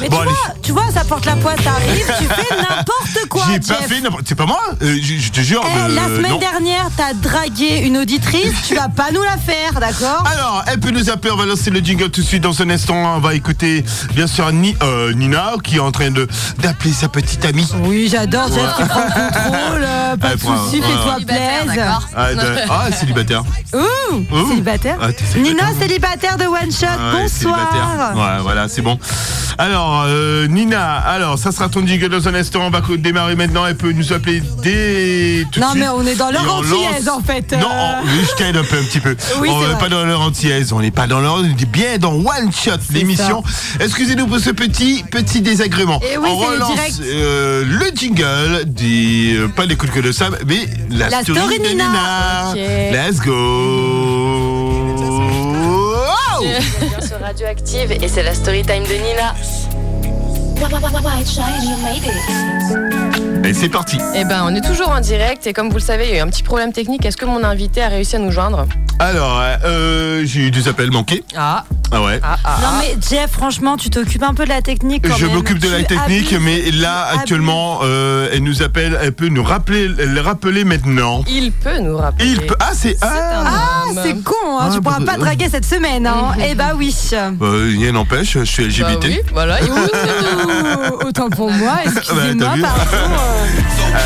Mais 0.00 0.08
Bon, 0.08 0.16
tu, 0.18 0.24
vois, 0.24 0.49
J'ai 3.52 3.60
pas 3.60 3.80
Jeff. 3.80 3.88
fait 3.88 4.00
n'importe. 4.00 4.22
C'est 4.26 4.34
pas 4.34 4.46
moi 4.46 4.60
Euh, 4.82 4.96
je, 5.02 5.14
je 5.18 5.30
te 5.30 5.40
jure. 5.40 5.62
Eh, 5.64 5.78
euh, 5.78 5.94
la 5.94 6.04
semaine 6.04 6.30
non. 6.32 6.38
dernière, 6.38 6.88
t'as 6.96 7.12
dragué 7.14 7.80
une 7.84 7.96
auditrice, 7.98 8.52
tu 8.66 8.74
vas 8.74 8.88
pas 8.88 9.10
nous 9.12 9.22
la 9.22 9.36
faire, 9.36 9.78
d'accord? 9.80 10.24
Alors, 10.32 10.64
elle 10.66 10.78
peut 10.80 10.90
nous 10.90 11.10
appeler, 11.10 11.32
on 11.32 11.36
va 11.36 11.46
lancer 11.46 11.70
le 11.70 11.80
jingle 11.80 12.10
tout 12.10 12.20
de 12.20 12.26
suite 12.26 12.42
dans 12.42 12.60
un 12.62 12.70
instant. 12.70 13.16
On 13.16 13.20
va 13.20 13.34
écouter, 13.34 13.84
bien 14.14 14.26
sûr, 14.26 14.50
Ni- 14.52 14.76
euh, 14.82 15.12
Nina 15.12 15.52
qui 15.64 15.76
est 15.76 15.80
en 15.80 15.90
train 15.92 16.10
de 16.10 16.26
d'appeler 16.58 16.92
sa 16.92 17.08
petite 17.08 17.44
amie. 17.44 17.66
Oui, 17.82 18.08
j'adore 18.10 18.48
Jeff 18.52 18.76
qui 18.76 18.84
prend 18.84 19.00
le 19.04 19.10
contrôle, 19.32 19.84
euh, 19.84 20.16
pas 20.20 20.28
Elle 20.32 20.36
de 20.36 20.40
soucis, 20.40 20.82
fais-toi 20.82 21.14
Célibataire, 21.14 21.64
plaise. 21.64 21.76
d'accord. 21.76 22.08
Ah, 22.16 22.34
de- 22.34 22.40
ah, 22.70 22.92
célibataire. 22.92 23.42
Ouh, 23.74 24.16
Ouh. 24.34 24.48
célibataire 24.48 24.96
Ah, 25.00 25.12
t'es 25.12 25.24
célibataire. 25.24 25.66
Nina, 25.68 25.80
célibataire 25.80 26.36
de 26.36 26.44
One 26.44 26.70
Shot, 26.72 26.86
Ah 26.88 27.14
ouais, 27.14 27.22
bonsoir 27.22 27.28
célibataire. 27.28 28.12
Ouais, 28.16 28.42
voilà, 28.42 28.68
c'est 28.68 28.82
bon. 28.82 28.98
Alors, 29.58 30.04
euh, 30.06 30.46
Nina, 30.46 30.96
alors, 30.98 31.38
ça 31.38 31.52
sera 31.52 31.68
ton 31.68 31.86
jingle 31.86 32.08
dans 32.08 32.26
un 32.28 32.34
instant. 32.34 32.60
On 32.62 32.70
va 32.70 32.80
démarrer 32.96 33.36
maintenant. 33.40 33.66
Elle 33.66 33.76
peut 33.76 33.92
nous 33.92 34.12
appeler 34.12 34.42
dès 34.62 35.44
tout 35.50 35.58
de 35.60 35.64
Non 35.64 35.70
suite. 35.72 35.80
mais 35.82 35.88
on 35.88 36.06
est 36.06 36.14
dans 36.16 36.28
on 36.28 36.48
antillaise 36.58 37.08
en 37.08 37.20
fait. 37.20 37.52
Non, 37.52 37.66
euh. 37.70 38.00
on- 38.02 38.04
oui, 38.04 38.26
je 38.30 38.34
t'aide 38.36 38.56
un 38.56 38.64
peu, 38.64 38.76
un 38.78 38.82
petit 38.82 39.00
peu. 39.00 39.16
Oui, 39.40 39.48
on 39.50 39.54
c'est 39.60 39.66
n'est 39.66 39.72
vrai. 39.74 39.78
pas 39.80 39.88
dans 39.88 40.04
leur 40.04 40.20
antillaise, 40.20 40.72
on 40.72 40.80
n'est 40.80 40.90
pas 40.90 41.06
dans 41.06 41.20
leur, 41.20 41.34
on 41.36 41.44
est 41.44 41.64
bien 41.66 41.98
dans 41.98 42.12
One 42.12 42.50
Shot, 42.52 42.72
l'émission. 42.92 43.42
Excusez-nous 43.80 44.26
pour 44.26 44.38
ce 44.38 44.50
petit, 44.50 45.04
petit 45.10 45.40
désagrément. 45.40 46.00
Et 46.02 46.16
oui, 46.18 46.28
on 46.30 46.40
c'est 46.40 46.46
le 46.46 46.52
relance 46.64 46.74
direct. 46.74 47.00
euh, 47.04 47.64
le 47.66 47.86
jingle 47.94 48.64
des, 48.66 49.34
euh, 49.36 49.48
pas 49.48 49.64
les 49.66 49.76
coups 49.76 49.90
de 49.92 49.96
gueule 49.96 50.04
de 50.06 50.12
Sam, 50.12 50.36
mais 50.46 50.66
la, 50.90 51.08
La 51.08 51.22
story, 51.22 51.38
story 51.38 51.58
de 51.58 51.64
Nina. 51.68 51.84
Nina. 51.88 52.50
Ok. 52.50 52.56
Let's 52.92 53.20
go. 53.20 53.32
Oh 56.38 56.42
Bien 56.42 57.06
sur 57.06 57.20
Radioactive 57.20 57.92
et 57.92 58.08
c'est 58.08 58.22
la 58.22 58.34
story 58.34 58.62
time 58.62 58.82
de 58.84 58.94
Nina. 58.94 59.34
Et 63.44 63.54
c'est 63.54 63.68
parti. 63.68 63.98
Eh 64.14 64.24
ben, 64.24 64.42
on 64.44 64.54
est 64.54 64.60
toujours 64.60 64.90
en 64.90 65.00
direct 65.00 65.46
et 65.46 65.52
comme 65.52 65.68
vous 65.68 65.76
le 65.76 65.80
savez, 65.80 66.04
il 66.06 66.10
y 66.10 66.14
a 66.14 66.18
eu 66.18 66.20
un 66.20 66.28
petit 66.28 66.42
problème 66.42 66.72
technique. 66.72 67.04
Est-ce 67.06 67.16
que 67.16 67.24
mon 67.24 67.42
invité 67.42 67.82
a 67.82 67.88
réussi 67.88 68.16
à 68.16 68.18
nous 68.18 68.30
joindre? 68.30 68.66
Alors, 68.98 69.40
euh, 69.64 70.22
j'ai 70.26 70.40
eu 70.40 70.50
des 70.50 70.68
appels 70.68 70.90
manqués. 70.90 71.24
Ah, 71.34 71.64
Ah 71.90 72.02
ouais. 72.02 72.20
ah, 72.22 72.36
ah. 72.44 72.58
Non 72.62 72.68
mais 72.78 72.94
Jeff, 73.08 73.30
franchement, 73.32 73.76
tu 73.78 73.88
t'occupes 73.88 74.22
un 74.22 74.34
peu 74.34 74.44
de 74.44 74.50
la 74.50 74.60
technique 74.60 75.08
quand 75.08 75.16
Je 75.16 75.24
m'occupe 75.26 75.58
de 75.58 75.70
la 75.70 75.82
technique, 75.82 76.32
abuses, 76.34 76.38
mais 76.44 76.70
là 76.70 77.08
tu 77.14 77.18
actuellement, 77.20 77.80
euh, 77.82 78.28
elle 78.30 78.44
nous 78.44 78.62
appelle, 78.62 78.98
elle 79.02 79.12
peut 79.12 79.28
nous 79.28 79.42
rappeler, 79.42 79.88
le 79.88 80.20
rappeler 80.20 80.64
maintenant. 80.64 81.24
Il 81.26 81.50
peut 81.50 81.78
nous 81.78 81.96
rappeler. 81.96 82.26
Il 82.28 82.40
peut. 82.46 82.56
Ah, 82.60 82.70
c'est. 82.74 82.96
Ah. 83.00 83.08
Ah, 83.46 83.84
c'est 84.04 84.22
con, 84.22 84.34
hein, 84.60 84.68
Ah, 84.68 84.70
tu 84.74 84.82
pourras 84.82 84.98
bah, 85.00 85.06
pas 85.06 85.14
euh, 85.14 85.24
draguer 85.24 85.48
cette 85.48 85.64
semaine, 85.64 86.06
hein. 86.06 86.32
Eh 86.46 86.54
bah 86.54 86.72
oui. 86.76 86.94
Euh, 87.14 87.70
rien 87.78 87.92
n'empêche, 87.92 88.36
je 88.38 88.44
suis 88.44 88.64
Bah 88.82 88.90
LGBT. 88.92 89.04
oui, 89.06 89.20
voilà. 89.32 89.60
il- 89.62 89.70
Ouh, 89.72 91.06
autant 91.08 91.30
pour 91.30 91.50
moi, 91.50 91.72
Bah, 91.84 91.90
excusez-moi, 91.96 92.54
pardon. 92.60 93.16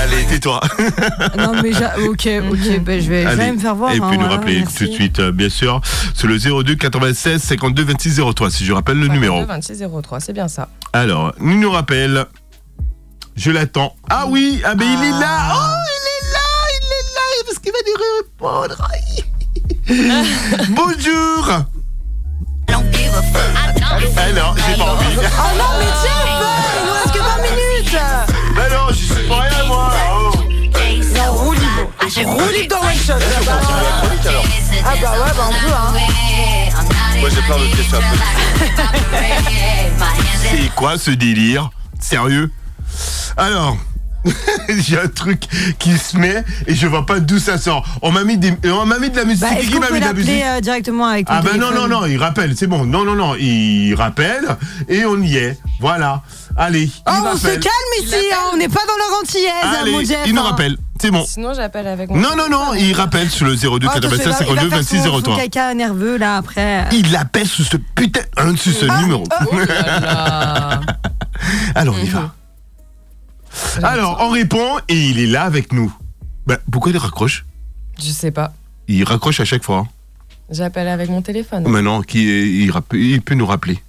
Allez, 0.03 0.25
tais-toi. 0.29 0.61
Non 1.39 1.53
mais 1.62 1.72
j'a- 1.72 1.95
ok, 1.99 2.29
ok, 2.51 2.81
bah, 2.81 2.99
je 3.01 3.09
vais, 3.09 3.22
je 3.22 3.37
vais 3.37 3.53
me 3.53 3.59
faire 3.59 3.75
voir. 3.75 3.93
Et 3.93 3.97
hein, 3.97 4.07
puis 4.09 4.18
nous 4.18 4.25
voilà, 4.25 4.37
rappeler 4.37 4.59
merci. 4.61 4.77
tout 4.77 4.85
de 4.87 4.93
suite, 4.93 5.18
euh, 5.20 5.33
bien 5.33 5.49
sûr, 5.49 5.81
sur 6.14 6.29
le 6.29 6.39
02 6.39 6.75
96 6.77 7.43
52 7.43 7.85
26 7.85 8.20
03, 8.35 8.51
si 8.51 8.64
je 8.64 8.72
rappelle 8.72 8.99
le 8.99 9.09
numéro. 9.09 9.45
2603, 9.45 10.20
c'est 10.20 10.33
bien 10.33 10.49
ça. 10.49 10.68
Alors, 10.93 11.33
il 11.41 11.59
nous 11.61 11.70
rappelle. 11.70 12.27
Je 13.37 13.51
l'attends. 13.51 13.95
Ah 14.11 14.27
oui, 14.29 14.62
ah 14.64 14.75
ben 14.77 14.87
il 14.87 15.05
est 15.05 15.11
là. 15.11 15.55
Oh, 15.55 15.59
il 15.91 16.07
est 16.07 16.33
là, 16.33 16.49
il 16.70 16.85
est 16.87 17.07
là, 17.14 17.27
parce 17.47 17.59
qu'il 17.59 17.72
va 17.72 17.79
nous 17.89 17.99
répondre. 18.68 18.89
Bonjour. 20.70 21.64
Ah 24.16 24.33
non, 24.33 24.55
j'ai 24.57 24.77
pas 24.79 24.85
envie. 24.93 25.16
Oh 25.16 25.51
non 25.59 25.70
mais 25.79 25.84
dans 32.69 32.81
One 32.81 32.95
Shot. 33.07 33.13
Ah 34.87 34.95
bah 35.01 35.13
ouais, 35.13 35.33
bah 35.37 35.49
on 35.49 35.53
peut 35.53 35.73
hein. 35.75 35.93
Moi 37.21 37.29
j'ai 37.31 37.43
plein 37.43 37.59
de 37.59 37.77
questions. 37.77 37.99
C'est 40.43 40.75
quoi 40.75 40.99
ce 40.99 41.11
délire? 41.11 41.71
Sérieux? 42.01 42.51
Alors, 43.37 43.77
j'ai 44.69 44.99
un 45.01 45.09
truc 45.09 45.45
qui 45.79 45.97
se 45.99 46.17
met 46.17 46.45
et 46.67 46.75
je 46.75 46.87
vois 46.87 47.05
pas 47.07 47.19
d'où 47.21 47.39
ça 47.39 47.59
sort. 47.59 47.85
On 48.03 48.13
m'a 48.13 48.25
mis, 48.25 48.37
des, 48.37 48.55
on 48.71 48.85
m'a 48.87 48.99
mis 48.99 49.11
de 49.11 49.17
la 49.17 49.25
musique. 49.25 49.41
Bah, 49.43 49.57
qui 49.61 49.71
qu'on 49.71 49.81
m'a 49.81 49.87
peut 49.89 49.95
mis 49.95 50.01
de 50.01 50.05
la 50.05 50.13
musique? 50.13 50.43
euh, 50.45 50.61
directement 50.61 51.07
avec 51.07 51.27
Ah 51.29 51.41
ben 51.43 51.57
non, 51.59 51.69
téléphone 51.69 51.91
non, 51.91 52.01
non, 52.01 52.07
il 52.07 52.17
rappelle, 52.19 52.57
c'est 52.57 52.67
bon. 52.67 52.85
Non, 52.85 53.05
non, 53.05 53.15
non, 53.15 53.35
il 53.37 53.95
rappelle 53.95 54.57
et 54.89 55.05
on 55.05 55.21
y 55.21 55.37
est. 55.37 55.59
Voilà. 55.81 56.23
Allez, 56.57 56.89
Oh, 57.07 57.11
on 57.11 57.37
se 57.37 57.47
rappelle. 57.47 57.61
calme 57.61 57.75
ici, 58.05 58.15
hein, 58.33 58.51
on 58.53 58.57
n'est 58.57 58.69
pas 58.69 58.83
dans 58.87 58.97
leur 58.97 59.21
antillaise, 59.21 59.81
Allez, 59.81 59.91
mon 59.93 60.05
Jeff. 60.05 60.21
il 60.27 60.35
nous 60.35 60.43
hein. 60.43 60.51
C'est 61.05 61.11
bon. 61.11 61.25
Sinon, 61.27 61.53
j'appelle 61.53 61.87
avec 61.87 62.09
mon. 62.09 62.17
Non, 62.17 62.31
non, 62.35 62.49
non, 62.51 62.73
il 62.75 62.95
rappelle 62.95 63.29
sur 63.29 63.45
le 63.47 63.57
02 63.57 63.67
Oh, 63.87 63.91
attention, 63.91 64.01
96 64.01 64.19
il 64.19 64.25
va- 64.25 64.31
il 64.31 64.37
52 64.39 64.55
va 64.55 64.61
faire 64.71 64.79
26 64.79 64.97
son- 64.97 65.05
son 65.05 65.21
03. 65.21 65.37
caca 65.37 65.75
nerveux 65.75 66.17
là 66.17 66.39
après. 66.39 66.89
Il 66.93 67.15
appelle 67.15 67.47
sous 67.47 67.63
ce 67.65 67.77
putain, 67.77 68.23
un 68.39 68.57
sous 68.57 68.71
ce 68.71 68.87
numéro. 69.03 69.23
Oh. 69.29 69.55
Alors, 71.75 71.95
on 71.95 71.99
y 72.03 72.09
va. 72.09 72.35
Alors, 73.83 74.19
on 74.21 74.31
répond 74.31 74.79
et 74.89 74.95
il 74.99 75.19
est 75.21 75.27
là 75.27 75.43
avec 75.45 75.73
nous. 75.73 75.93
Bah, 76.47 76.59
pourquoi 76.73 76.93
il 76.93 76.99
raccroche? 76.99 77.45
Je 77.99 78.11
sais 78.11 78.31
pas. 78.31 78.53
Il 78.89 79.05
raccroche 79.05 79.41
à 79.41 79.45
chaque 79.45 79.63
fois. 79.63 79.87
J'appelle 80.51 80.89
avec 80.89 81.09
mon 81.11 81.23
téléphone. 81.23 81.67
Maintenant, 81.69 82.03
qui, 82.03 82.65
il 82.65 83.21
peut 83.23 83.35
nous 83.35 83.47
rappeler 83.47 83.83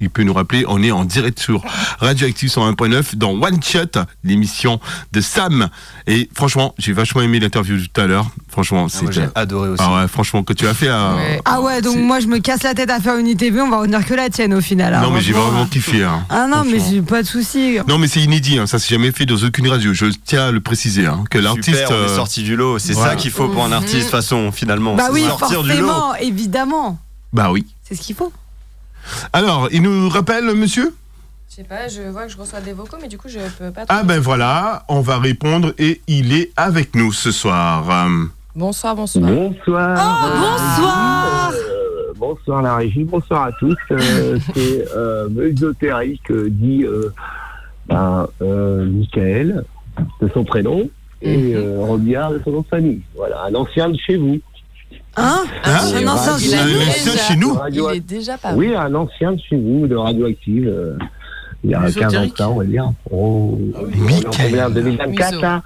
il 0.00 0.10
peut 0.10 0.22
nous 0.22 0.32
rappeler, 0.32 0.64
on 0.68 0.82
est 0.82 0.90
en 0.90 1.04
direct 1.04 1.38
sur 1.38 1.62
Radioactive 1.98 2.50
101.9 2.50 3.16
dans 3.16 3.30
One 3.30 3.62
Shot, 3.62 4.00
l'émission 4.24 4.80
de 5.12 5.20
Sam. 5.20 5.68
Et 6.06 6.28
franchement, 6.34 6.74
j'ai 6.78 6.92
vachement 6.92 7.22
aimé 7.22 7.40
l'interview 7.40 7.78
tout 7.78 8.00
à 8.00 8.06
l'heure. 8.06 8.30
Franchement, 8.48 8.86
ah, 8.86 8.92
c'est 8.92 9.12
j'ai 9.12 9.26
adoré 9.34 9.70
aussi. 9.70 9.82
Ah 9.84 9.96
ouais, 9.96 10.08
franchement, 10.08 10.42
que 10.42 10.52
tu 10.52 10.66
as 10.66 10.74
fait. 10.74 10.88
À... 10.88 11.16
Ah 11.44 11.60
ouais, 11.60 11.82
donc 11.82 11.96
moi 11.96 12.20
je 12.20 12.26
me 12.26 12.38
casse 12.38 12.62
la 12.62 12.74
tête 12.74 12.90
à 12.90 13.00
faire 13.00 13.16
une 13.16 13.26
ITV, 13.26 13.60
on 13.60 13.70
va 13.70 13.80
retenir 13.80 14.04
que 14.04 14.14
la 14.14 14.30
tienne 14.30 14.54
au 14.54 14.60
final. 14.60 15.00
non, 15.02 15.10
mais 15.10 15.20
j'ai 15.20 15.32
vraiment 15.32 15.66
kiffé. 15.66 16.04
Hein, 16.04 16.24
ah 16.30 16.46
non, 16.46 16.64
mais 16.64 16.78
j'ai 16.78 17.02
pas 17.02 17.22
de 17.22 17.26
souci. 17.26 17.78
Non, 17.88 17.98
mais 17.98 18.08
c'est 18.08 18.20
inédit, 18.20 18.58
hein, 18.58 18.66
ça 18.66 18.78
s'est 18.78 18.94
jamais 18.94 19.12
fait 19.12 19.26
dans 19.26 19.36
aucune 19.36 19.68
radio. 19.68 19.92
Je 19.92 20.06
tiens 20.24 20.48
à 20.48 20.50
le 20.50 20.60
préciser, 20.60 21.06
hein, 21.06 21.24
que 21.30 21.38
l'artiste. 21.38 21.84
on 21.88 21.92
est 21.92 21.96
euh, 21.96 22.16
sorti 22.16 22.42
du 22.42 22.56
lot, 22.56 22.78
c'est 22.78 22.94
ça 22.94 23.16
qu'il 23.16 23.30
faut 23.30 23.48
pour 23.48 23.64
un 23.64 23.72
artiste, 23.72 23.96
de 23.96 24.02
toute 24.02 24.10
façon, 24.10 24.52
finalement. 24.52 24.94
Bah 24.94 25.08
oui, 25.12 25.24
sortir 25.24 25.58
forcément, 25.58 25.64
du 25.64 25.80
lot. 25.80 26.14
évidemment. 26.20 26.98
Bah 27.32 27.50
oui. 27.50 27.66
C'est 27.82 27.94
ce 27.94 28.00
qu'il 28.00 28.14
faut. 28.16 28.32
Alors, 29.32 29.68
il 29.72 29.82
nous 29.82 30.08
rappelle, 30.08 30.44
monsieur? 30.54 30.94
Je 31.48 31.56
sais 31.56 31.64
pas, 31.64 31.88
je 31.88 32.02
vois 32.02 32.26
que 32.26 32.32
je 32.32 32.36
reçois 32.36 32.60
des 32.60 32.72
vocaux, 32.72 32.98
mais 33.00 33.08
du 33.08 33.18
coup, 33.18 33.28
je 33.28 33.38
peux 33.58 33.70
pas. 33.70 33.84
Ah 33.88 34.02
ben 34.04 34.20
voilà, 34.20 34.84
on 34.88 35.00
va 35.00 35.18
répondre 35.18 35.72
et 35.78 36.00
il 36.06 36.32
est 36.32 36.52
avec 36.56 36.94
nous 36.94 37.12
ce 37.12 37.32
soir. 37.32 38.08
Bonsoir, 38.54 38.94
bonsoir. 38.94 39.30
Bonsoir. 39.30 39.98
Oh, 39.98 40.36
bonsoir. 40.40 41.52
Euh, 41.52 41.78
bonsoir 42.18 42.62
la 42.62 42.76
régie, 42.76 43.04
bonsoir 43.04 43.44
à 43.44 43.52
tous. 43.52 43.76
Euh, 43.90 44.38
c'est 44.54 44.84
euh, 44.94 45.28
dit 46.50 46.84
euh, 46.84 47.12
ben, 47.88 48.28
Michael, 48.40 49.64
de 50.20 50.28
son 50.34 50.44
prénom, 50.44 50.88
et 51.22 51.54
mhm. 51.54 51.80
Robillard 51.80 52.32
de 52.32 52.40
son 52.44 52.50
nom 52.50 52.60
de 52.60 52.66
famille. 52.66 53.00
Voilà, 53.16 53.44
un 53.44 53.54
ancien 53.54 53.88
de 53.88 53.96
chez 53.96 54.16
vous. 54.16 54.38
Hein, 55.18 55.44
hein 55.64 55.78
Un 55.94 56.06
ancien 56.06 56.38
chez 56.38 57.36
nous 57.36 57.58
Il 57.70 57.96
est 57.96 58.00
déjà 58.00 58.38
pas. 58.38 58.54
Oui, 58.54 58.74
un 58.74 58.94
ancien 58.94 59.32
de 59.32 59.40
chez 59.40 59.56
nous, 59.56 59.86
de 59.86 59.96
Radioactive. 59.96 60.68
Euh, 60.68 60.96
il 61.64 61.70
y 61.70 61.74
a 61.74 61.90
15 61.90 62.16
ans 62.16 62.26
ça, 62.36 62.50
on 62.50 62.58
va 62.58 62.64
dire. 62.64 62.92
Oh, 63.10 63.58
ah 63.74 63.80
on 63.82 64.08
est 64.08 64.24
combien 64.24 64.70
2024 64.70 65.40
là 65.40 65.62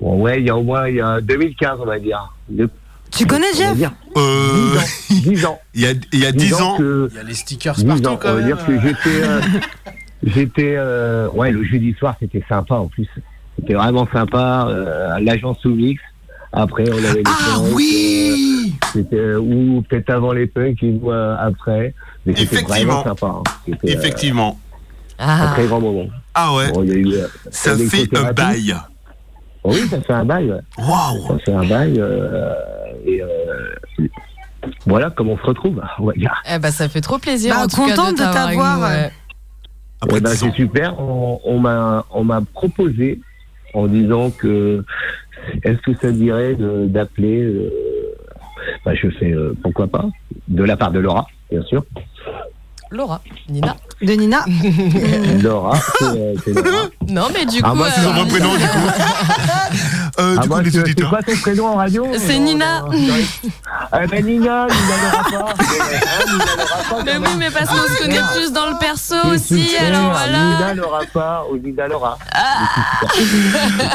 bon, 0.00 0.22
Ouais, 0.22 0.40
il 0.40 0.46
y 0.46 0.50
a 0.50 0.56
au 0.56 0.62
moins 0.62 0.88
il 0.88 0.96
y 0.96 1.00
a 1.00 1.20
2015, 1.20 1.78
on 1.80 1.84
va 1.84 1.98
dire. 1.98 2.32
tu 3.10 3.26
connais 3.26 3.52
Jeff 3.54 3.76
euh... 4.16 4.78
10 5.10 5.44
ans. 5.46 5.58
Il 5.74 5.82
y 5.82 5.86
a, 5.86 5.92
il 6.12 6.20
y 6.20 6.26
a 6.26 6.32
10, 6.32 6.54
ans. 6.54 6.76
Que... 6.78 7.08
Il 7.10 7.16
y 7.16 7.20
a 7.20 7.22
les 7.22 7.34
stickers 7.34 7.76
partout 7.86 8.06
ans, 8.06 8.16
quand 8.16 8.30
on 8.30 8.34
va 8.34 8.42
dire 8.42 8.64
que 8.64 8.80
j'étais. 8.80 9.22
Euh, 9.22 9.40
j'étais. 10.22 10.74
Euh, 10.76 11.28
ouais, 11.30 11.50
le 11.50 11.62
jeudi 11.64 11.94
soir, 11.98 12.16
c'était 12.18 12.44
sympa 12.48 12.76
en 12.76 12.86
plus. 12.88 13.08
C'était 13.58 13.74
vraiment 13.74 14.08
sympa. 14.10 14.68
Euh, 14.70 15.18
L'agence 15.20 15.58
Soumix. 15.60 16.00
Après, 16.56 16.84
on 16.88 16.96
avait 16.96 17.18
les 17.18 17.22
Ah 17.26 17.58
oui 17.74 18.74
C'était 18.92 19.34
ou 19.34 19.84
peut-être 19.88 20.08
avant 20.08 20.32
les 20.32 20.46
punks 20.46 20.82
ou 20.82 21.10
après. 21.10 21.94
Mais 22.24 22.34
c'était 22.34 22.62
vraiment 22.62 23.04
sympa. 23.04 23.26
Hein. 23.26 23.42
Euh, 23.68 23.74
Effectivement. 23.84 24.58
Un 25.18 25.48
très 25.52 25.66
grand 25.66 25.80
moment. 25.80 26.06
Ah 26.34 26.54
ouais. 26.54 26.72
Bon, 26.72 26.82
y 26.82 26.92
a 26.92 26.94
eu, 26.94 27.12
euh, 27.12 27.26
ça 27.50 27.76
fait 27.76 28.08
un 28.16 28.32
bail. 28.32 28.74
Oui, 29.64 29.86
ça 29.90 30.00
fait 30.00 30.12
un 30.14 30.24
bail. 30.24 30.54
Waouh. 30.78 31.28
Ça 31.28 31.38
fait 31.44 31.52
un 31.52 31.64
bail. 31.66 31.96
Euh, 31.98 32.54
et 33.06 33.22
voilà 34.86 35.10
comment 35.10 35.32
on 35.32 35.38
se 35.38 35.42
retrouve. 35.42 35.82
Eh 36.48 36.58
ben, 36.58 36.70
ça 36.70 36.88
fait 36.88 37.02
trop 37.02 37.18
plaisir. 37.18 37.54
Bah, 37.54 37.64
en 37.64 37.66
tout 37.68 37.76
contente 37.76 38.14
de 38.14 38.32
t'avoir. 38.32 38.90
Eh 40.10 40.20
ben, 40.20 40.30
c'est 40.34 40.52
super. 40.54 40.98
On, 40.98 41.38
on 41.44 42.24
m'a 42.24 42.40
proposé 42.54 43.20
en 43.74 43.86
disant 43.86 44.30
que 44.30 44.84
est-ce 45.62 45.78
que 45.82 45.94
ça 45.94 46.10
dirait 46.12 46.54
d'appeler 46.54 47.42
euh, 47.42 47.70
bah, 48.84 48.94
Je 48.94 49.08
fais 49.10 49.32
euh, 49.32 49.54
pourquoi 49.62 49.86
pas, 49.86 50.06
de 50.48 50.64
la 50.64 50.76
part 50.76 50.92
de 50.92 50.98
Laura, 50.98 51.26
bien 51.50 51.62
sûr. 51.62 51.84
Laura, 52.90 53.20
Nina. 53.48 53.76
De 54.00 54.12
Nina. 54.12 54.44
Laura, 55.42 55.78
c'est 55.98 56.54
Laura. 56.54 56.86
Non, 57.08 57.28
mais 57.32 57.44
du 57.44 57.60
ah, 57.62 57.70
coup. 57.70 57.76
moi, 57.76 57.88
c'est 57.90 58.02
son 58.02 58.12
vrai 58.12 58.26
prénom, 58.26 58.54
du 58.54 58.64
coup. 58.64 60.20
euh, 60.20 60.36
ah, 60.38 60.62
du 60.62 60.70
c'est 60.70 61.02
quoi 61.02 61.22
ton 61.22 61.36
prénom 61.36 61.66
en 61.66 61.76
radio 61.76 62.06
C'est 62.16 62.38
Nina. 62.38 62.84
Ah, 63.90 64.06
ben 64.06 64.24
Nina, 64.24 64.66
Nina 64.66 65.30
n'aura 65.32 65.54
pas. 65.54 65.54
Mais 67.04 67.16
oui, 67.18 67.28
mais 67.38 67.50
parce 67.50 67.68
qu'on 67.68 67.94
se 67.94 68.02
connaît 68.02 68.20
plus 68.34 68.52
dans 68.52 68.70
le 68.70 68.78
perso 68.78 69.14
aussi, 69.32 69.76
alors 69.76 70.12
voilà. 70.12 70.38
Nina 70.38 70.74
n'aura 70.74 71.00
pas, 71.12 71.44
ou 71.50 71.56
Nina 71.56 71.88
l'aura. 71.88 72.18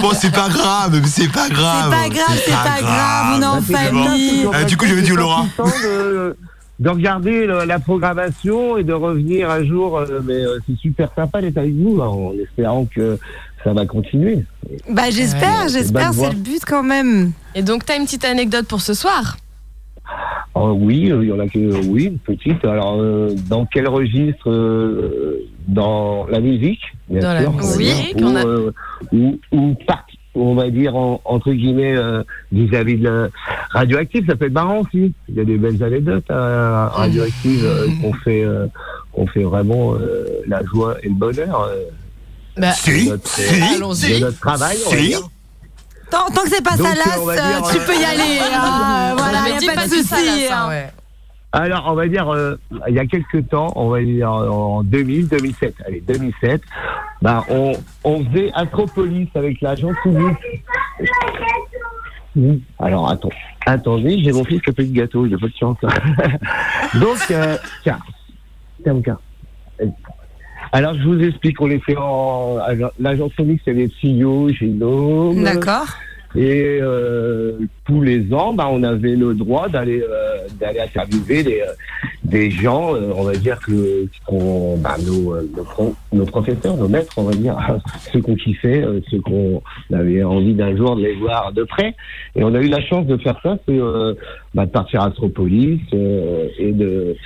Bon, 0.02 0.12
c'est 0.14 0.32
pas 0.32 0.50
grave, 0.50 1.02
c'est 1.06 1.32
pas 1.32 1.50
grave. 1.50 1.92
C'est 1.92 1.98
pas 1.98 2.10
grave, 2.10 2.42
c'est 2.46 2.52
pas 2.52 2.82
grave, 2.82 3.26
on 3.36 3.42
est 3.42 3.46
en 3.46 3.62
famille. 3.62 4.66
Du 4.68 4.78
coup, 4.78 4.86
je 4.86 4.94
vais 4.94 5.02
dire 5.02 5.16
Laura 5.16 5.46
de 6.82 6.90
regarder 6.90 7.46
la 7.46 7.80
programmation 7.80 8.76
et 8.76 8.84
de 8.84 8.92
revenir 8.94 9.52
un 9.52 9.64
jour. 9.64 10.00
Euh, 10.00 10.20
mais 10.26 10.34
euh, 10.44 10.58
c'est 10.68 10.76
super 10.78 11.14
sympa 11.16 11.40
d'être 11.40 11.58
avec 11.60 11.76
vous, 11.76 12.02
hein, 12.02 12.08
en 12.08 12.34
espérant 12.42 12.86
que 12.86 13.20
ça 13.64 13.72
va 13.72 13.86
continuer. 13.86 14.44
Bah 14.90 15.12
j'espère, 15.12 15.68
j'espère, 15.70 16.12
c'est 16.14 16.32
le 16.32 16.36
but 16.36 16.64
quand 16.66 16.82
même. 16.82 17.34
Et 17.54 17.62
donc 17.62 17.86
tu 17.86 17.92
as 17.92 17.98
une 17.98 18.06
petite 18.06 18.26
anecdote 18.26 18.66
pour 18.68 18.82
ce 18.82 18.96
soir? 18.96 19.38
Oh, 20.56 20.76
Oui, 20.76 21.12
euh, 21.12 21.24
il 21.24 21.30
y 21.30 21.32
en 21.32 21.40
a 21.40 21.48
que 21.48 21.86
oui, 21.88 22.06
une 22.06 22.18
petite. 22.18 22.66
Alors 22.66 23.00
dans 23.48 23.68
quel 23.68 23.88
registre 23.88 24.50
Dans 25.68 26.26
la 26.32 26.40
musique, 26.40 26.82
bien 27.08 27.22
dans 27.22 27.60
sûr. 27.60 27.72
La 27.72 27.78
musique, 27.78 28.18
ou, 28.20 28.38
a... 28.38 29.16
ou, 29.16 29.40
ou, 29.52 29.76
on 30.36 30.56
va 30.56 30.70
dire, 30.70 30.96
entre 30.96 31.52
guillemets, 31.52 31.96
euh, 31.96 32.24
vis-à-vis 32.52 32.98
de 32.98 33.10
la 33.10 33.30
radioactive, 33.72 34.26
ça 34.28 34.36
peut 34.36 34.46
être 34.46 34.54
marrant 34.54 34.80
aussi. 34.80 35.14
Il 35.28 35.36
y 35.36 35.40
a 35.40 35.44
des 35.44 35.58
belles 35.58 35.84
anecdotes 35.84 36.30
à 36.30 36.88
radioactive 36.90 37.66
euh, 37.66 37.88
qu'on 38.02 38.14
fait, 38.14 38.44
euh, 38.44 38.68
qu'on 39.12 39.28
fait 39.28 39.44
vraiment 39.44 39.96
la 40.48 40.64
joie 40.64 40.96
et 41.04 41.10
le 41.10 41.16
bonheur. 41.16 41.70
Bah, 42.58 42.72
si, 42.72 43.10
notre, 43.10 43.40
de 43.40 44.20
notre 44.20 44.40
travail, 44.40 44.78
on 44.88 44.90
va 44.90 44.98
dire. 44.98 45.22
Tant, 46.10 46.26
tant, 46.34 46.44
que 46.44 46.50
c'est 46.50 46.64
pas 46.64 46.76
salace, 46.76 47.72
tu 47.72 47.80
peux 47.80 47.98
y 47.98 48.04
aller. 48.04 48.40
Hein, 48.54 49.16
voilà, 49.18 49.44
il 49.50 49.58
n'y 49.60 49.70
a 49.70 49.74
pas 49.74 49.88
de 49.88 49.94
souci. 49.94 50.48
Hein. 50.52 50.68
Ouais. 50.68 50.90
Alors, 51.54 51.86
on 51.88 51.96
va 51.96 52.08
dire, 52.08 52.30
euh, 52.30 52.56
il 52.88 52.96
y 52.96 53.00
a 53.00 53.06
quelques 53.06 53.50
temps, 53.50 53.74
on 53.76 53.90
va 53.90 54.02
dire 54.02 54.32
en 54.32 54.84
2000, 54.84 55.28
2007, 55.28 55.76
allez, 55.86 56.02
2007, 56.02 56.62
bah, 57.22 57.46
on, 57.50 57.74
on 58.06 58.24
faisait 58.24 58.52
Acropolis 58.54 59.30
avec 59.36 59.60
l'agence 59.60 59.96
publique. 60.02 60.38
Alors, 62.80 63.10
attends, 63.10 63.30
attendez, 63.66 64.24
j'ai 64.24 64.32
mon 64.32 64.46
fils 64.46 64.62
qui 64.62 64.70
a 64.70 64.74
fait 64.74 64.86
du 64.86 64.94
gâteau, 64.94 65.28
j'ai 65.28 65.36
pas 65.36 65.48
de 65.48 65.54
chance. 65.60 65.78
Donc, 66.94 67.20
euh, 67.32 67.58
tiens, 67.84 68.00
tiens. 68.84 69.20
Alors, 70.72 70.94
je 70.94 71.04
vous 71.04 71.22
explique, 71.22 71.60
on 71.60 71.68
les 71.68 71.80
fait 71.80 71.98
en. 71.98 72.60
L'agence 72.98 73.34
Publique, 73.34 73.62
c'est 73.66 73.74
les 73.74 73.90
CEO, 74.02 74.50
Génome. 74.50 75.44
D'accord. 75.44 75.88
Et 76.36 76.80
euh, 76.82 77.58
tous 77.86 78.02
les 78.02 78.34
ans, 78.34 78.54
bah, 78.54 78.68
on 78.72 78.84
avait 78.84 79.16
le 79.16 79.34
droit 79.34 79.68
d'aller 79.68 80.02
euh, 80.02 80.48
d'aller 80.60 80.80
interviewer 80.80 81.44
des, 81.44 81.62
euh, 81.62 81.74
des 82.24 82.50
gens, 82.50 82.96
euh, 82.96 83.12
on 83.16 83.24
va 83.24 83.34
dire 83.34 83.60
que 83.60 84.08
bah, 84.78 84.96
nos, 85.06 85.36
nos, 85.42 85.96
nos, 86.14 86.26
professeurs, 86.26 86.78
nos 86.78 86.88
maîtres, 86.88 87.14
on 87.18 87.24
va 87.24 87.34
dire, 87.34 87.58
ceux 88.14 88.22
qu'on 88.22 88.36
kiffait, 88.36 88.86
ceux 89.10 89.20
qu'on 89.20 89.62
avait 89.94 90.24
envie 90.24 90.54
d'un 90.54 90.76
jour 90.76 90.96
de 90.96 91.02
les 91.02 91.16
voir 91.16 91.52
de 91.52 91.64
près. 91.64 91.96
Et 92.36 92.44
on 92.44 92.56
a 92.56 92.62
eu 92.62 92.70
la 92.70 92.82
chance 92.82 93.06
de 93.08 93.18
faire 93.18 93.38
ça, 93.44 93.58
c'est 93.68 93.80
bah, 94.54 94.66
de 94.66 94.72
partir 94.72 95.02
à 95.02 95.08
Astropolis 95.08 95.82
et 95.92 96.72
de 96.72 97.18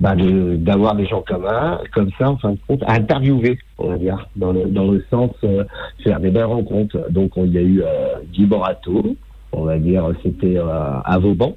bah, 0.00 0.14
d'avoir 0.16 0.96
des 0.96 1.06
gens 1.06 1.22
communs, 1.22 1.78
comme 1.92 2.10
ça, 2.18 2.30
en 2.30 2.36
fin 2.36 2.52
de 2.52 2.58
compte, 2.66 2.82
à 2.82 2.94
interviewer, 2.94 3.58
on 3.78 3.88
va 3.90 3.96
dire, 3.96 4.28
dans 4.36 4.52
le, 4.52 4.66
dans 4.66 4.90
le 4.90 5.04
sens 5.08 5.30
euh, 5.44 5.64
faire 6.02 6.20
des 6.20 6.30
belles 6.30 6.44
rencontres. 6.44 6.98
Donc, 7.10 7.32
il 7.36 7.52
y 7.52 7.58
a 7.58 7.62
eu 7.62 7.82
euh, 7.82 8.16
Guy 8.32 8.44
Borato, 8.44 9.16
on 9.52 9.64
va 9.64 9.78
dire, 9.78 10.10
c'était 10.22 10.58
euh, 10.58 11.00
à 11.04 11.18
Vauban, 11.18 11.56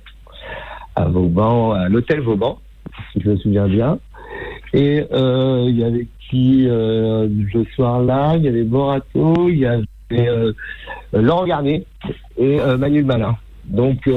à 0.95 1.05
Vauban, 1.05 1.71
à 1.71 1.89
l'hôtel 1.89 2.21
Vauban, 2.21 2.59
si 3.11 3.21
je 3.21 3.31
me 3.31 3.37
souviens 3.37 3.67
bien. 3.67 3.99
Et 4.73 5.03
euh, 5.11 5.65
il 5.67 5.79
y 5.79 5.83
avait 5.83 6.07
qui 6.29 6.65
ce 6.67 7.63
soir-là? 7.75 8.35
Il 8.35 8.43
y 8.43 8.47
avait 8.49 8.63
Borato, 8.63 9.49
il 9.49 9.59
y 9.59 9.65
avait 9.65 10.29
Laurent 11.13 11.45
Garnier 11.45 11.85
et 12.37 12.59
Manuel 12.77 13.05
Malin. 13.05 13.37
Donc, 13.65 14.09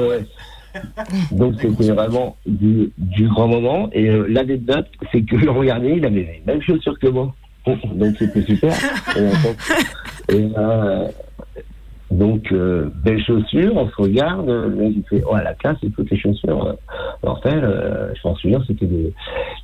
donc 1.31 1.55
c'était 1.59 1.91
vraiment 1.91 2.35
du, 2.45 2.91
du, 2.97 3.27
grand 3.27 3.47
moment. 3.47 3.89
Et 3.93 4.09
euh, 4.09 4.25
l'anecdote, 4.27 4.87
c'est 5.11 5.21
que 5.21 5.35
le 5.45 5.51
regardait, 5.51 5.97
il 5.97 6.05
avait 6.05 6.21
les 6.21 6.43
mêmes 6.45 6.61
chaussures 6.61 6.97
que 6.99 7.07
moi. 7.07 7.33
Donc 7.65 8.15
c'était 8.17 8.41
super. 8.41 8.73
Et, 10.29 10.49
euh, 10.57 11.07
donc, 12.11 12.51
euh, 12.51 12.89
belles 13.05 13.23
chaussures, 13.23 13.73
on 13.75 13.89
se 13.89 13.95
regarde, 13.95 14.49
là 14.49 14.89
j'ai 14.93 15.01
fait, 15.09 15.23
oh 15.25 15.33
à 15.33 15.43
la 15.43 15.53
classe, 15.53 15.77
il 15.81 15.93
faut 15.93 16.03
tes 16.03 16.17
chaussures 16.17 16.67
euh, 16.67 16.73
mortelles, 17.23 17.63
euh, 17.63 18.13
je 18.13 18.27
m'en 18.27 18.35
souviens, 18.35 18.61
c'était 18.67 18.85
des, 18.85 19.13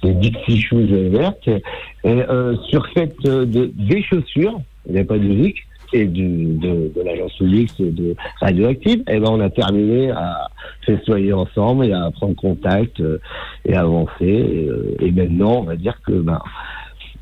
des 0.02 0.14
Dixie 0.14 0.62
Shoes 0.62 1.10
vertes. 1.10 1.46
Et 1.48 1.60
euh, 2.06 2.56
sur 2.70 2.88
cette, 2.96 3.22
de, 3.22 3.72
des 3.76 4.02
chaussures, 4.02 4.62
il 4.86 4.94
n'y 4.94 5.00
avait 5.00 5.08
pas 5.08 5.18
de 5.18 5.26
musique, 5.26 5.67
et 5.94 6.06
du, 6.06 6.46
de, 6.46 6.92
de 6.96 7.02
l'agence 7.04 7.34
publique 7.38 7.72
de 7.80 8.16
Radioactive, 8.42 9.04
et 9.08 9.20
ben 9.20 9.30
on 9.30 9.40
a 9.40 9.50
terminé 9.50 10.12
à 10.12 10.50
festoyer 10.86 11.34
ensemble 11.34 11.86
et 11.86 11.94
à 11.94 12.12
prendre 12.12 12.36
contact 12.36 13.00
euh, 13.00 13.20
et 13.66 13.76
avancer. 13.76 14.12
Et, 14.22 14.68
euh, 14.70 14.96
et, 15.00 15.12
maintenant, 15.12 15.60
on 15.60 15.64
va 15.64 15.76
dire 15.76 16.00
que 16.06 16.14
ben, 16.14 16.40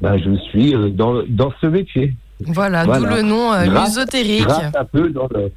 ben 0.02 0.18
je 0.18 0.36
suis 0.50 0.74
dans, 0.94 1.24
dans 1.28 1.52
ce 1.62 1.68
métier. 1.68 2.14
Voilà, 2.40 2.86
d'où 2.86 3.06
le 3.06 3.22
nom 3.22 3.52
musotérique. 3.70 4.46
un 4.76 4.86
peu 4.86 5.10
dans 5.10 5.28
le... 5.34 5.52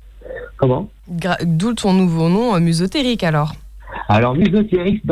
Comment? 0.56 0.88
D'où 1.44 1.74
ton 1.74 1.92
nouveau 1.92 2.28
nom 2.28 2.58
musotérique 2.60 3.24
alors? 3.24 3.52
Alors, 4.08 4.34
musotérique, 4.34 5.02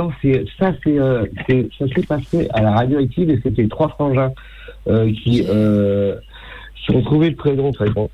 ça, 0.58 0.72
c'est, 0.82 1.68
ça 1.78 1.86
s'est 1.88 2.06
passé 2.06 2.48
à 2.52 2.62
la 2.62 2.72
radioactive 2.72 3.30
et 3.30 3.40
c'était 3.42 3.66
trois 3.68 3.88
frangins 3.88 4.32
qui, 4.86 5.44
euh, 5.48 6.14
ont 6.92 7.02
trouvé 7.02 7.30
le 7.30 7.36
prénom 7.36 7.72
très 7.72 7.90
bon 7.90 8.08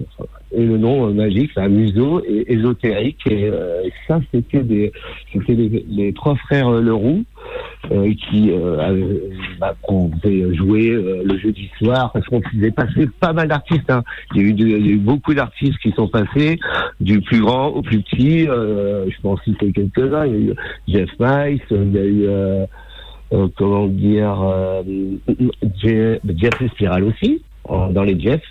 et 0.54 0.64
le 0.64 0.76
nom 0.76 1.08
euh, 1.08 1.12
magique, 1.12 1.50
c'est 1.54 1.68
museau 1.68 2.22
et 2.26 2.52
ésotérique. 2.52 3.20
Et 3.26 3.44
euh, 3.44 3.82
ça, 4.06 4.20
c'était 4.32 4.62
des, 4.62 4.92
c'était 5.32 5.54
les, 5.54 6.12
trois 6.12 6.36
frères 6.36 6.68
euh, 6.68 6.80
Leroux 6.80 7.24
euh, 7.90 8.12
qui 8.14 8.50
euh, 8.50 8.76
bah, 9.58 9.74
on 9.88 10.10
faisait 10.18 10.54
jouer 10.54 10.90
le 10.90 11.38
jeudi 11.38 11.70
soir 11.78 12.12
parce 12.12 12.26
qu'on 12.26 12.42
faisait 12.42 12.70
passer 12.70 13.08
pas 13.20 13.32
mal 13.32 13.48
d'artistes. 13.48 13.90
Hein. 13.90 14.02
Il, 14.34 14.42
y 14.42 14.44
a 14.44 14.48
eu 14.48 14.52
il 14.52 14.86
y 14.86 14.90
a 14.90 14.92
eu 14.92 14.98
beaucoup 14.98 15.34
d'artistes 15.34 15.78
qui 15.82 15.92
sont 15.92 16.08
passés, 16.08 16.58
du 17.00 17.20
plus 17.20 17.40
grand 17.40 17.68
au 17.68 17.82
plus 17.82 18.02
petit. 18.02 18.44
je 18.44 19.20
pense 19.22 19.40
citer 19.42 19.72
quelques-uns. 19.72 20.26
Il 20.26 20.32
y 20.32 20.36
a 20.36 20.52
eu 20.52 20.54
Jeff 20.88 21.10
Mice, 21.18 21.62
il 21.70 21.92
y 21.92 21.98
a 21.98 22.04
eu 22.04 23.46
comment 23.56 23.86
dire 23.86 24.36
Jeff 25.74 26.66
Spiral 26.74 27.04
aussi 27.04 27.42
dans 27.68 28.02
les 28.02 28.18
Jeffs. 28.18 28.42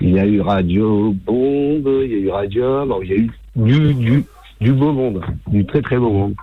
Il 0.00 0.10
y 0.10 0.18
a 0.18 0.26
eu 0.26 0.40
Radio 0.40 1.14
Bombe, 1.26 1.88
il 2.04 2.10
y 2.10 2.14
a 2.14 2.18
eu 2.18 2.30
Radium, 2.30 2.94
il 3.02 3.08
y 3.08 3.12
a 3.12 3.16
eu 3.16 3.30
du, 3.56 3.94
du, 3.94 4.24
du 4.60 4.72
beau 4.72 4.92
monde, 4.92 5.22
du 5.46 5.64
très 5.66 5.82
très 5.82 5.98
beau 5.98 6.10
monde. 6.10 6.34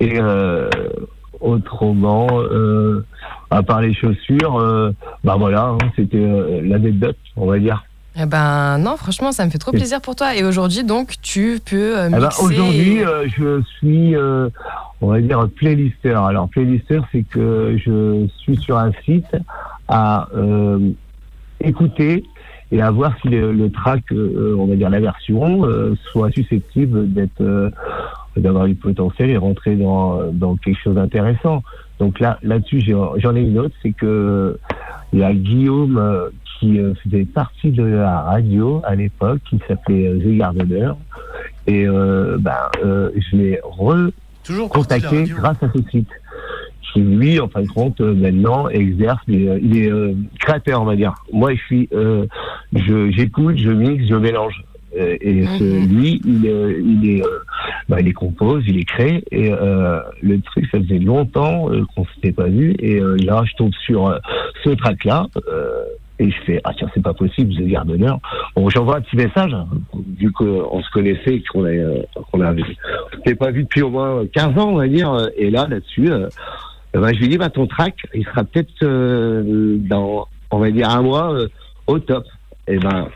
Et 0.00 0.18
euh, 0.20 0.68
autrement, 1.40 2.28
euh, 2.32 3.04
à 3.50 3.62
part 3.62 3.80
les 3.82 3.94
chaussures, 3.94 4.56
euh, 4.56 4.92
bah 5.24 5.36
voilà, 5.38 5.66
hein, 5.66 5.90
c'était 5.96 6.16
euh, 6.16 6.60
l'anecdote, 6.62 7.16
on 7.36 7.46
va 7.46 7.58
dire. 7.58 7.84
Eh 8.20 8.26
ben 8.26 8.78
non, 8.78 8.96
franchement, 8.96 9.32
ça 9.32 9.44
me 9.46 9.50
fait 9.50 9.58
trop 9.58 9.72
plaisir 9.72 10.00
pour 10.00 10.16
toi. 10.16 10.36
Et 10.36 10.44
aujourd'hui, 10.44 10.84
donc, 10.84 11.14
tu 11.22 11.60
peux 11.64 11.98
euh, 11.98 12.08
eh 12.08 12.10
ben, 12.10 12.20
mixer. 12.20 12.44
aujourd'hui, 12.44 12.98
je 13.36 13.62
suis, 13.78 14.14
on 15.00 15.06
va 15.06 15.20
dire, 15.20 15.48
playlister. 15.56 16.14
Alors, 16.14 16.48
playlister, 16.48 17.00
c'est 17.10 17.22
que 17.22 17.76
je 17.78 18.26
suis 18.38 18.56
sur 18.58 18.76
un 18.76 18.92
site 19.04 19.34
à 19.92 20.28
écouter 21.60 22.24
et 22.72 22.80
à 22.80 22.90
voir 22.90 23.14
si 23.20 23.28
le, 23.28 23.70
track, 23.70 24.04
euh, 24.12 24.56
on 24.58 24.66
va 24.66 24.76
dire 24.76 24.88
la 24.88 25.00
version, 25.00 25.66
euh, 25.66 25.94
soit 26.10 26.30
susceptible 26.30 27.12
d'être 27.12 27.42
euh, 27.42 27.70
d'avoir 28.34 28.66
du 28.66 28.74
potentiel 28.74 29.28
et 29.28 29.36
rentrer 29.36 29.76
dans, 29.76 30.32
dans 30.32 30.56
quelque 30.56 30.80
chose 30.82 30.94
d'intéressant. 30.94 31.62
Donc 31.98 32.18
là, 32.18 32.38
là-dessus, 32.42 32.80
j'en 32.80 33.36
ai 33.36 33.42
une 33.42 33.58
autre, 33.58 33.74
c'est 33.82 33.92
que 33.92 34.58
il 35.12 35.18
y 35.18 35.22
a 35.22 35.34
Guillaume 35.34 36.30
qui 36.58 36.80
faisait 37.04 37.26
partie 37.26 37.70
de 37.70 37.84
la 37.84 38.22
radio 38.22 38.80
à 38.84 38.94
l'époque, 38.94 39.40
qui 39.50 39.60
s'appelait 39.68 40.10
The 40.18 40.38
Gardener, 40.38 40.92
et 41.66 41.86
ben, 41.86 42.70
je 42.82 43.36
l'ai 43.36 43.60
recontacté 44.48 45.24
grâce 45.24 45.62
à 45.62 45.68
ce 45.74 45.82
site 45.90 46.08
qui 46.92 47.00
lui, 47.00 47.40
en 47.40 47.48
fin 47.48 47.62
de 47.62 47.68
compte, 47.68 48.00
euh, 48.00 48.14
maintenant 48.14 48.68
exerce, 48.68 49.22
euh, 49.30 49.58
il 49.62 49.78
est 49.78 49.90
euh, 49.90 50.14
créateur, 50.38 50.82
on 50.82 50.84
va 50.84 50.96
dire. 50.96 51.14
Moi, 51.32 51.54
je 51.54 51.60
suis, 51.62 51.88
je 51.92 53.10
j'écoute, 53.10 53.56
je 53.56 53.70
mixe, 53.70 54.04
je 54.08 54.14
mélange. 54.14 54.62
et 54.94 55.42
mhm. 55.42 55.88
lui, 55.88 56.20
il, 56.24 56.44
il 56.44 57.10
est, 57.10 57.22
bah, 57.88 58.00
il 58.00 58.08
est 58.08 58.12
compose, 58.12 58.62
il 58.66 58.78
est 58.78 58.84
créé. 58.84 59.24
Et 59.30 59.50
le 59.50 60.40
truc, 60.40 60.66
ça 60.70 60.78
faisait 60.80 60.98
longtemps 60.98 61.68
qu'on 61.94 62.04
s'était 62.14 62.32
pas 62.32 62.48
vu. 62.48 62.74
Et 62.78 63.00
là, 63.00 63.42
je 63.46 63.56
tombe 63.56 63.72
sur 63.86 64.18
ce 64.64 64.70
track-là. 64.70 65.26
et 66.18 66.30
je 66.30 66.36
fais, 66.44 66.60
ah 66.64 66.72
tiens, 66.76 66.88
c'est 66.94 67.02
pas 67.02 67.14
possible, 67.14 67.54
The 67.54 67.66
Gardener. 67.66 68.12
Bon, 68.54 68.68
j'envoie 68.68 68.98
un 68.98 69.00
petit 69.00 69.16
message, 69.16 69.54
hein, 69.54 69.66
vu 70.18 70.30
qu'on 70.30 70.82
se 70.82 70.90
connaissait 70.90 71.36
et 71.36 71.42
qu'on 71.50 71.64
qu'on 72.30 72.40
avait, 72.42 73.34
pas 73.34 73.50
vu 73.50 73.62
depuis 73.62 73.82
au 73.82 73.90
moins 73.90 74.26
15 74.26 74.58
ans, 74.58 74.72
on 74.72 74.76
va 74.76 74.88
dire. 74.88 75.10
Et 75.36 75.50
là, 75.50 75.66
là-dessus, 75.68 76.10
eh 76.10 76.26
ben, 77.00 77.14
je 77.14 77.20
lui 77.20 77.28
dis, 77.28 77.38
bah, 77.38 77.50
ton 77.50 77.66
track, 77.66 77.94
il 78.14 78.24
sera 78.24 78.44
peut-être 78.44 78.70
euh, 78.82 79.76
dans, 79.78 80.28
on 80.50 80.58
va 80.58 80.70
dire, 80.70 80.90
un 80.90 81.02
mois 81.02 81.32
euh, 81.32 81.48
au 81.86 81.98
top. 81.98 82.24
Et 82.68 82.74
eh 82.74 82.78
ben, 82.78 83.08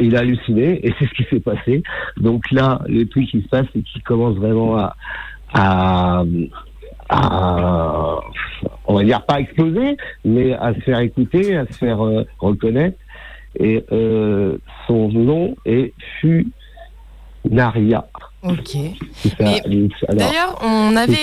il 0.00 0.16
a 0.16 0.20
halluciné 0.20 0.86
et 0.86 0.94
c'est 0.98 1.06
ce 1.06 1.12
qui 1.12 1.24
s'est 1.28 1.40
passé. 1.40 1.82
Donc 2.16 2.50
là, 2.50 2.80
le 2.86 3.04
truc 3.04 3.28
qui 3.28 3.42
se 3.42 3.48
passe, 3.48 3.66
c'est 3.74 3.82
qu'il 3.82 4.02
commence 4.02 4.36
vraiment 4.36 4.78
à, 4.78 4.96
à, 5.52 6.22
à, 7.10 8.20
on 8.86 8.94
va 8.94 9.04
dire 9.04 9.22
pas 9.26 9.40
exploser, 9.40 9.96
mais 10.24 10.54
à 10.54 10.72
se 10.74 10.80
faire 10.80 11.00
écouter, 11.00 11.56
à 11.56 11.66
se 11.66 11.72
faire 11.72 12.02
euh, 12.02 12.24
reconnaître. 12.38 12.98
Et 13.60 13.84
son 14.86 15.08
nom 15.08 15.56
est 15.64 15.92
Funaria. 16.20 18.06
Ok. 18.42 18.76
D'ailleurs, 20.12 20.58
on 20.62 20.94
avait 20.94 21.16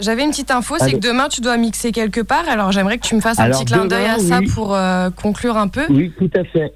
j'avais 0.00 0.24
une 0.24 0.30
petite 0.30 0.50
info, 0.50 0.76
c'est 0.78 0.92
que 0.92 0.98
demain 0.98 1.28
tu 1.28 1.40
dois 1.40 1.56
mixer 1.56 1.92
quelque 1.92 2.20
part. 2.20 2.48
Alors 2.48 2.72
j'aimerais 2.72 2.98
que 2.98 3.06
tu 3.06 3.14
me 3.14 3.20
fasses 3.20 3.38
un 3.38 3.50
petit 3.50 3.64
clin 3.64 3.86
d'œil 3.86 4.06
à 4.06 4.18
ça 4.18 4.40
pour 4.54 4.74
euh, 4.74 5.10
conclure 5.10 5.56
un 5.56 5.68
peu. 5.68 5.84
Oui, 5.90 6.12
tout 6.18 6.30
à 6.34 6.44
fait. 6.44 6.72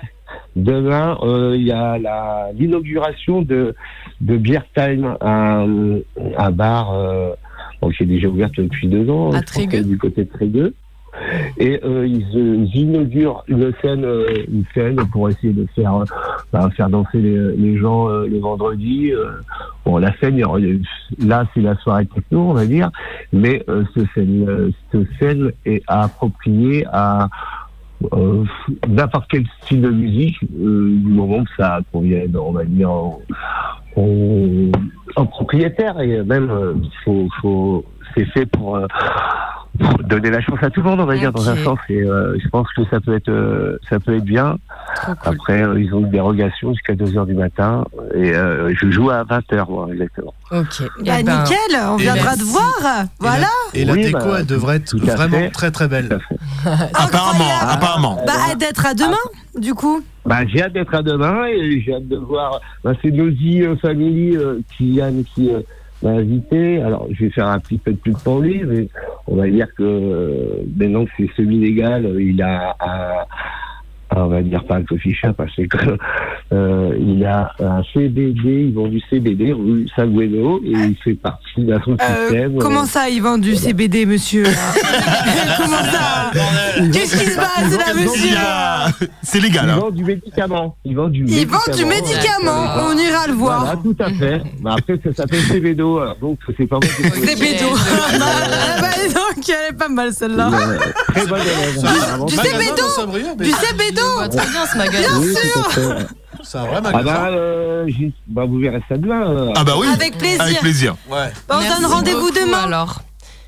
Demain, 0.57 1.19
euh, 1.23 1.55
il 1.57 1.67
y 1.67 1.73
a 1.73 1.99
l'inauguration 2.55 3.43
de, 3.43 3.75
de 4.21 4.37
Beer 4.37 4.63
Time, 4.75 5.17
un, 5.21 5.99
un 6.39 6.51
bar 6.51 6.93
euh, 6.95 7.31
qui 7.97 8.03
est 8.03 8.07
déjà 8.07 8.29
ouvert 8.29 8.51
depuis 8.57 8.89
deux 8.89 9.09
ans. 9.11 9.33
À 9.33 9.43
Trégueux. 9.43 9.83
Du 9.83 9.99
côté 9.99 10.25
de 10.25 10.31
Trégueux. 10.31 10.75
Et 11.59 11.81
euh, 11.85 12.07
ils, 12.07 12.77
inaugurent 12.77 13.45
une 13.47 13.73
scène, 13.83 14.05
euh, 14.05 14.27
une 14.49 14.65
scène 14.75 14.97
pour 15.11 15.29
essayer 15.29 15.53
de 15.53 15.67
faire, 15.75 15.97
euh, 15.97 16.05
bah, 16.53 16.69
faire 16.77 16.89
danser 16.89 17.21
les, 17.21 17.77
gens 17.77 18.09
le 18.09 18.39
vendredi. 18.39 19.13
bon, 19.85 19.99
la 19.99 20.17
scène, 20.19 20.43
là, 21.19 21.45
c'est 21.53 21.61
la 21.61 21.77
soirée 21.77 22.07
techno, 22.07 22.51
on 22.51 22.55
va 22.55 22.67
dire, 22.67 22.91
mais 23.33 23.65
cette 23.95 25.09
scène 25.21 25.53
est 25.65 25.83
appropriée 25.87 26.85
à 26.93 27.29
n'importe 28.89 29.27
quel 29.31 29.45
style 29.63 29.81
de 29.83 29.91
musique, 29.91 30.37
du 30.51 31.09
moment 31.09 31.45
que 31.45 31.51
ça 31.57 31.81
convienne, 31.93 32.37
on 32.37 32.53
va 32.53 32.65
dire, 32.65 32.91
en 33.97 35.27
propriétaire. 35.27 36.01
Et 36.01 36.23
même, 36.23 36.83
c'est 38.15 38.27
fait 38.27 38.47
pour 38.47 38.79
donner 39.79 40.31
la 40.31 40.41
chance 40.41 40.59
à 40.63 40.71
tout 40.71 40.83
le 40.83 40.91
monde, 40.91 41.01
on 41.01 41.07
va 41.07 41.17
dire, 41.17 41.33
dans 41.33 41.49
un 41.49 41.57
sens. 41.57 41.79
Et 41.89 42.03
euh, 42.03 42.37
je 42.39 42.49
pense 42.49 42.69
que 42.77 42.83
ça 42.91 43.01
peut 43.01 43.15
être, 43.15 43.29
euh, 43.31 43.79
ça 43.89 43.99
peut 43.99 44.17
être 44.17 44.25
bien. 44.25 44.59
Après, 45.25 45.63
euh, 45.63 45.81
ils 45.81 45.93
ont 45.95 46.01
une 46.01 46.11
dérogation 46.11 46.73
jusqu'à 46.73 46.95
2h 46.95 47.27
du 47.27 47.35
matin. 47.35 47.85
Et 48.15 48.33
je 48.33 48.91
joue 48.91 49.11
à 49.11 49.25
20h, 49.25 49.71
moi, 49.71 49.89
exactement. 49.93 50.35
Ok. 50.51 50.83
Bah, 51.05 51.15
eh 51.19 51.23
ben, 51.23 51.43
nickel, 51.43 51.81
on 51.89 51.97
viendra 51.97 52.37
te 52.37 52.43
voir. 52.43 53.05
voilà. 53.19 53.49
Et 53.75 53.85
la, 53.85 53.95
déco, 53.95 54.19
bah, 54.19 54.37
elle 54.41 54.47
devrait 54.47 54.77
être 54.77 54.97
vraiment 54.97 55.51
très, 55.51 55.71
très 55.71 55.89
belle. 55.89 56.19
apparemment, 56.95 57.51
apparemment. 57.63 58.25
Bah, 58.27 58.55
d'être 58.59 58.87
à 58.87 58.95
demain, 58.95 59.17
du 59.59 59.75
coup. 59.75 60.03
Bah, 60.25 60.47
j'ai 60.47 60.63
hâte 60.63 60.75
d'être 60.75 60.95
à 60.95 61.03
demain 61.03 61.47
et 61.47 61.81
j'ai 61.81 61.95
hâte 61.95 62.09
de 62.09 62.17
voir. 62.17 62.61
Bah, 62.85 62.93
c'est 63.03 63.11
Nosy 63.11 63.63
Family 63.81 64.37
qui, 64.77 64.93
Yann, 64.95 65.25
qui 65.35 65.51
m'a 66.03 66.11
invité. 66.11 66.83
Alors, 66.83 67.07
je 67.11 67.25
vais 67.25 67.31
faire 67.31 67.47
un 67.47 67.59
petit 67.59 67.79
peu 67.79 67.93
de 67.93 67.97
pub 67.97 68.17
pour 68.19 68.41
lui, 68.41 68.63
mais 68.65 68.89
on 69.27 69.37
va 69.37 69.49
dire 69.49 69.69
que 69.75 69.83
euh, 69.83 70.63
maintenant 70.77 71.05
que 71.05 71.11
c'est 71.17 71.31
semi-légal, 71.37 72.21
il 72.21 72.41
a 72.43 72.77
un, 72.81 73.25
on 74.17 74.27
va 74.29 74.43
dire 74.43 74.65
pas 74.65 74.77
un 74.77 74.83
coffee 74.85 75.15
shop, 75.15 75.33
parce 75.37 75.55
que 75.55 75.99
euh, 76.53 76.97
il 77.01 77.25
a 77.25 77.53
un 77.61 77.83
CBD, 77.93 78.67
ils 78.69 78.75
vendent 78.75 78.91
du 78.91 79.01
CBD 79.09 79.53
rue 79.53 79.87
Sagüeno 79.95 80.61
et 80.65 80.71
il 80.71 80.97
fait 81.03 81.15
partie 81.15 81.65
d'un 81.65 81.81
son 81.83 81.93
euh, 81.93 82.29
système. 82.29 82.59
Comment 82.59 82.85
ça, 82.85 83.09
ils 83.09 83.23
vendent 83.23 83.41
du 83.41 83.57
CBD, 83.57 84.07
monsieur 84.07 84.45
Comment 85.57 85.83
ça 85.85 86.31
Qu'est-ce 86.93 87.19
qui 87.19 87.31
se 87.31 87.37
passe 87.37 87.79
là, 87.79 87.95
monsieur 87.95 89.09
C'est 89.23 89.41
légal. 89.41 89.65
Ils 89.65 89.71
hein. 89.71 89.79
vendent 89.79 89.95
du 89.95 90.05
médicament. 90.05 90.77
Ils 90.85 90.97
vendent 90.97 91.13
du 91.13 91.25
médicament. 91.25 91.43
Ils 91.43 91.73
vendent 91.73 91.79
du 91.79 91.85
médicament. 91.87 92.67
On 92.89 92.99
ira 92.99 93.27
le 93.27 93.35
voir. 93.35 93.61
Voilà, 93.61 93.81
tout 93.83 93.97
à 93.99 94.11
fait. 94.11 94.43
Bah, 94.61 94.77
après, 94.79 94.99
ça 95.05 95.15
s'appelle 95.15 95.41
CBDO, 95.41 95.99
alors 95.99 96.17
donc 96.17 96.39
c'est 96.57 96.67
pas 96.67 96.77
moi. 96.77 96.89
CBDO. 97.15 97.71
bah, 98.19 98.89
donc, 99.15 99.49
elle 99.49 99.75
est 99.75 99.79
pas 99.79 99.89
mal 99.89 100.13
celle-là. 100.13 100.51
Très 101.09 101.27
bonne 101.27 101.41
élève. 101.41 102.27
Du 102.27 102.35
CBDO. 102.35 103.37
Du 103.39 103.51
CBDO 103.51 104.02
très 104.29 104.51
bien 104.51 104.67
ce 104.67 104.77
magasin. 104.79 105.21
Bien 105.21 105.35
sûr. 105.35 106.07
C'est 106.43 106.59
un 106.59 106.67
vrai 106.67 106.81
magasin. 106.81 107.05
Ah 107.07 107.21
bah, 107.21 107.29
euh, 107.31 107.87
bah, 108.27 108.45
vous 108.47 108.59
verrez 108.59 108.83
ça 108.89 108.97
demain. 108.97 109.31
Euh. 109.31 109.53
Ah 109.57 109.65
bah 109.65 109.75
oui. 109.79 109.87
Avec 109.93 110.19
plaisir. 110.19 110.43
Avec 110.43 110.61
plaisir. 110.61 110.97
Ouais. 111.09 111.31
Bah, 111.49 111.61
on 111.61 111.75
donne 111.81 111.87
rendez-vous 111.91 112.31
demain 112.31 112.65
alors. 112.65 113.03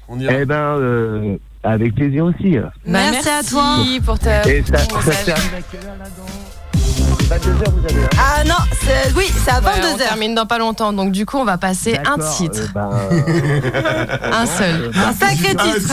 On 0.09 0.21
Eh 0.21 0.45
ben, 0.45 0.55
euh, 0.55 1.37
Avec 1.63 1.95
plaisir 1.95 2.27
aussi. 2.27 2.57
Bah, 2.59 2.71
merci, 2.87 3.29
à 3.29 3.43
toi 3.43 3.79
pour 4.05 4.19
ta. 4.19 4.47
Et 4.49 4.63
ça, 4.63 4.79
ça, 4.79 5.35
ah 8.19 8.45
non, 8.45 8.55
oui, 9.17 9.25
c'est 9.45 9.51
à 9.51 9.61
22h. 9.61 9.95
on 9.95 9.97
termine 9.97 10.35
dans 10.35 10.47
pas 10.47 10.59
longtemps, 10.59 10.93
donc 10.93 11.13
du 11.13 11.27
coup, 11.27 11.39
on 11.39 11.45
va 11.45 11.59
passer 11.59 11.99
un 12.05 12.19
titre. 12.19 12.61
Euh, 12.77 13.21
ben, 13.21 14.33
un 14.33 14.47
seul. 14.47 14.91
un 14.95 15.13
sacré 15.13 15.51
titre. 15.51 15.93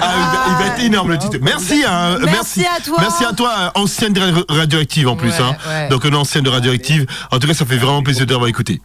Ah, 0.00 0.46
il, 0.48 0.64
va, 0.64 0.66
être 0.66 0.84
énorme 0.84 1.10
le 1.10 1.18
titre. 1.18 1.38
Merci, 1.42 1.82
hein, 1.86 2.18
merci, 2.24 2.64
à 2.64 2.80
toi. 2.80 2.98
Merci 3.00 3.24
à 3.24 3.32
toi, 3.32 3.72
ancienne 3.74 4.12
de 4.12 4.20
radioactive 4.52 5.08
en 5.08 5.16
plus. 5.16 5.32
hein. 5.40 5.56
Donc 5.90 6.04
une 6.04 6.14
ancienne 6.14 6.44
de 6.44 6.50
radioactive. 6.50 7.06
En 7.30 7.38
tout 7.38 7.46
cas, 7.46 7.54
ça 7.54 7.64
fait 7.64 7.76
vraiment 7.76 8.02
plaisir 8.02 8.26
de 8.26 8.48
écouté. 8.48 8.80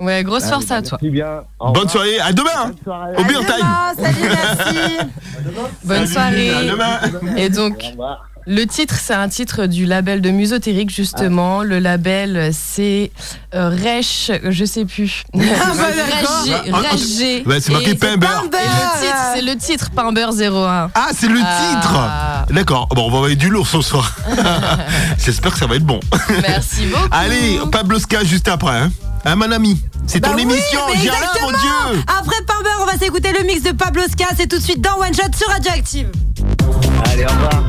Ouais, 0.00 0.24
grosse 0.24 0.48
force 0.48 0.70
à 0.70 0.82
toi. 0.82 0.98
Bonne 1.00 1.88
soirée, 1.88 2.18
à 2.18 2.32
demain. 2.32 2.72
Au 3.16 3.24
beer 3.24 3.40
time. 3.46 3.66
Salut, 3.96 4.16
merci. 4.20 4.98
Bonne 5.84 6.06
soirée. 6.06 6.50
À 6.50 6.64
demain. 6.64 6.98
Et 7.36 7.48
donc. 7.48 7.84
Le 8.46 8.64
titre, 8.64 8.96
c'est 9.00 9.14
un 9.14 9.28
titre 9.28 9.66
du 9.66 9.86
label 9.86 10.20
de 10.20 10.30
Musotérique, 10.30 10.90
justement. 10.90 11.60
Ah. 11.60 11.64
Le 11.64 11.78
label, 11.78 12.50
c'est 12.52 13.12
euh, 13.54 13.68
Reich, 13.68 14.32
je 14.42 14.64
sais 14.64 14.84
plus. 14.84 15.22
Ah, 15.34 15.38
bah, 15.40 16.80
Reich 16.90 17.46
Ouais, 17.46 17.60
c'est 17.60 17.72
marqué 17.72 17.94
Pimber. 17.94 18.26
Et 18.26 18.42
le 18.42 19.00
titre, 19.00 19.18
c'est 19.34 19.42
le 19.42 19.56
titre 19.56 19.90
Pimber 19.90 20.26
01. 20.40 20.90
Ah, 20.94 21.08
c'est 21.16 21.28
le 21.28 21.40
ah. 21.44 22.44
titre 22.46 22.54
D'accord. 22.54 22.88
Bon, 22.94 23.06
on 23.06 23.10
va 23.10 23.16
envoyer 23.18 23.36
du 23.36 23.48
lourd 23.48 23.66
ce 23.66 23.80
soir. 23.80 24.16
J'espère 25.24 25.52
que 25.52 25.58
ça 25.58 25.66
va 25.66 25.76
être 25.76 25.86
bon. 25.86 26.00
Merci 26.42 26.86
beaucoup. 26.86 27.08
Allez, 27.12 27.60
Pablo 27.70 27.98
Ska 27.98 28.24
juste 28.24 28.48
après. 28.48 28.76
Hein, 28.76 28.90
hein 29.24 29.36
mon 29.36 29.52
ami 29.52 29.80
c'est 30.06 30.20
ton 30.20 30.34
bah 30.34 30.40
émission, 30.40 30.80
oui, 30.88 31.06
là, 31.06 31.12
mon 31.40 31.50
Dieu 31.50 32.02
Après 32.08 32.36
Pimber, 32.44 32.70
on 32.80 32.86
va 32.86 32.98
s'écouter 32.98 33.32
le 33.32 33.44
mix 33.44 33.62
de 33.62 33.70
Pablo 33.70 34.02
Ska, 34.10 34.26
c'est 34.36 34.48
tout 34.48 34.58
de 34.58 34.62
suite 34.62 34.80
dans 34.80 34.98
One 34.98 35.14
Shot 35.14 35.30
sur 35.36 35.48
Radioactive. 35.48 36.10
Allez, 37.06 37.24
au 37.24 37.28
revoir. 37.28 37.61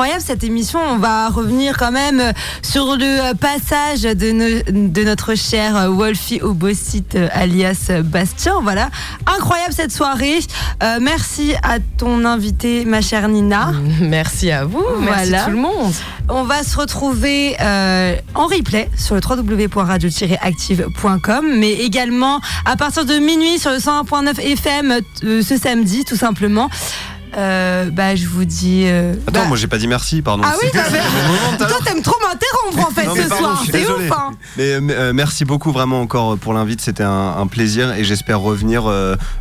Incroyable 0.00 0.24
cette 0.26 0.44
émission. 0.44 0.80
On 0.80 0.96
va 0.96 1.28
revenir 1.28 1.76
quand 1.76 1.92
même 1.92 2.32
sur 2.62 2.96
le 2.96 3.34
passage 3.34 4.00
de, 4.00 4.70
de 4.70 5.04
notre 5.04 5.34
cher 5.34 5.92
Wolfie 5.92 6.40
Obosit 6.40 7.18
alias 7.32 7.90
Bastien. 8.02 8.62
Voilà, 8.62 8.88
incroyable 9.26 9.74
cette 9.74 9.92
soirée. 9.92 10.38
Euh, 10.82 11.00
merci 11.02 11.52
à 11.62 11.80
ton 11.98 12.24
invité, 12.24 12.86
ma 12.86 13.02
chère 13.02 13.28
Nina. 13.28 13.74
Merci 14.00 14.50
à 14.50 14.64
vous. 14.64 14.82
Merci 15.00 15.34
tout 15.44 15.50
le 15.50 15.58
monde. 15.58 15.92
On 16.30 16.44
va 16.44 16.62
se 16.62 16.78
retrouver 16.78 17.56
euh, 17.60 18.16
en 18.34 18.46
replay 18.46 18.88
sur 18.96 19.16
le 19.16 19.20
www.radio-active.com, 19.20 21.58
mais 21.58 21.72
également 21.72 22.40
à 22.64 22.76
partir 22.76 23.04
de 23.04 23.18
minuit 23.18 23.58
sur 23.58 23.70
le 23.70 23.76
101.9 23.76 24.40
FM 24.40 25.00
euh, 25.24 25.42
ce 25.42 25.58
samedi, 25.58 26.06
tout 26.06 26.16
simplement. 26.16 26.70
Euh, 27.36 27.90
bah, 27.90 28.16
je 28.16 28.26
vous 28.26 28.44
dis. 28.44 28.84
Euh, 28.86 29.14
Attends, 29.26 29.42
bah- 29.42 29.46
moi 29.46 29.56
j'ai 29.56 29.66
pas 29.66 29.78
dit 29.78 29.86
merci, 29.86 30.22
pardon. 30.22 30.42
Ah 30.44 30.54
oui, 30.62 30.68
toi 30.72 31.78
t'aimes 31.84 32.02
trop 32.02 32.16
m'interrompre 32.20 32.88
en 32.88 32.92
fait 32.92 33.22
ce 33.22 33.28
soir, 33.28 33.62
c'est 33.70 33.86
ouf. 33.86 34.12
Hein. 34.12 34.32
Mais 34.56 34.72
euh, 34.72 35.12
merci 35.12 35.44
beaucoup 35.44 35.72
vraiment 35.72 36.00
encore 36.00 36.36
pour 36.38 36.52
l'invite, 36.52 36.80
c'était 36.80 37.04
un, 37.04 37.46
plaisir 37.46 37.92
et 37.94 38.04
j'espère 38.04 38.40
revenir 38.40 38.90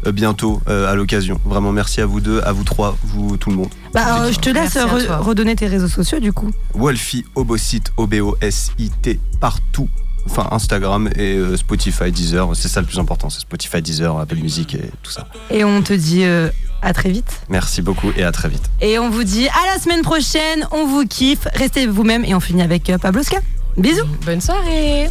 bientôt 0.07 0.61
à 0.67 0.95
l'occasion. 0.95 1.39
Vraiment 1.45 1.71
merci 1.71 2.01
à 2.01 2.05
vous 2.05 2.21
deux, 2.21 2.41
à 2.41 2.51
vous 2.51 2.63
trois, 2.63 2.97
vous 3.03 3.37
tout 3.37 3.49
le 3.49 3.55
monde. 3.55 3.69
Bah, 3.93 4.31
je 4.31 4.39
te 4.39 4.49
laisse 4.49 4.77
redonner 4.77 5.55
tes 5.55 5.67
réseaux 5.67 5.87
sociaux 5.87 6.19
du 6.19 6.33
coup. 6.33 6.49
Wolfie 6.73 7.25
Obosit, 7.35 7.91
O-B-O-S-I-T, 7.97 9.19
partout 9.39 9.89
enfin 10.25 10.47
Instagram 10.51 11.09
et 11.15 11.39
Spotify, 11.57 12.11
Deezer. 12.11 12.49
C'est 12.55 12.67
ça 12.67 12.81
le 12.81 12.87
plus 12.87 12.99
important, 12.99 13.29
c'est 13.29 13.41
Spotify, 13.41 13.81
Deezer, 13.81 14.17
Apple 14.17 14.37
Music 14.37 14.75
et 14.75 14.91
tout 15.03 15.11
ça. 15.11 15.27
Et 15.51 15.63
on 15.63 15.81
te 15.81 15.93
dit 15.93 16.23
à 16.81 16.93
très 16.93 17.09
vite. 17.09 17.41
Merci 17.49 17.81
beaucoup 17.81 18.11
et 18.15 18.23
à 18.23 18.31
très 18.31 18.49
vite. 18.49 18.69
Et 18.81 18.99
on 18.99 19.09
vous 19.09 19.23
dit 19.23 19.47
à 19.47 19.73
la 19.73 19.79
semaine 19.79 20.01
prochaine. 20.01 20.67
On 20.71 20.85
vous 20.85 21.05
kiffe. 21.05 21.47
Restez 21.53 21.87
vous-même 21.87 22.23
et 22.25 22.33
on 22.35 22.39
finit 22.39 22.61
avec 22.61 22.89
euh, 22.89 22.97
Pablo 22.97 23.23
Ska. 23.23 23.37
Bisous. 23.77 24.05
Bonne 24.25 24.41
soirée. 24.41 25.09